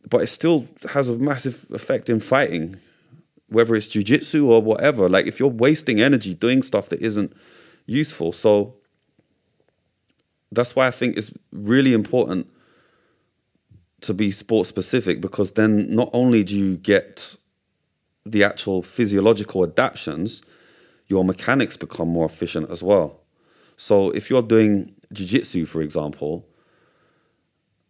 [0.09, 2.77] But it still has a massive effect in fighting
[3.51, 5.09] whether it's jujitsu or whatever.
[5.09, 7.33] Like if you're wasting energy doing stuff that isn't
[7.85, 8.75] useful, so
[10.53, 12.47] that's why I think it's really important
[14.01, 17.35] to be sport specific because then not only do you get
[18.25, 20.41] the actual physiological adaptations,
[21.07, 23.19] your mechanics become more efficient as well.
[23.77, 26.47] So if you're doing jiu-jitsu, for example,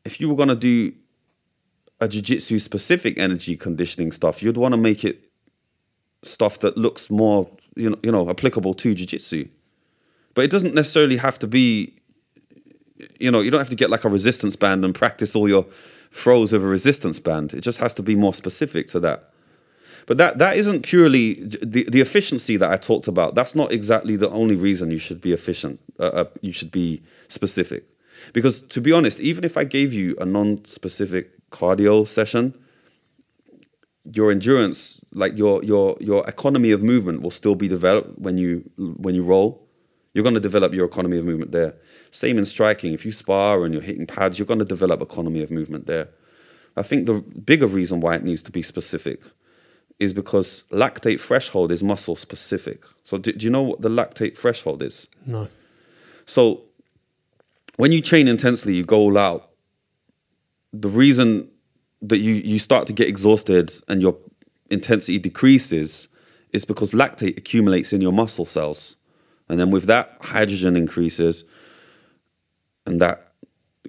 [0.05, 0.93] if you were going to do
[1.99, 5.31] a jiu-jitsu specific energy conditioning stuff, you'd want to make it
[6.23, 9.47] stuff that looks more you know you know applicable to jiu-jitsu
[10.33, 11.93] but it doesn't necessarily have to be
[13.19, 15.65] you know you don't have to get like a resistance band and practice all your
[16.11, 19.29] throws with a resistance band it just has to be more specific to that
[20.07, 24.15] but that that isn't purely the, the efficiency that i talked about that's not exactly
[24.15, 27.85] the only reason you should be efficient uh, uh, you should be specific
[28.33, 32.53] because to be honest even if i gave you a non-specific cardio session
[34.03, 38.69] your endurance, like your your your economy of movement, will still be developed when you
[38.77, 39.67] when you roll.
[40.13, 41.75] You're going to develop your economy of movement there.
[42.11, 42.93] Same in striking.
[42.93, 46.09] If you spar and you're hitting pads, you're going to develop economy of movement there.
[46.75, 49.21] I think the bigger reason why it needs to be specific
[49.99, 52.83] is because lactate threshold is muscle specific.
[53.03, 55.07] So, do, do you know what the lactate threshold is?
[55.25, 55.47] No.
[56.25, 56.63] So,
[57.77, 59.51] when you train intensely, you go all out.
[60.73, 61.49] The reason
[62.01, 64.17] that you, you start to get exhausted and your
[64.69, 66.07] intensity decreases
[66.51, 68.95] is because lactate accumulates in your muscle cells.
[69.49, 71.43] And then with that, hydrogen increases,
[72.91, 73.33] and that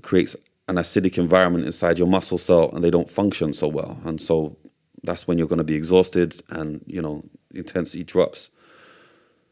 [0.03, 0.35] creates
[0.69, 3.99] an acidic environment inside your muscle cell, and they don't function so well.
[4.05, 4.57] And so
[5.03, 8.49] that's when you're going to be exhausted, and you know intensity drops.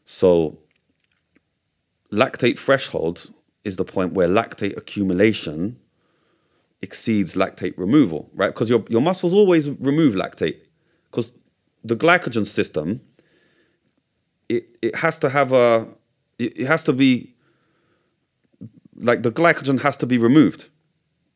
[0.05, 0.57] So
[2.11, 3.31] lactate threshold
[3.63, 5.77] is the point where lactate accumulation
[6.81, 8.47] exceeds lactate removal, right?
[8.53, 10.57] Because your, your muscles always remove lactate.
[11.09, 11.31] Because
[11.83, 13.01] the glycogen system,
[14.49, 15.87] it, it has to have a,
[16.39, 17.35] it, it has to be,
[19.01, 20.65] like the glycogen has to be removed.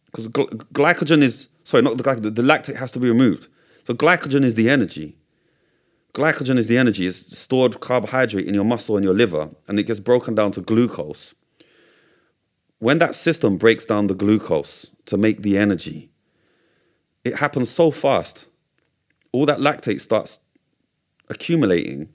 [0.05, 3.47] Because gl- glycogen is, sorry, not the glycogen, the lactate has to be removed.
[3.85, 5.17] So glycogen is the energy.
[6.13, 9.83] Glycogen is the energy, it's stored carbohydrate in your muscle and your liver, and it
[9.83, 11.33] gets broken down to glucose.
[12.79, 16.11] When that system breaks down the glucose to make the energy,
[17.25, 18.45] it happens so fast.
[19.33, 20.39] All that lactate starts
[21.27, 22.09] accumulating.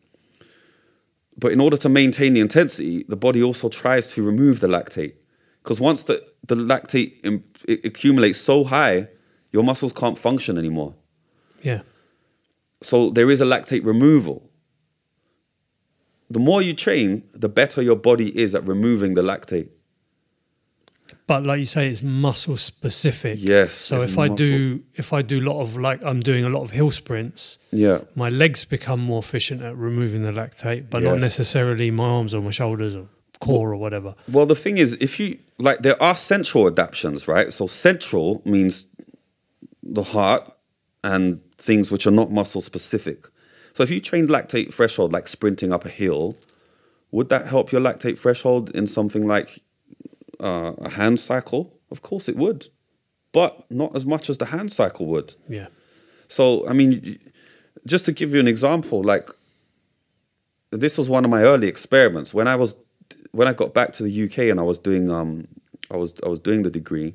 [1.37, 5.15] But in order to maintain the intensity, the body also tries to remove the lactate.
[5.63, 9.09] Because once the, the lactate im- it accumulates so high,
[9.53, 10.95] your muscles can't function anymore.
[11.63, 11.83] Yeah.
[12.83, 14.49] So there is a lactate removal.
[16.31, 19.69] The more you train, the better your body is at removing the lactate.
[21.27, 23.39] But like you say, it's muscle specific.
[23.41, 26.49] Yes, So if I do if I do a lot of like I'm doing a
[26.49, 27.99] lot of hill sprints, Yeah.
[28.15, 32.41] my legs become more efficient at removing the lactate, but not necessarily my arms or
[32.43, 33.09] my shoulders or
[33.41, 34.15] core or whatever.
[34.29, 37.53] Well, the thing is, if you like, there are central adaptations, right?
[37.53, 38.87] So central means
[39.83, 40.51] the heart
[41.03, 43.27] and things which are not muscle specific.
[43.73, 46.37] So if you trained lactate threshold like sprinting up a hill,
[47.11, 49.63] would that help your lactate threshold in something like
[50.39, 51.73] uh, a hand cycle?
[51.91, 52.69] Of course it would,
[53.33, 55.35] but not as much as the hand cycle would.
[55.49, 55.69] Yeah.
[56.29, 57.19] So, I mean,
[57.87, 59.31] just to give you an example, like
[60.71, 62.75] this was one of my early experiments when I was
[63.33, 65.49] when I got back to the UK and I was doing um
[65.91, 67.15] I was I was doing the degree.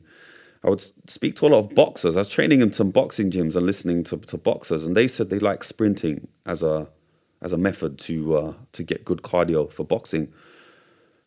[0.64, 2.16] I would speak to a lot of boxers.
[2.16, 5.30] I was training in some boxing gyms and listening to, to boxers, and they said
[5.30, 6.88] they like sprinting as a
[7.42, 10.34] as a method to uh, to get good cardio for boxing.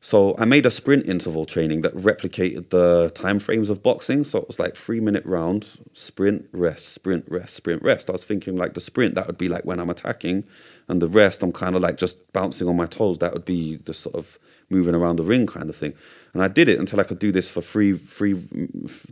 [0.01, 4.23] So I made a sprint interval training that replicated the time frames of boxing.
[4.23, 8.09] So it was like three minute round, sprint, rest, sprint, rest, sprint, rest.
[8.09, 10.45] I was thinking like the sprint that would be like when I'm attacking,
[10.89, 13.19] and the rest I'm kind of like just bouncing on my toes.
[13.19, 14.39] That would be the sort of
[14.71, 15.95] moving around the ring kind of thing.
[16.35, 18.47] And I did it until I could do this for three three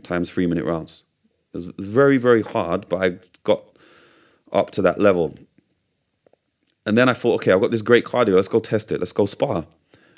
[0.03, 1.03] times three minute rounds.
[1.53, 3.63] It was, it was very very hard, but I got
[4.51, 5.37] up to that level.
[6.85, 8.35] And then I thought, okay, I've got this great cardio.
[8.35, 8.99] Let's go test it.
[8.99, 9.65] Let's go spar.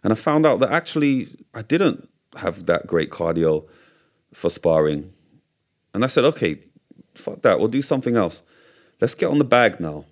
[0.04, 3.68] And I found out that actually I didn't have that great cardio
[4.34, 5.12] for sparring.
[5.94, 6.60] And I said, okay,
[7.16, 7.60] fuck that.
[7.60, 8.44] We'll do something else.
[9.02, 10.06] Let's get on the bag now.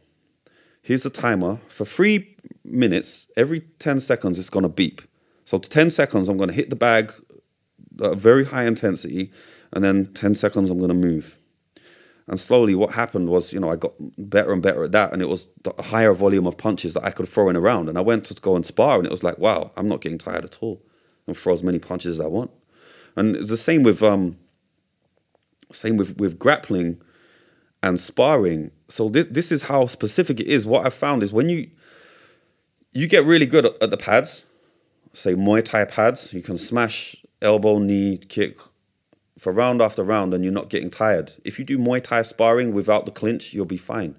[0.82, 1.60] Here's the timer.
[1.68, 5.02] For three minutes, every 10 seconds, it's going to beep.
[5.48, 7.14] So, 10 seconds, I'm going to hit the bag
[8.04, 9.32] at very high intensity.
[9.72, 11.38] And then 10 seconds, I'm going to move.
[12.28, 15.22] And slowly, what happened was, you know, I got better and better at that, and
[15.22, 17.88] it was a higher volume of punches that I could throw in around.
[17.88, 20.18] And I went to go and spar, and it was like, wow, I'm not getting
[20.18, 20.84] tired at all,
[21.28, 22.52] and throw as many punches as I want.
[23.16, 24.38] And it's the same with um,
[25.72, 27.02] same with with grappling
[27.82, 28.72] and sparring.
[28.90, 30.66] So this this is how specific it is.
[30.66, 31.70] What I found is when you
[32.92, 34.44] you get really good at, at the pads,
[35.18, 38.60] say Muay Thai pads, you can smash elbow, knee, kick,
[39.38, 41.34] for round after round and you're not getting tired.
[41.44, 44.16] If you do Muay Thai sparring without the clinch, you'll be fine.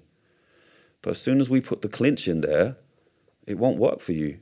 [1.01, 2.75] But as soon as we put the clinch in there,
[3.47, 4.39] it won't work for you.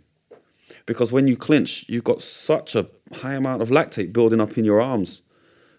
[0.87, 4.65] Because when you clinch, you've got such a high amount of lactate building up in
[4.65, 5.21] your arms,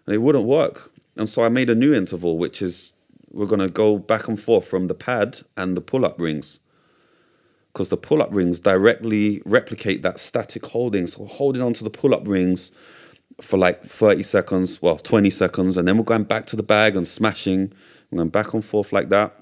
[0.07, 0.93] and it wouldn't work.
[1.17, 2.93] And so I made a new interval, which is
[3.31, 6.61] we're going to go back and forth from the pad and the pull up rings.
[7.79, 11.07] Because the pull up rings directly replicate that static holding.
[11.07, 12.73] So holding onto the pull up rings
[13.41, 16.97] for like 30 seconds, well, 20 seconds, and then we're going back to the bag
[16.97, 17.73] and smashing,
[18.11, 19.39] and going back and forth like that.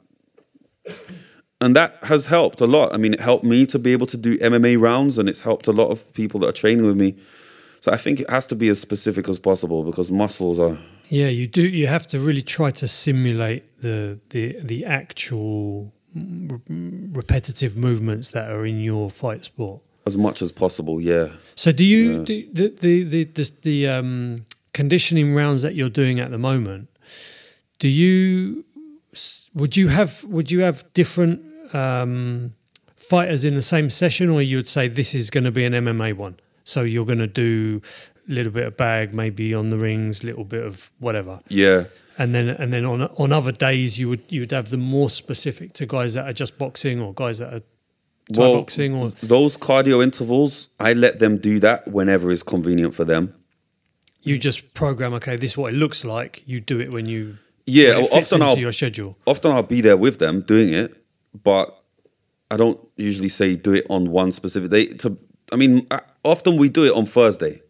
[1.63, 2.93] And that has helped a lot.
[2.93, 5.67] I mean, it helped me to be able to do MMA rounds, and it's helped
[5.67, 7.17] a lot of people that are training with me.
[7.81, 10.77] So I think it has to be as specific as possible because muscles are.
[11.09, 11.63] Yeah, you do.
[11.63, 18.51] You have to really try to simulate the the the actual mm, repetitive movements that
[18.51, 19.81] are in your fight sport.
[20.07, 21.29] As much as possible, yeah.
[21.55, 22.25] So, do you Yeah.
[22.25, 26.89] do the the the the, the um, conditioning rounds that you're doing at the moment?
[27.79, 28.65] do you
[29.55, 31.43] would you have would you have different
[31.75, 32.55] um,
[32.97, 35.73] fighters in the same session, or you would say this is going to be an
[35.75, 36.37] MMA one?
[36.65, 37.83] So you're going to do
[38.29, 41.85] a little bit of bag, maybe on the rings, little bit of whatever, Yeah.
[42.19, 45.11] And then and then on on other days you would you would have them more
[45.11, 47.61] specific to guys that are just boxing or guys that are
[48.33, 52.95] Thai Well, boxing or Those cardio intervals, I let them do that whenever is convenient
[52.95, 53.35] for them.
[54.23, 55.15] you just program.
[55.15, 56.43] Okay, this is what it looks like.
[56.47, 59.17] You do it when you Yeah, when often into I'll your schedule.
[59.27, 60.91] often I'll be there with them doing it,
[61.45, 61.67] but
[62.51, 64.87] I don't usually say do it on one specific day.
[65.03, 65.17] To
[65.53, 67.63] I mean, I- often we do it on Thursday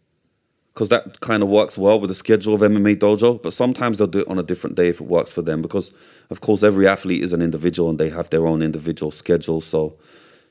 [0.77, 3.41] because that kind of works well with the schedule of MMA Dojo.
[3.41, 5.91] But sometimes they'll do it on a different day if it works for them because,
[6.29, 9.59] of course, every athlete is an individual and they have their own individual schedule.
[9.59, 9.97] So,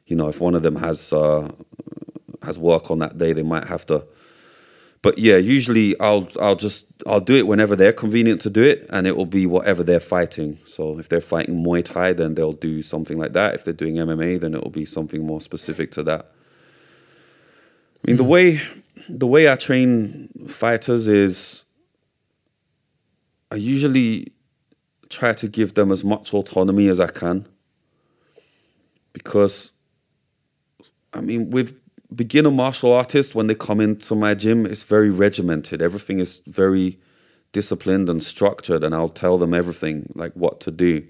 [0.07, 1.49] you know, if one of them has uh,
[2.43, 4.05] has work on that day, they might have to
[5.01, 8.85] but yeah, usually I'll I'll just I'll do it whenever they're convenient to do it,
[8.91, 10.59] and it will be whatever they're fighting.
[10.67, 13.55] So if they're fighting Muay Thai, then they'll do something like that.
[13.55, 16.33] If they're doing MMA, then it will be something more specific to that.
[18.03, 18.61] I mean, the way
[19.09, 21.65] the way I train fighters is
[23.51, 24.33] I usually
[25.09, 27.47] try to give them as much autonomy as I can
[29.13, 29.73] because
[31.13, 31.79] I mean, with
[32.15, 35.81] beginner martial artists, when they come into my gym, it's very regimented.
[35.81, 36.99] Everything is very
[37.53, 41.07] disciplined and structured, and I'll tell them everything, like what to do.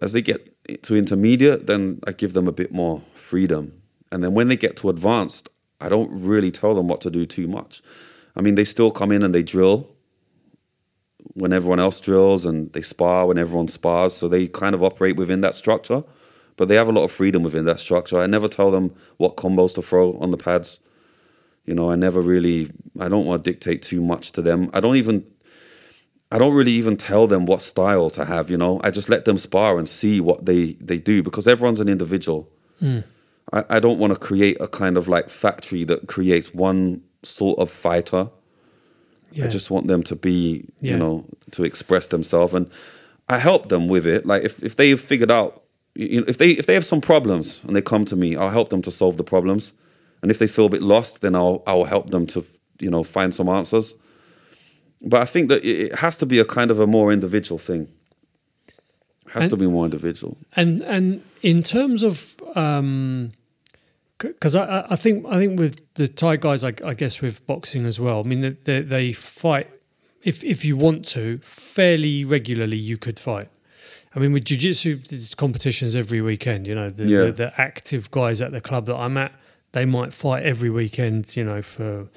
[0.00, 3.82] As they get to intermediate, then I give them a bit more freedom.
[4.10, 5.50] And then when they get to advanced,
[5.80, 7.82] I don't really tell them what to do too much.
[8.36, 9.88] I mean, they still come in and they drill
[11.34, 14.16] when everyone else drills, and they spar when everyone spars.
[14.16, 16.02] So they kind of operate within that structure
[16.58, 18.20] but they have a lot of freedom within that structure.
[18.20, 20.80] I never tell them what combos to throw on the pads.
[21.64, 24.68] You know, I never really, I don't want to dictate too much to them.
[24.74, 25.24] I don't even,
[26.32, 28.50] I don't really even tell them what style to have.
[28.50, 31.80] You know, I just let them spar and see what they they do because everyone's
[31.80, 32.50] an individual.
[32.80, 33.00] Hmm.
[33.52, 37.58] I, I don't want to create a kind of like factory that creates one sort
[37.58, 38.28] of fighter.
[39.32, 39.44] Yeah.
[39.46, 40.92] I just want them to be, Yeah.
[40.92, 42.70] you know, to express themselves, and
[43.28, 44.24] I help them with it.
[44.26, 45.62] Like if if they've figured out,
[45.94, 48.50] you know, if they if they have some problems and they come to me, I'll
[48.50, 49.72] help them to solve the problems,
[50.22, 52.44] and if they feel a bit lost, then I'll I'll help them to
[52.80, 53.94] you know find some answers.
[55.00, 57.88] But I think that it has to be a kind of a more individual thing.
[59.26, 60.36] It has And- to be more individual.
[60.56, 63.30] And and in terms of um,
[64.18, 67.86] because I, I- think I think with the Thai guys, I, I guess with boxing
[67.86, 68.20] as well.
[68.20, 69.70] I mean, they, they, fight
[70.22, 72.76] if if you want to fairly regularly.
[72.76, 73.48] You could fight.
[74.14, 76.66] I mean, with jiu-jitsu, there's competitions every weekend.
[76.66, 77.24] You know, the, Yeah.
[77.26, 79.32] the, the active guys at the club that I'm at,
[79.72, 81.36] they might fight every weekend.
[81.36, 82.08] You know, for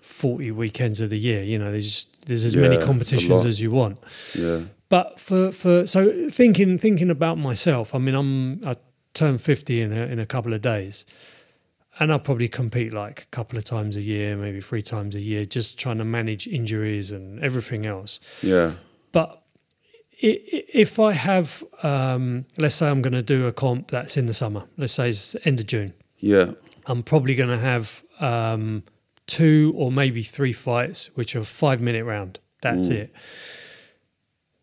[0.00, 1.42] forty weekends of the year.
[1.42, 3.98] You know, there's there's as Yeah, many competitions as you want
[4.34, 4.62] Yeah.
[4.88, 8.74] but for for so thinking thinking about myself i mean i'm i
[9.14, 11.04] turn 50 in a, in a couple of days
[11.98, 15.20] and i'll probably compete like a couple of times a year maybe three times a
[15.20, 18.20] year just trying to manage injuries and everything else.
[18.42, 18.72] Yeah.
[19.12, 19.42] but
[20.18, 24.34] if i have um, let's say i'm going to do a comp that's in the
[24.34, 25.92] summer let's say it's end of june.
[26.18, 26.52] Yeah.
[26.86, 28.82] i'm probably going to have um,
[29.26, 32.38] two or maybe three fights which are five minute round.
[32.62, 33.14] That's it.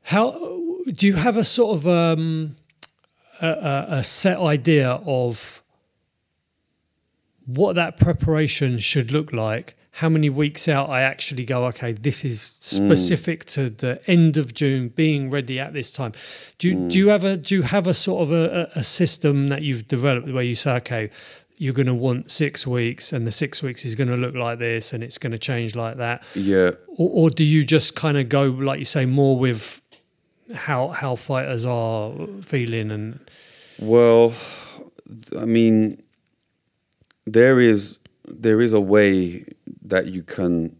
[0.04, 0.32] How
[0.92, 2.58] do you have a sort of um,
[3.42, 5.63] a, a set idea of
[7.46, 9.76] what that preparation should look like?
[9.98, 11.66] How many weeks out I actually go?
[11.66, 12.86] Okay, this is mm.
[12.86, 16.14] specific to the end of June, being ready at this time.
[16.58, 16.92] Do you, mm.
[16.92, 19.62] do you have a do you have a sort of a, a a system that
[19.62, 21.12] you've developed where you say, okay,
[21.58, 24.60] you're going to want six weeks, and the six weeks is going to look like
[24.60, 26.72] this, and it's going to change like that, Yeah.
[26.88, 29.82] or, or do you just kind of go like you say more with
[30.54, 32.12] how how fighters are
[32.42, 33.20] feeling and
[33.80, 34.34] Well,
[35.38, 36.03] I mean,
[37.26, 39.46] there is there is a way
[39.86, 40.76] that you can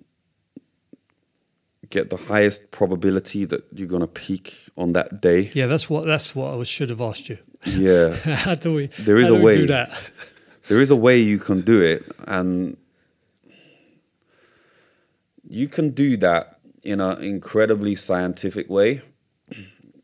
[1.90, 5.52] get the highest probability that you're gonna peak on that day.
[5.54, 8.16] yeah that's what that's what I was, should have asked you Yeah,
[8.46, 9.66] how do we There is how a do we do way.
[9.68, 10.12] that
[10.70, 12.78] there is a way you can do it, and
[15.48, 19.02] you can do that in an incredibly scientific way,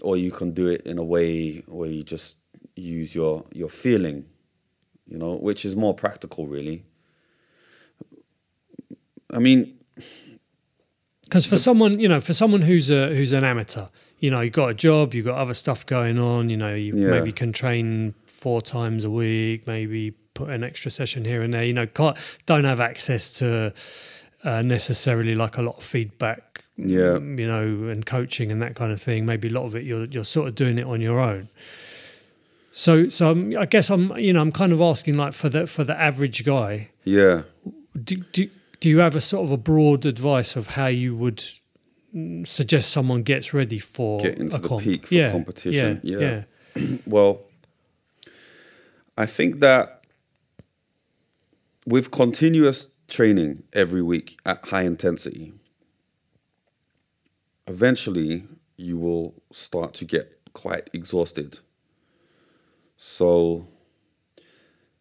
[0.02, 2.36] or you can do it in a way where you just
[2.76, 4.26] use your your feeling,
[5.10, 6.84] you know, which is more practical, really.
[9.32, 9.78] I mean,
[11.24, 13.86] because for someone you know for someone who's a who's an amateur
[14.18, 16.96] you know you've got a job you've got other stuff going on you know you
[16.98, 17.12] Yeah.
[17.12, 21.64] maybe can train four times a week maybe put an extra session here and there
[21.64, 22.18] you know can't,
[22.48, 23.74] don't have access to
[24.44, 27.20] uh, necessarily like a lot of feedback Yeah.
[27.20, 29.26] you know, and coaching and that kind of thing.
[29.26, 31.50] Maybe a lot of it you're you're sort of doing it on your own.
[32.72, 35.66] So so I'm, I guess I'm you know I'm kind of asking like for the
[35.68, 37.44] for the average guy, Yeah.
[38.04, 41.44] do, do, do you have a sort of a broad advice of how you would
[42.46, 44.84] suggest someone gets ready for Get into a the comp?
[44.84, 46.44] peak for yeah, competition, Yeah, yeah.
[46.76, 46.98] yeah.
[47.06, 47.42] Well,
[49.18, 50.04] I think that
[51.86, 55.54] with continuous training every week at high intensity,
[57.68, 58.44] eventually
[58.78, 61.60] you will start to get quite exhausted.
[63.02, 63.66] So,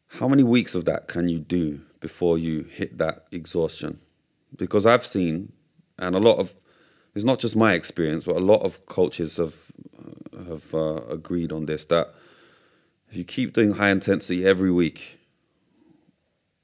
[0.06, 3.98] how many weeks of that can you do before you hit that exhaustion?
[4.56, 5.52] Because I've seen,
[5.98, 6.54] and a lot of,
[7.16, 9.56] it's not just my experience, but a lot of coaches have
[10.46, 12.14] have uh, agreed on this that
[13.10, 15.18] if you keep doing high intensity every week,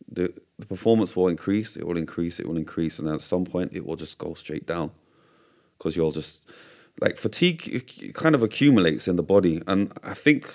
[0.09, 1.77] the the performance will increase.
[1.77, 2.39] It will increase.
[2.39, 4.93] It will increase, and at some point, it will just go straight down
[5.77, 6.39] because you'll just
[7.01, 10.49] like fatigue it kind of accumulates in the body, and I think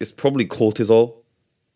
[0.00, 1.16] it's probably cortisol.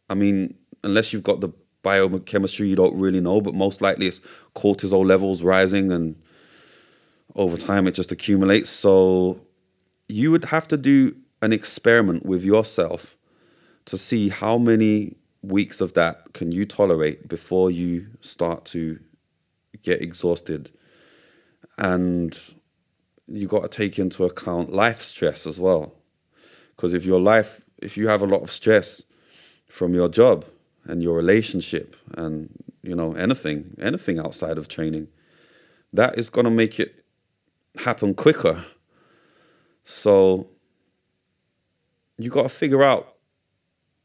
[0.08, 1.50] I mean, unless you've got the
[1.82, 4.20] biochemistry, you don't really know, but most likely it's
[4.54, 6.20] cortisol levels rising, and
[7.34, 8.70] over time it just accumulates.
[8.70, 9.40] So
[10.08, 13.16] you would have to do an experiment with yourself
[13.86, 19.00] to see how many weeks of that can you tolerate before you start to
[19.82, 20.70] get exhausted
[21.78, 22.38] and
[23.26, 25.94] you've got to take into account life stress as well
[26.76, 29.02] because if your life if you have a lot of stress
[29.68, 30.44] from your job
[30.84, 32.50] and your relationship and
[32.82, 35.08] you know anything anything outside of training
[35.92, 37.04] that is going to make it
[37.76, 38.64] happen quicker.
[39.84, 40.48] So
[42.18, 43.16] you got to figure out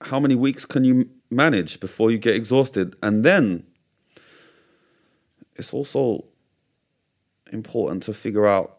[0.01, 2.95] how many weeks can you manage before you get exhausted.
[3.01, 3.65] And then
[5.55, 6.25] it's also
[7.51, 8.76] important to figure out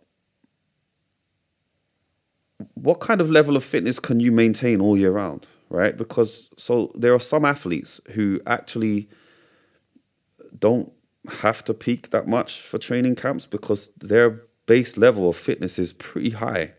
[2.74, 5.96] what kind of level of fitness can you maintain all year round right?
[5.96, 9.08] Because so there are some athletes who actually
[10.58, 10.92] don't
[11.28, 15.92] have to peak that much for training camps because their base level of fitness is
[15.92, 16.72] pretty high.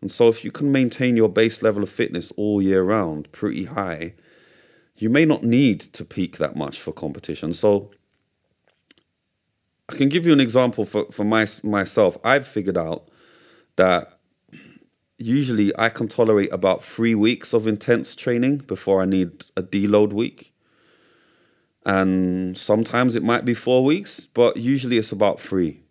[0.00, 3.66] And so if you can maintain your base level of fitness all year round pretty
[3.66, 4.14] high
[4.96, 7.54] you may not need to peak that much for competition.
[7.54, 7.90] So
[9.88, 12.18] I can give you an example for, for my, myself.
[12.22, 13.08] I've figured out
[13.76, 14.19] that
[15.20, 20.12] usually I can tolerate about three weeks of intense training before I need a deload
[20.12, 20.54] week.
[21.84, 25.82] And sometimes it might be four weeks, but usually it's about three.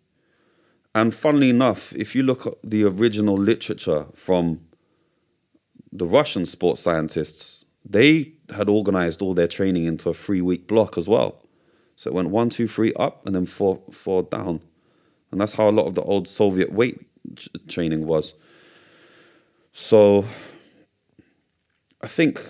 [0.94, 4.60] And funnily enough, if you look at the original literature from
[5.92, 10.98] the Russian sports scientists, they had organized all their training into a three week block
[10.98, 11.46] as well.
[11.96, 14.62] So it went one, two, three up, and then four, four down,
[15.30, 17.06] and that's how a lot of the old Soviet weight
[17.68, 18.34] training was.
[19.72, 20.24] So
[22.02, 22.40] I think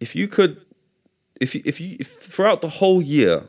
[0.00, 0.60] if you could,
[1.40, 3.44] if you, if you if throughout the whole year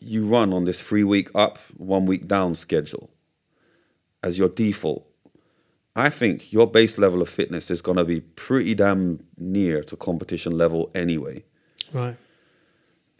[0.00, 3.10] you run on this three week up, one week down schedule
[4.22, 5.06] as your default,
[5.96, 9.96] I think your base level of fitness is going to be pretty damn near to
[9.96, 11.44] competition level anyway
[11.92, 12.16] Right.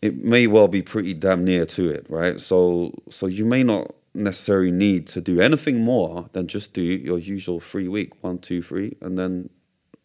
[0.00, 2.40] it may well be pretty damn near to it, right?
[2.40, 7.18] So so you may not necessarily need to do anything more than just do your
[7.18, 9.50] usual three week one two three, and then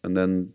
[0.02, 0.54] and then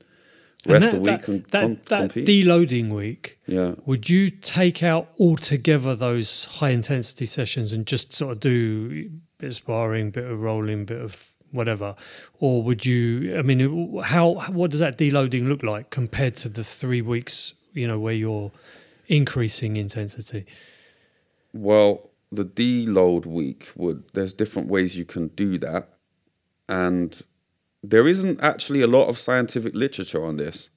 [0.63, 2.27] And rest that, the week that, and that, com- that compete.
[2.27, 8.31] deloading week, yeah, would you take out altogether those high intensity sessions and just sort
[8.31, 11.95] of do bit of sparring, bit of rolling, bit of whatever,
[12.39, 13.37] or would you?
[13.37, 17.53] I mean, how what does that deloading look like compared to the three weeks?
[17.73, 18.51] You know, where you're
[19.07, 20.45] increasing intensity.
[21.53, 25.89] Well, the deload week would there's different ways you can do that,
[26.69, 27.23] and
[27.83, 30.69] there isn't actually a lot of scientific literature on this.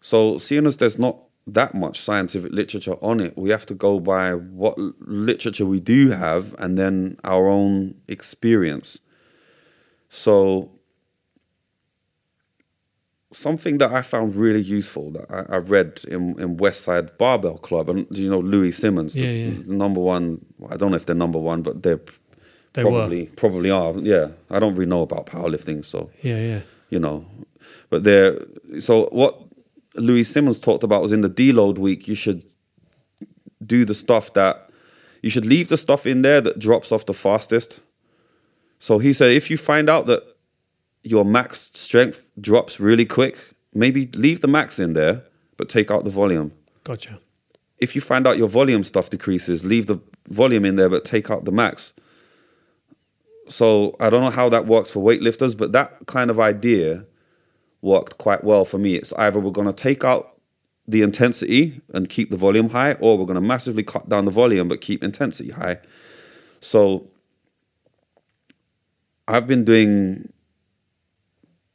[0.00, 4.00] So, seeing as there's not that much scientific literature on it, we have to go
[4.00, 8.98] by what literature we do have and then our own experience.
[10.08, 10.75] So,
[13.36, 17.88] something that I found really useful that I, I read in, in Westside Barbell Club,
[17.90, 20.44] and you know Louie Simmons, the, Yeah, the number one.
[20.70, 22.00] I don't know if they're number one, but they're
[22.72, 22.90] They were.
[22.90, 23.94] probably probably are.
[23.98, 26.60] Yeah, I don't really know about powerlifting, so Yeah, yeah.
[26.90, 27.26] you know,
[27.90, 28.38] but they're
[28.80, 29.38] so what
[29.94, 32.08] Louie Simmons talked about was in the deload week.
[32.08, 32.42] You should
[33.64, 34.70] do the stuff that
[35.22, 37.80] you should leave the stuff in there that drops off the fastest.
[38.78, 40.22] So he said if you find out that
[41.06, 43.38] your max strength drops really quick,
[43.72, 45.22] maybe leave the max in there,
[45.56, 46.52] but take out the volume.
[46.84, 47.20] Gotcha.
[47.78, 51.30] If you find out your volume stuff decreases, leave the volume in there, but take
[51.30, 51.92] out the max.
[53.48, 57.04] So I don't know how that works for weightlifters, but that kind of idea
[57.82, 58.96] worked quite well for me.
[58.96, 60.40] It's either we're going to take out
[60.88, 64.30] the intensity and keep the volume high, or we're going to massively cut down the
[64.30, 65.78] volume but keep intensity high.
[66.60, 67.08] So
[69.28, 70.32] I've been doing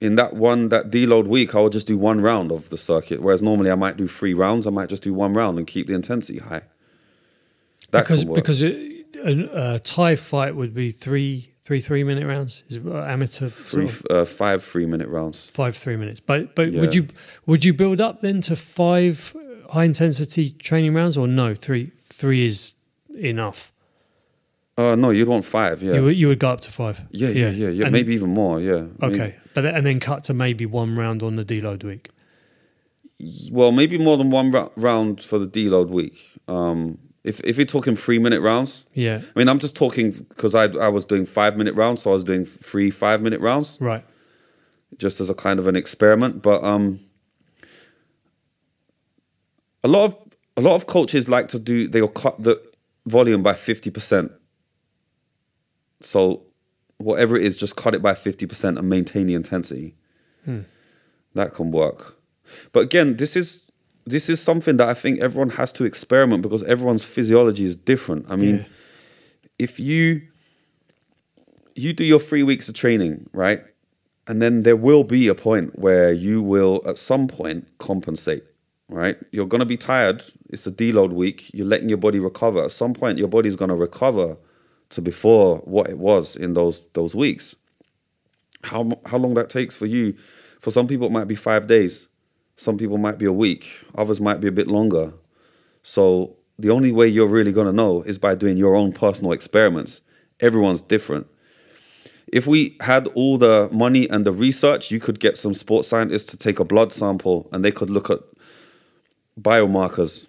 [0.02, 3.22] in that one that deload week, I would just do one round of the circuit,
[3.22, 4.66] whereas normally I might do three rounds.
[4.66, 6.64] I might just do one round and keep the intensity high.
[7.92, 12.64] That because because it, a, a Thai fight would be three three three minute rounds.
[12.68, 15.46] Is it amateur three uh, five three minute rounds.
[15.46, 16.20] Five three minutes.
[16.20, 16.82] But but yeah.
[16.82, 17.08] would you
[17.46, 19.36] would you build up then to five
[19.70, 21.54] high intensity training rounds or no?
[21.54, 22.74] Three three is
[23.16, 23.72] enough.
[24.78, 25.84] Uh, no, you'd want five.
[25.84, 27.02] Yeah, you would, you would go up to five.
[27.12, 27.90] Yeah, yeah, yeah, yeah.
[27.90, 28.60] maybe even more.
[28.60, 28.86] Yeah.
[29.04, 29.36] Okay.
[29.54, 32.10] But and then cut to maybe one round on the deload week.
[33.52, 36.18] Well, maybe more than one round for the deload week.
[36.48, 39.22] Um, if if you're talking three minute rounds, yeah.
[39.36, 42.14] I mean, I'm just talking because I I was doing five minute rounds, so I
[42.14, 44.04] was doing three five minute rounds, right?
[44.98, 47.00] Just as a kind of an experiment, but um,
[49.84, 50.18] a lot of
[50.58, 52.62] a lot of coaches like to do they'll cut the
[53.06, 54.32] volume by fifty percent.
[56.02, 56.44] So
[57.04, 59.96] whatever it is, just cut it by fifty percent and maintain the intensity.
[60.46, 60.62] Hmm.
[61.34, 62.18] That can work,
[62.74, 63.62] but again, this is
[64.06, 68.32] this is something that I think everyone has to experiment because everyone's physiology is different.
[68.32, 68.66] I mean, yeah.
[69.60, 70.22] if you
[71.76, 73.64] you do your three weeks of training, right?
[74.28, 78.44] And then there will be a point where you will at some point compensate,
[78.90, 79.18] right?
[79.32, 80.24] You're gonna be tired.
[80.50, 81.50] It's a deload week.
[81.54, 82.66] You're letting your body recover.
[82.66, 84.38] At some point your body's gonna recover
[84.92, 87.56] to before what it was in those those weeks.
[88.64, 90.16] How how long that takes for you?
[90.60, 92.06] For some people it might be five days
[92.62, 95.14] some people might be a week, others might be a bit longer.
[95.82, 100.02] So the only way you're really to know is by doing your own personal experiments.
[100.40, 101.26] Everyone's different.
[102.28, 106.26] If we had all the money and the research, you could get some sports scientists
[106.26, 108.20] to take a blood sample and they could look at
[109.40, 110.28] biomarkers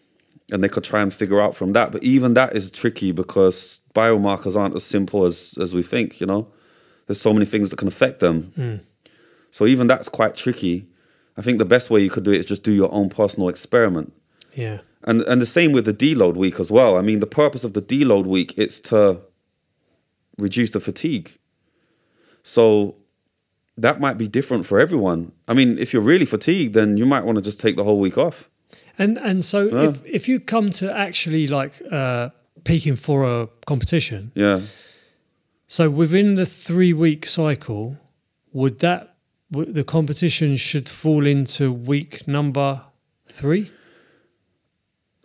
[0.52, 1.90] and they could try and figure out from that.
[1.90, 6.26] But even that is tricky because biomarkers aren't as simple as, as we think, you
[6.26, 6.46] know?
[7.06, 8.52] There's so many things that can affect them.
[8.56, 8.80] Mm.
[9.50, 10.86] So even that's quite tricky.
[11.36, 13.48] I think the best way you could do it is just do your own personal
[13.48, 14.12] experiment.
[14.54, 14.78] Yeah.
[15.04, 16.96] And and the same with the deload week as well.
[16.96, 19.20] I mean, the purpose of the deload week is to
[20.38, 21.38] reduce the fatigue.
[22.42, 22.96] So
[23.76, 25.32] that might be different for everyone.
[25.48, 27.98] I mean, if you're really fatigued, then you might want to just take the whole
[27.98, 28.48] week off.
[28.98, 29.88] And and so yeah.
[29.88, 32.30] if if you come to actually like uh,
[32.64, 34.60] peaking for a competition, yeah.
[35.66, 37.96] So within the three week cycle,
[38.52, 39.12] would that
[39.52, 42.82] the competition should fall into week number
[43.26, 43.70] three.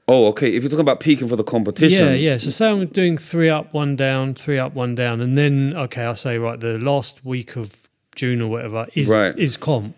[0.09, 0.55] Oh, okay.
[0.55, 2.37] If you're talking about peaking for the competition, yeah, yeah.
[2.37, 6.05] So say I'm doing three up, one down, three up, one down, and then okay,
[6.05, 9.37] I say right, the last week of June or whatever is right.
[9.37, 9.95] is comp.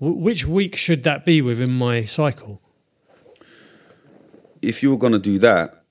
[0.00, 2.60] W- which week should that be within my cycle?
[4.62, 5.84] If you were going to do that,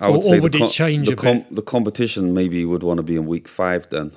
[0.00, 2.82] I would or, say or would the com- change the, com- the competition maybe would
[2.82, 4.12] want to be in week five then.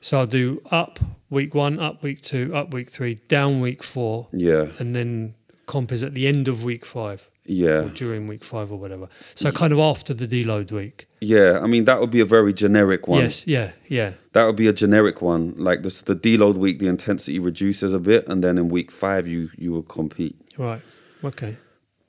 [0.00, 4.28] So I'll do up week one, up week two, up week three, down week four.
[4.32, 4.66] Yeah.
[4.78, 5.34] And then
[5.66, 7.28] comp is at the end of week five.
[7.48, 7.84] Yeah.
[7.84, 9.08] Or during week five or whatever.
[9.34, 11.08] So kind of after the deload week.
[11.20, 11.60] Yeah.
[11.62, 13.22] I mean, that would be a very generic one.
[13.22, 13.46] Yes.
[13.46, 13.72] Yeah.
[13.88, 14.12] Yeah.
[14.32, 15.54] That would be a generic one.
[15.56, 18.26] Like this, the deload week, the intensity reduces a bit.
[18.28, 20.36] And then in week five, you, you will compete.
[20.58, 20.82] Right.
[21.24, 21.56] Okay.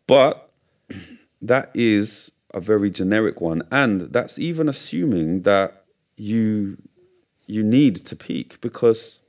[0.07, 0.51] But
[1.41, 3.63] that is a very generic one.
[3.71, 5.83] And that's even assuming that
[6.15, 6.77] you
[7.47, 9.19] you need to peak because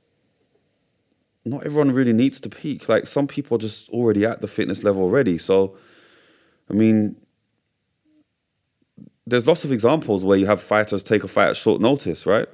[1.45, 2.89] not everyone really needs to peak.
[2.89, 5.37] Like some people are just already at the fitness level already.
[5.37, 5.77] So,
[6.69, 7.15] I mean,
[9.25, 12.47] there's lots of examples where you have fighters take a fight at short notice, right?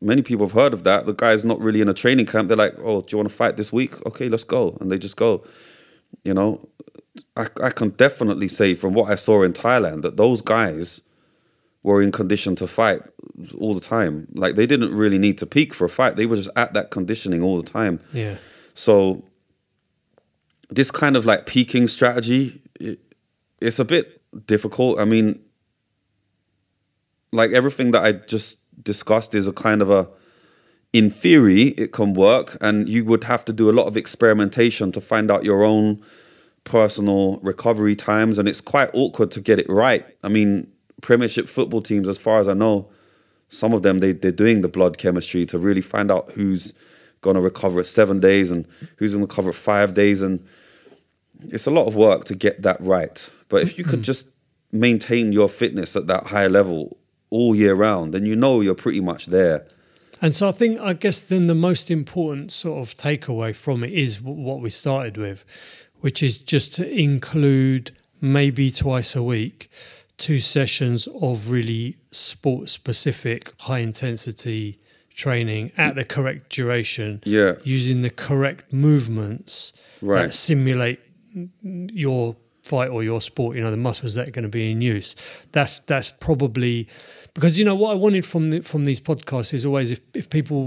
[0.00, 1.06] Many people have heard of that.
[1.06, 2.48] The guy's not really in a training camp.
[2.48, 3.94] They're like, "Oh, do you want to fight this week?
[4.06, 5.44] Okay, let's go," and they just go.
[6.24, 6.68] You know,
[7.36, 11.02] I I can definitely say from what I saw in Thailand that those guys
[11.82, 13.02] were in condition to fight
[13.58, 14.26] all the time.
[14.34, 16.16] Like they didn't really need to peak for a fight.
[16.16, 18.00] They were just at that conditioning all the time.
[18.12, 18.36] Yeah.
[18.74, 19.24] So
[20.70, 23.00] this kind of like peaking strategy, it,
[23.60, 24.98] it's a bit difficult.
[24.98, 25.40] I mean,
[27.32, 30.08] like everything that I just discussed is a kind of a
[30.92, 34.90] in theory it can work and you would have to do a lot of experimentation
[34.90, 36.02] to find out your own
[36.64, 40.04] personal recovery times and it's quite awkward to get it right.
[40.24, 40.66] I mean,
[41.00, 42.90] Premiership football teams, as far as I know,
[43.48, 46.72] some of them they they're doing the blood chemistry to really find out who's
[47.20, 48.66] going to recover at seven days and
[48.96, 50.46] who's going to recover at five days, and
[51.48, 53.28] it's a lot of work to get that right.
[53.50, 54.28] But if you could just
[54.72, 56.96] maintain your fitness at that higher level
[57.28, 59.66] all year round, then you know you're pretty much there.
[60.22, 63.92] And so I think, I guess, then the most important sort of takeaway from it
[63.92, 65.44] is what we started with,
[66.00, 69.70] which is just to include maybe twice a week
[70.18, 74.78] two sessions of really sport specific, high intensity
[75.14, 77.54] training at the correct duration, Yeah.
[77.64, 79.72] using the correct movements
[80.02, 80.26] Right.
[80.26, 81.00] that simulate
[81.62, 82.36] your
[82.70, 85.16] fight or your sport, you know, the muscles that are going to be in use.
[85.52, 86.76] That's that's probably
[87.34, 90.26] because you know what I wanted from the, from these podcasts is always if if
[90.38, 90.60] people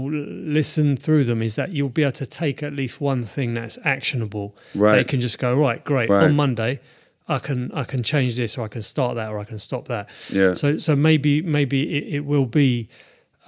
[0.58, 3.78] listen through them is that you'll be able to take at least one thing that's
[3.96, 4.46] actionable.
[4.74, 4.96] Right.
[4.96, 6.24] They can just go right, great Right.
[6.24, 6.72] on Monday.
[7.36, 9.84] I can I can change this or I can start that or I can stop
[9.88, 10.04] that.
[10.30, 10.54] Yeah.
[10.54, 12.88] So so maybe maybe it, it will be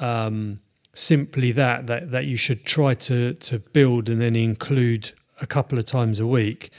[0.00, 0.60] um,
[0.94, 5.78] simply that that that you should try to to build and then include a couple
[5.78, 6.70] of times a week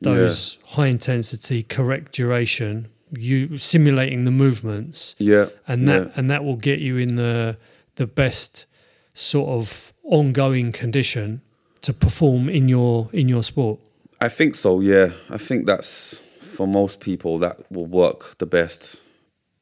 [0.00, 5.46] those high intensity correct duration you simulating the movements Yeah.
[5.68, 6.12] and that yeah.
[6.16, 7.56] and that will get you in the
[7.96, 8.66] the best
[9.14, 11.40] sort of ongoing condition
[11.82, 13.78] to perform in your in your sport
[14.20, 15.10] I think so, yeah.
[15.28, 18.96] I think that's for most people that will work the best.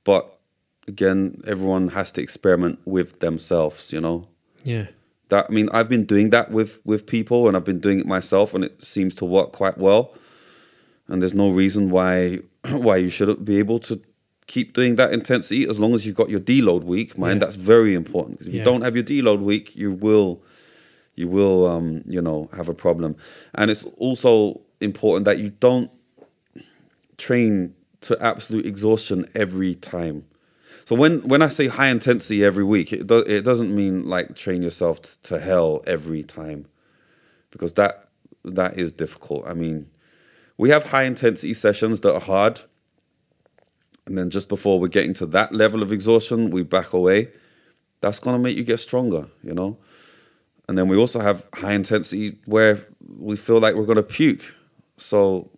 [0.05, 0.39] But
[0.87, 4.29] again, everyone has to experiment with themselves, you know.
[4.65, 4.87] yeah
[5.31, 8.07] That I mean, I've been doing that with with people and I've been doing it
[8.07, 10.15] myself and it seems to work quite well.
[11.13, 12.41] And there's no reason why
[12.71, 14.01] why you shouldn't be able to
[14.47, 17.17] keep doing that intensity as long as you've got your deload week.
[17.19, 17.45] Mind Yeah.
[17.47, 18.39] that's very important.
[18.39, 18.61] 'Cause if Yeah.
[18.61, 20.43] you don't have your deload week, you will
[21.15, 23.15] you will um, you know have a problem
[23.55, 25.91] and it's also important that you don't
[27.19, 30.25] train to absolute exhaustion every time
[30.87, 34.35] so when when i say high intensity every week it, do, it doesn't mean like
[34.35, 36.65] train yourself t- to hell every time
[37.51, 38.09] because that
[38.45, 39.87] that is difficult i mean
[40.63, 42.61] we have high intensity sessions that are hard
[44.07, 47.29] and then just before we're getting to that level of exhaustion we back away
[48.01, 49.71] that's going to make you get stronger you know
[50.69, 52.87] and then we also have high intensity where
[53.19, 54.55] we feel like we're going to puke.
[54.97, 55.51] So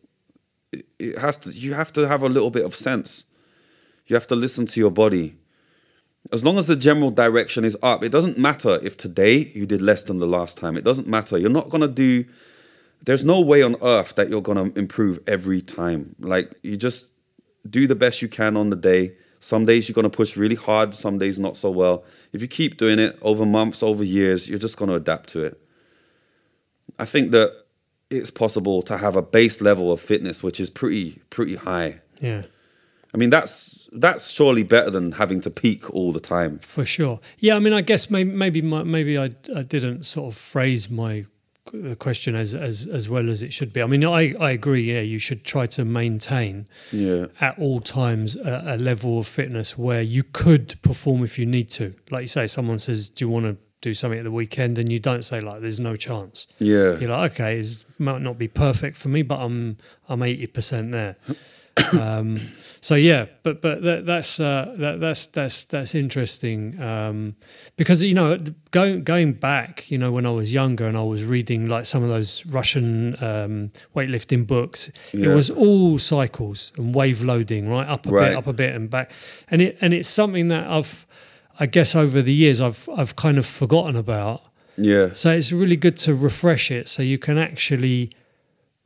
[0.98, 1.52] it, has to.
[1.52, 3.24] You have to have a little bit of sense.
[4.06, 5.36] You have to listen to your body.
[6.32, 9.82] As long as the general direction is up, it doesn't matter if today you did
[9.82, 10.76] less than the last time.
[10.76, 11.36] It doesn't matter.
[11.36, 12.24] You're not going to do.
[13.04, 16.16] There's no way on earth that you're going to improve every time.
[16.18, 17.06] Like you just
[17.68, 19.16] do the best you can on the day.
[19.40, 22.04] Some days you're going to push really hard, some days not so well.
[22.32, 25.44] If you keep doing it over months, over years, you're just going to adapt to
[25.44, 25.60] it.
[26.98, 27.64] I think that
[28.08, 32.00] it's possible to have a base level of fitness which is pretty pretty high.
[32.20, 32.42] yeah
[33.12, 36.58] I mean that's that's surely better than having to peak all the time.
[36.58, 37.20] For sure.
[37.38, 40.90] Yeah, I mean, I guess maybe maybe my, maybe I I didn't sort of phrase
[40.90, 41.26] my
[41.98, 43.82] question as as as well as it should be.
[43.82, 44.92] I mean, I I agree.
[44.92, 47.26] Yeah, you should try to maintain Yeah.
[47.40, 51.70] at all times a, a level of fitness where you could perform if you need
[51.72, 51.94] to.
[52.10, 54.90] Like you say, someone says, "Do you want to do something at the weekend?" and
[54.92, 56.98] you don't say like, "There's no chance." Yeah.
[56.98, 59.78] You're like, "Okay, it might not be perfect for me, but I'm
[60.08, 61.16] I'm eighty percent there."
[62.00, 62.38] um,
[62.84, 67.34] so yeah, but but that, that's uh, that, that's that's that's interesting um,
[67.76, 68.36] because you know
[68.72, 72.02] going going back, you know, when I was younger and I was reading like some
[72.02, 78.04] of those Russian um, weightlifting books, it was all cycles and wave loading, right, up
[78.06, 78.28] a Right.
[78.28, 79.10] bit, up a bit, and back,
[79.50, 81.06] and it and it's something that I've,
[81.58, 84.42] I guess, over the years I've I've kind of forgotten about.
[84.76, 85.14] Yeah.
[85.14, 88.10] So it's really good to refresh it so you can actually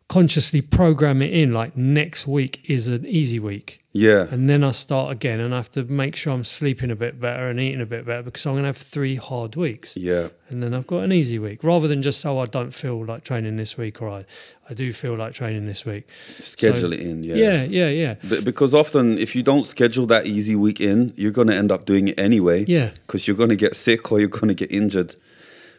[0.09, 4.27] consciously program it in like next week is an easy week Yeah.
[4.31, 7.21] and then I start again and I have to make sure I'm sleeping a bit
[7.21, 10.29] better and eating a bit better because I'm going to have three hard weeks Yeah.
[10.49, 13.23] and then I've got an easy week rather than just oh I don't feel like
[13.23, 14.25] training this week or I,
[14.71, 16.09] I do feel like training this week
[16.41, 17.23] Schedule it in.
[17.23, 17.35] Yeah.
[17.37, 21.33] yeah yeah yeah But because often, if you don't schedule that easy week in, you're
[21.33, 22.65] going to end up doing it anyway.
[22.67, 22.91] Yeah.
[23.07, 25.17] Because you're going to get sick or you're going to get injured.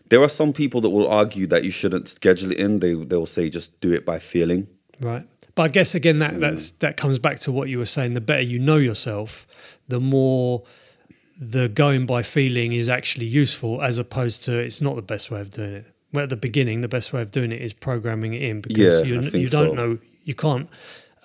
[0.10, 2.80] There are some people that will argue that you shouldn't schedule it in.
[2.80, 4.68] They they'll say just do it by feeling.
[5.00, 5.28] Right.
[5.56, 8.14] But I guess again that that's that comes back to what you were saying.
[8.14, 9.48] The better you know yourself,
[9.88, 10.64] the more
[11.40, 15.42] the going by feeling is actually useful, as opposed to it's not the best way
[15.42, 15.86] of doing it.
[16.12, 18.78] Well, at the beginning, the best way of doing it is programming it in because
[18.78, 19.74] Yeah, you you don't so.
[19.74, 20.70] know you can't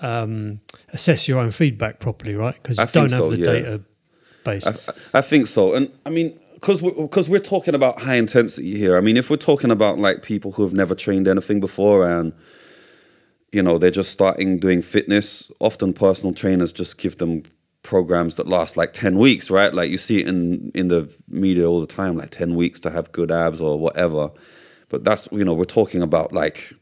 [0.00, 0.60] um,
[0.92, 2.54] assess your own feedback properly, right?
[2.54, 3.78] Because I you don't have so, the yeah.
[4.44, 4.66] database.
[5.12, 8.78] I, I think so, and I mean, because we're, because we're talking about high intensity
[8.78, 8.96] here.
[8.96, 12.32] I mean, if we're talking about like people who have never trained anything before and
[13.52, 17.42] you know they're just starting doing fitness, often personal trainers just give them
[17.82, 21.68] programs that last like 10 weeks right like you see it in in the media
[21.68, 24.30] all the time like 10 weeks to have good abs or whatever
[24.88, 26.72] but that's you know we're talking about like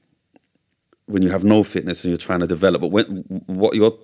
[1.06, 3.98] when you have no fitness and you're trying to develop but when what you're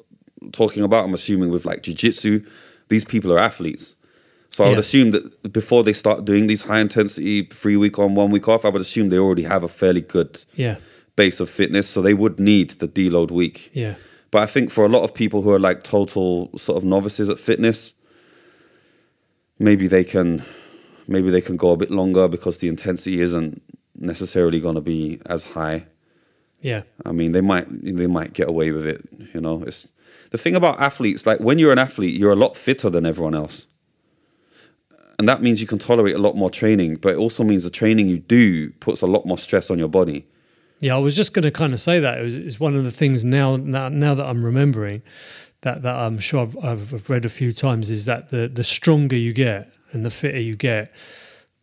[0.52, 2.44] talking about, I'm assuming with like jiu-jitsu
[2.88, 3.94] these people are athletes.
[4.58, 4.80] So I would Yeah.
[4.80, 8.64] assume that before they start doing these high intensity three week on, one week off,
[8.64, 10.78] I would assume they already have a fairly good Yeah.
[11.14, 13.70] base of fitness, so they would need the deload week.
[13.72, 13.94] Yeah.
[14.32, 17.28] But I think for a lot of people who are like total sort of novices
[17.30, 17.92] at fitness,
[19.60, 20.42] maybe they can
[21.06, 23.62] maybe they can go a bit longer because the intensity isn't
[23.96, 25.86] necessarily going to be as high.
[26.60, 26.82] Yeah.
[27.06, 29.08] I mean, they might they might get away with it.
[29.32, 29.86] You know, it's
[30.32, 31.26] the thing about athletes.
[31.26, 33.66] Like when you're an athlete, you're a lot fitter than everyone else,
[35.18, 36.96] and that means you can tolerate a lot more training.
[36.96, 39.88] But it also means the training you do puts a lot more stress on your
[39.88, 40.26] body.
[40.80, 42.84] Yeah, I was just going to kind of say that it was, it's one of
[42.84, 45.02] the things now, now now that I'm remembering
[45.62, 48.64] that that I'm sure I've, I've I've read a few times is that the the
[48.64, 50.92] stronger you get and the fitter you get,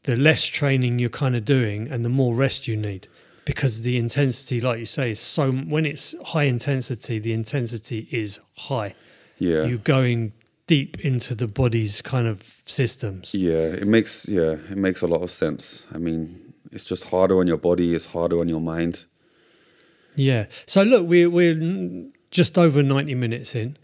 [0.03, 3.07] the less training you're kind of doing and the more rest you need
[3.45, 8.39] because the intensity, like you say, is so when it's high intensity, the intensity is
[8.57, 8.95] high.
[9.37, 10.33] Yeah, You're going
[10.67, 13.35] deep into the body's kind of systems.
[13.35, 13.53] yeah.
[13.53, 15.83] It makes yeah, it makes a lot of sense.
[15.93, 17.93] I mean, it's just harder on your body.
[17.95, 19.05] It's harder on your mind.
[20.15, 20.47] Yeah.
[20.65, 23.77] So look, we're we're just over ninety minutes in.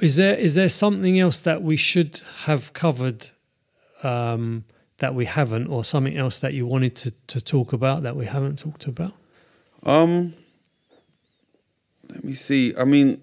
[0.00, 3.30] Is there is there something else that we should have covered
[4.02, 4.64] um,
[4.98, 8.26] that we haven't, or something else that you wanted to, to talk about that we
[8.26, 9.12] haven't talked about?
[9.82, 10.34] Um,
[12.08, 12.74] let me see.
[12.76, 13.20] I mean,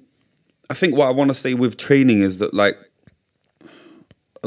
[0.69, 2.77] I think what I want to say with training is that like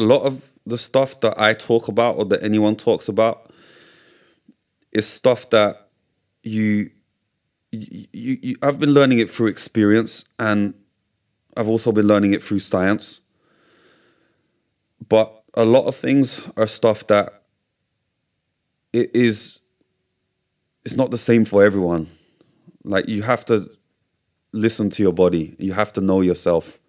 [0.01, 3.53] a lot of the stuff that I talk about or that anyone talks about
[4.93, 5.89] is stuff that
[6.43, 6.91] you
[7.71, 10.75] you, you, you I've been learning it through experience and
[11.57, 13.21] I've also been learning it through science.
[15.09, 17.43] But a lot of things are stuff that
[18.93, 19.59] it is
[20.85, 22.09] it's not the same for everyone.
[22.85, 23.71] Like you have to
[24.53, 25.55] listen to your body.
[25.59, 26.80] You have to know yourself.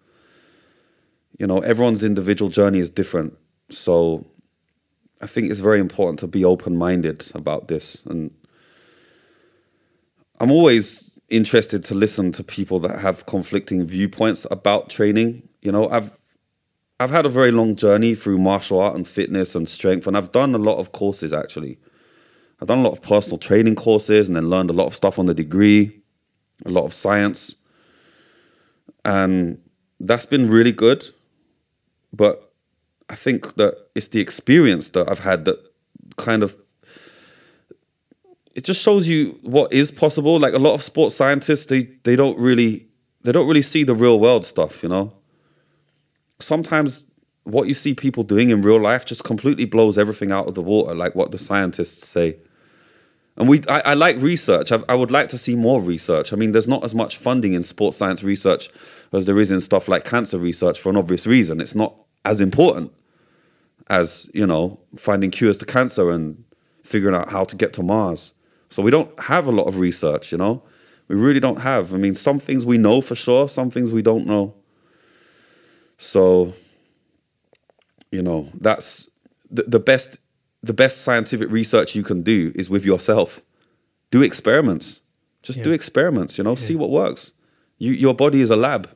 [1.38, 3.36] You know, everyone's individual journey is different.
[3.70, 4.26] So
[5.20, 8.30] I think it's very important to be open-minded about this and
[10.42, 15.48] I'm always interested to listen to people that have conflicting viewpoints about training.
[15.62, 16.10] You know, I've
[16.98, 20.32] I've had a very long journey through martial art and fitness and strength and I've
[20.32, 21.78] done a lot of courses actually.
[22.60, 25.16] I've done a lot of personal training courses and then learned a lot of stuff
[25.16, 26.02] on the degree,
[26.66, 27.54] a lot of science.
[29.04, 29.60] And
[30.00, 31.08] that's been really good.
[32.12, 32.52] But
[33.08, 35.58] I think that it's the experience that I've had that
[36.16, 36.56] kind of
[38.54, 40.38] it just shows you what is possible.
[40.38, 42.86] Like a lot of sports scientists, they they don't really
[43.22, 45.12] they don't really see the real world stuff, you know.
[46.40, 47.04] Sometimes
[47.44, 50.62] what you see people doing in real life just completely blows everything out of the
[50.62, 52.36] water, like what the scientists say.
[53.36, 54.70] And we, I, I like research.
[54.70, 56.32] I, I would like to see more research.
[56.32, 58.68] I mean, there's not as much funding in sports science research
[59.12, 61.60] as there is in stuff like cancer research for an obvious reason.
[61.60, 61.94] It's not
[62.24, 62.92] as important
[63.88, 66.44] as you know finding cures to cancer and
[66.82, 68.32] figuring out how to get to Mars.
[68.70, 70.32] So we don't have a lot of research.
[70.32, 70.62] You know,
[71.08, 71.94] we really don't have.
[71.94, 74.54] I mean, some things we know for sure, some things we don't know.
[75.98, 76.52] So,
[78.10, 79.08] you know, that's
[79.50, 80.18] the, the best
[80.62, 83.42] the best scientific research you can do is with yourself.
[84.10, 85.00] Do experiments.
[85.42, 87.32] Just do experiments, you know, see what works.
[87.78, 88.88] You your body is a lab.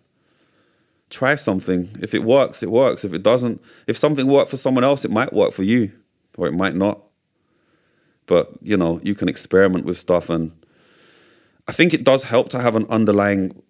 [1.11, 1.89] Try something.
[2.01, 3.05] If it works, it works.
[3.05, 5.93] If it doesn't, if something worked for someone else, it might work for you
[6.37, 7.01] or it might not.
[8.27, 10.53] But, you know, you can experiment with stuff and
[11.69, 13.63] I think it does help to have an underlying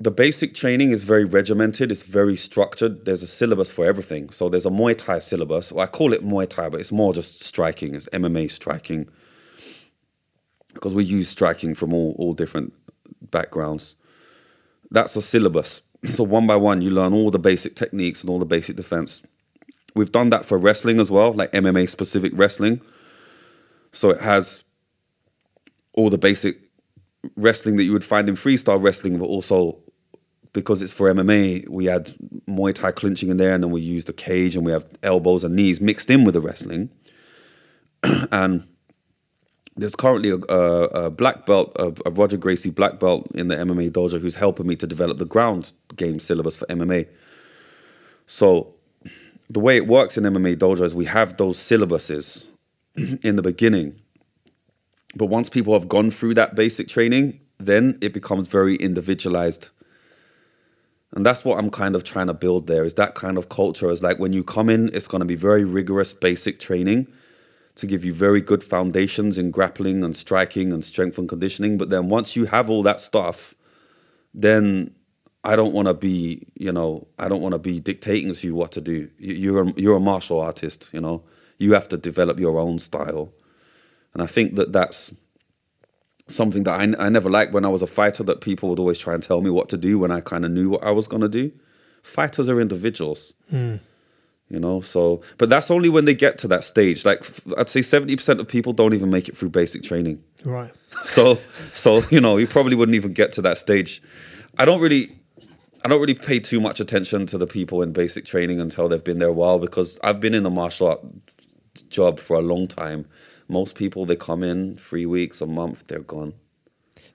[0.02, 1.92] the basic training is very regimented.
[1.92, 3.06] It's very structured.
[3.06, 4.32] There's a syllabus for everything.
[4.32, 5.72] So there's a Muay Thai syllabus.
[5.72, 7.94] Well, I call it Muay Thai, but it's more just striking.
[7.94, 9.08] It's MMA striking
[10.74, 12.74] because we use striking from all all different
[13.30, 13.94] backgrounds.
[14.90, 15.82] That's a syllabus.
[16.04, 19.22] So one by one, you learn all the basic techniques and all the basic defense.
[19.94, 22.82] We've done that for wrestling as well, like MMA specific wrestling.
[23.92, 24.64] So it has
[25.94, 26.58] all the basic
[27.36, 29.78] wrestling that you would find in freestyle wrestling, but also
[30.54, 32.14] because it's for MMA, we had
[32.48, 35.44] Muay Thai clinching in there, and then we use the cage, and we have elbows
[35.44, 36.90] and knees mixed in with the wrestling.
[38.32, 38.68] and
[39.78, 43.56] there's currently a, a, a black belt, a, a, Roger Gracie black belt in the
[43.56, 47.08] MMA dojo who's helping me to develop the ground game syllabus for MMA.
[48.28, 48.76] So
[49.50, 52.46] the way it works in MMA dojo is we have those syllabuses
[53.24, 53.96] in the beginning.
[55.16, 59.70] But once people have gone through that basic training, then it becomes very individualized.
[61.14, 63.90] And that's what I'm kind of trying to build there is that kind of culture
[63.92, 67.08] is like when you come in, it's going to be very rigorous basic training
[67.76, 71.78] to give you very good foundations in grappling and striking and strength and conditioning.
[71.78, 73.56] But then once you have all that stuff,
[74.34, 74.94] then
[75.44, 78.56] I don't want to be, you know, I don't want to be dictating to you
[78.56, 79.10] what to do.
[79.18, 81.24] You're a, you're a martial artist, you know.
[81.58, 83.32] You have to develop your own style,
[84.14, 85.14] and I think that that's
[86.32, 88.24] something that I, I never liked when I was a fighter.
[88.24, 90.52] That people would always try and tell me what to do when I kind of
[90.52, 91.52] knew what I was going to do.
[92.04, 93.34] Fighters are individuals.
[93.52, 93.80] Mm
[94.52, 97.24] you know so but that's only when they get to that stage like
[97.58, 101.40] i'd say 70% of people don't even make it through basic training right so
[101.74, 104.04] so you know you probably wouldn't even get to that stage
[104.60, 105.18] i don't really
[105.86, 109.04] i don't really pay too much attention to the people in basic training until they've
[109.04, 111.00] been there a while because i've been in the martial art
[111.90, 113.06] job for a long time
[113.52, 116.34] most people they come in three weeks a month they're gone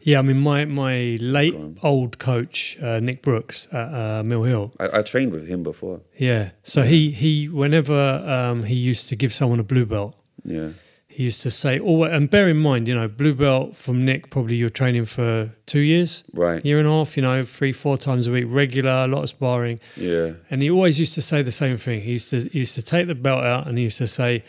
[0.06, 4.72] yeah, I mean, my my late old coach uh, Nick Brooks at uh, Mill Hill.
[4.78, 6.00] I, I, trained with him before.
[6.16, 6.88] Yeah, so yeah.
[6.90, 10.14] he he whenever um, he used to give someone a blue belt.
[10.44, 10.68] Yeah.
[11.08, 14.30] He used to say, "Oh, and bear in mind, you know, blue belt from Nick.
[14.30, 16.64] Probably you're training for two years, right?
[16.64, 17.16] Year and a half.
[17.16, 19.80] You know, three, four times a week, regular, a lot of sparring.
[19.96, 20.34] Yeah.
[20.50, 22.02] And he always used to say the same thing.
[22.02, 24.44] He used to he used to take the belt out and he used to say,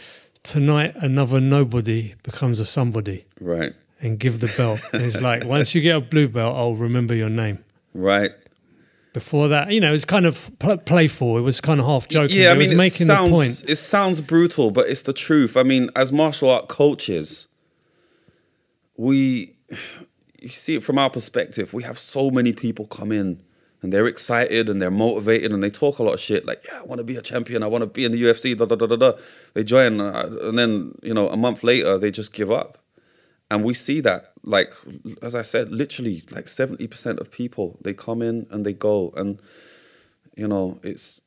[0.52, 4.80] "Tonight, another nobody becomes a somebody." Right and give the belt.
[4.94, 7.64] and it's like, once you get a blue belt, I'll remember your name.
[7.94, 8.32] Right.
[9.14, 10.52] Before that, you know, it's kind of
[10.86, 11.38] playful.
[11.38, 12.38] It was kind of half joking.
[12.38, 13.64] Yeah, I mean, it was making sounds, the point.
[13.68, 15.58] It sounds brutal, but it's the truth.
[15.58, 17.48] I mean, as martial art coaches,
[18.96, 19.56] we,
[20.40, 23.42] you see it from our perspective, we have so many people come in
[23.88, 26.80] and they're excited and they're motivated and they talk a lot of shit like, yeah,
[26.80, 27.64] I want to be a champion.
[27.64, 29.14] I want to be in the UFC, da da da da da.
[29.54, 32.78] They join uh, and then, you know, a month later, they just give up
[33.50, 34.74] and we see that like
[35.22, 39.42] as i said literally like 70% of people they come in and they go and
[40.36, 41.22] you know it's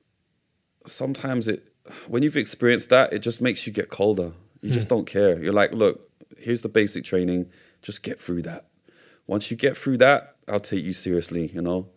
[0.87, 1.73] sometimes it
[2.09, 4.74] when you've experienced that it just makes you get colder you mm.
[4.74, 7.51] just don't care you're like look here's the basic training
[7.82, 8.66] just get through that
[9.27, 11.89] once you get through that i'll take you seriously you know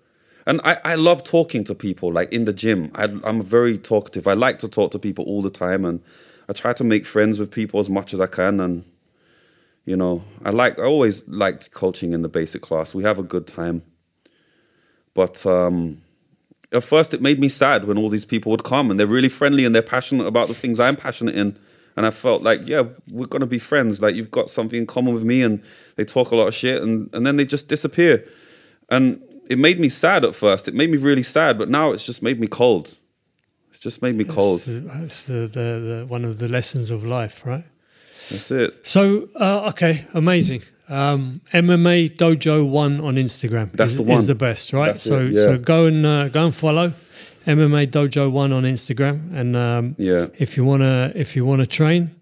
[0.45, 4.28] and I, I love talking to people like in the gym I, i'm very talkative
[4.28, 6.02] i like to talk to people all the time and
[6.49, 8.84] i try to make friends with people as much as i can and
[9.86, 12.94] you know, I like I always liked coaching in the basic class.
[12.94, 13.84] We have a good time.
[15.14, 16.02] But um,
[16.72, 19.30] at first it made me sad when all these people would come and they're really
[19.30, 21.57] friendly and they're passionate about the things I'm passionate in.
[21.95, 24.02] And I felt like, yeah, we're gonna be friends.
[24.02, 25.61] Like you've got something in common with me and
[25.98, 28.26] they talk a lot of shit and, and then they just disappear.
[28.90, 30.68] And it made me sad at first.
[30.68, 32.98] It made me really sad, but now it's just made me cold.
[33.72, 34.60] It's just made me cold.
[34.60, 37.65] It's, the, it's the, the, the, one of the lessons of life, right?
[38.30, 38.86] That's it.
[38.86, 40.64] So uh, okay, amazing.
[40.90, 43.72] Um, MMA Dojo One on Instagram.
[43.72, 44.18] That's is, the one.
[44.18, 44.88] Is the best, right?
[44.88, 45.44] That's so it, yeah.
[45.44, 46.94] so go and uh, go and follow
[47.45, 52.15] MMA Dojo One on Instagram, and um, yeah, if you wanna if you wanna train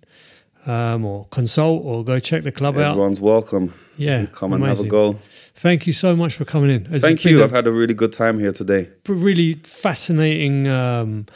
[0.65, 2.91] um, or consult or go check the club Everyone's out.
[2.91, 3.73] Everyone's welcome.
[3.97, 5.19] Yeah, come and have a go.
[5.61, 6.87] Thank you so much for coming in.
[6.91, 7.41] It's Thank you.
[7.41, 8.89] i I've had a really good time here today.
[9.07, 11.27] Really fascinating um,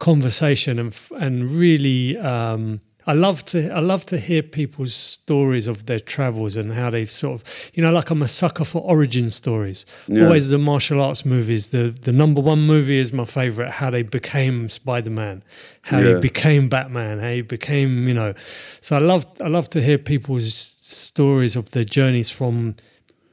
[0.00, 5.86] conversation and and really um, I love to I love to hear people's stories of
[5.86, 7.44] their travels and how they've sort of
[7.74, 9.86] you know like I'm a sucker for origin stories.
[10.08, 10.24] Yeah.
[10.24, 11.68] Always the martial arts movies.
[11.68, 13.70] The the number one movie is my favorite.
[13.70, 15.44] How they became Spider Man,
[15.82, 16.14] how Yeah.
[16.14, 18.34] he became Batman, how he became you know.
[18.80, 22.74] So I love I love to hear people's stories of their journeys from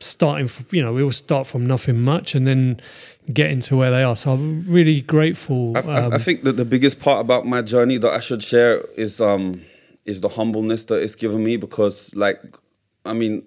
[0.04, 2.80] starting from you know we all start from nothing much and then
[3.32, 4.16] getting to where they are.
[4.16, 5.78] So I'm really grateful.
[5.78, 8.44] I, I, um, I think that the biggest part about my journey that I should
[8.44, 9.62] share is um
[10.06, 12.42] is the humbleness that it's given me because like
[13.06, 13.44] I mean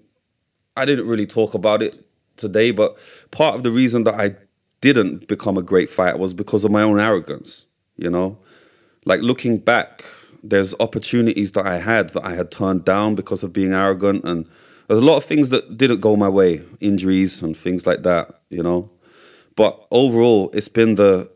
[0.76, 2.04] I didn't really talk about it
[2.36, 2.96] today, but
[3.30, 4.36] part of the reason that I
[4.80, 7.64] didn't become a great fighter was because of my own arrogance.
[7.96, 8.38] You know,
[9.06, 10.04] like looking back,
[10.42, 14.46] there's opportunities that I had that I had turned down because of being arrogant, and
[14.88, 18.40] there's a lot of things that didn't go my way, injuries and things like that.
[18.50, 18.90] You know,
[19.56, 21.30] but overall, it's been the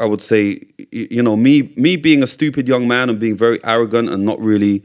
[0.00, 3.62] I would say, you know, me me being a stupid young man and being very
[3.62, 4.82] arrogant and not really,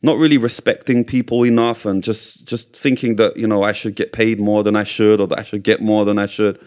[0.00, 4.12] not really respecting people enough, and just just thinking that you know I should get
[4.12, 6.58] paid more than I should, or that I should get more than I should,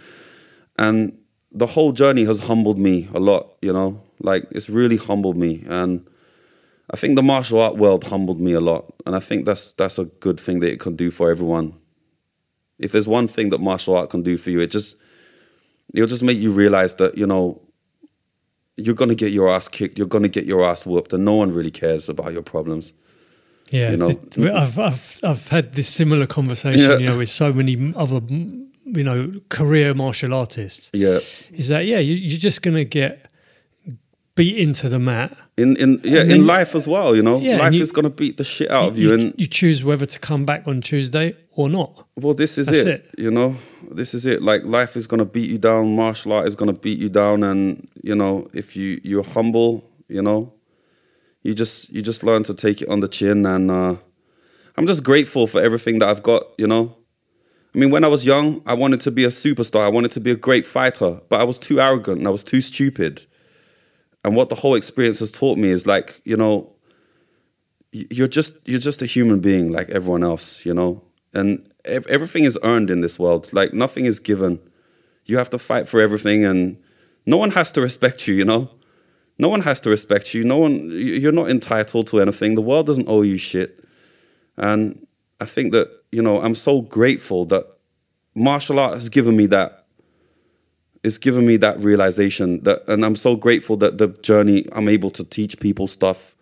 [0.78, 1.18] and
[1.52, 3.56] the whole journey has humbled me a lot.
[3.62, 6.06] You know, like it's really humbled me, and
[6.92, 10.00] I think the martial art world humbled me a lot, and I think that's that's
[10.00, 11.74] a good thing that it can do for everyone.
[12.80, 14.96] If there's one thing that martial art can do for you, it just
[15.94, 17.62] it'll just make you realize that you know
[18.78, 21.52] you're gonna get your ass kicked, you're gonna get your ass whooped, and no one
[21.52, 22.94] really cares about your problems.
[23.72, 24.10] Yeah, you know.
[24.10, 26.98] it- I've, I've I've had this similar conversation, Yeah.
[26.98, 30.90] you know, with so many other, you know, career martial artists.
[30.94, 31.20] Yeah,
[31.52, 33.30] Is that yeah, you, you're just gonna get
[34.36, 35.38] beat into the mat.
[35.62, 37.16] In in yeah in life as well.
[37.16, 39.48] You know, Yeah, life you- is gonna beat the shit out of you, and you
[39.48, 42.08] choose whether to come back on Tuesday or not.
[42.16, 43.02] Well, this is it, it.
[43.18, 43.56] You know,
[43.92, 44.42] this is it.
[44.42, 45.96] Like life is gonna beat you down.
[45.96, 50.22] Martial art is gonna beat you down, and you know, if you you're humble, you
[50.22, 50.54] know,
[51.44, 53.46] you just you just learn to take it on the chin.
[53.46, 53.96] And uh,
[54.78, 56.44] I'm just grateful for everything that I've got.
[56.58, 56.96] You know,
[57.76, 59.82] I mean, when I was young, I wanted to be a superstar.
[59.82, 62.44] I wanted to be a great fighter, but I was too arrogant and I was
[62.44, 63.26] too stupid.
[64.24, 66.74] And what the whole experience has taught me is like, you know,
[67.92, 71.02] you're just you're just a human being like everyone else, you know.
[71.34, 73.52] And ev- everything is earned in this world.
[73.54, 74.60] Like nothing is given.
[75.26, 76.78] You have to fight for everything, and
[77.26, 78.36] no one has to respect you.
[78.36, 78.70] You know,
[79.38, 80.44] no one has to respect you.
[80.44, 80.90] No one.
[80.92, 82.56] You're not entitled to anything.
[82.56, 83.84] The world doesn't owe you shit.
[84.58, 85.08] And
[85.40, 87.66] I think that you know I'm so grateful that
[88.36, 89.79] martial art has given me that.
[91.04, 95.12] It's given me that realization that, and I'm so grateful that the journey I'm able
[95.12, 96.36] to teach people stuff.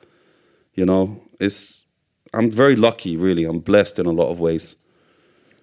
[0.73, 1.81] You know, it's
[2.34, 3.45] I'm very lucky, really.
[3.45, 4.75] I'm blessed in a lot of ways.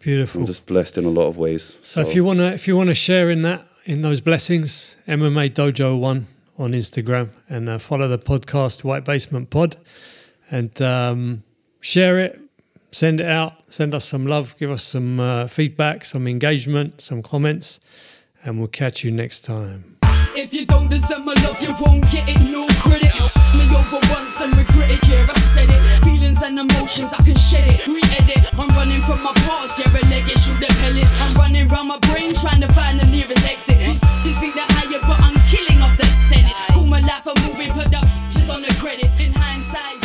[0.00, 0.42] Beautiful.
[0.42, 1.78] I'm just blessed in a lot of ways.
[1.82, 5.98] So if you wanna if you wanna share in that in those blessings, MMA Dojo
[5.98, 6.26] One
[6.58, 9.76] on Instagram and uh, follow the podcast White Basement Pod
[10.50, 11.42] and um,
[11.80, 12.40] share it,
[12.92, 17.22] send it out, send us some love, give us some uh, feedback, some engagement, some
[17.22, 17.80] comments,
[18.44, 19.96] and we'll catch you next time.
[20.36, 23.14] If you don't deserve my love, you won't get it, no credit.
[23.54, 26.04] Me over once and regret it, yeah, I said it.
[26.04, 28.42] Feelings and emotions, I can shed it, re edit.
[28.54, 31.10] I'm running from my past, yeah, a leg through the pellets.
[31.22, 33.78] I'm running my brain trying to find the nearest exit.
[34.34, 36.52] Think higher, but I'm killing off the senate.
[36.86, 39.18] My life, put the bitches on the credits.
[39.20, 40.03] In hindsight,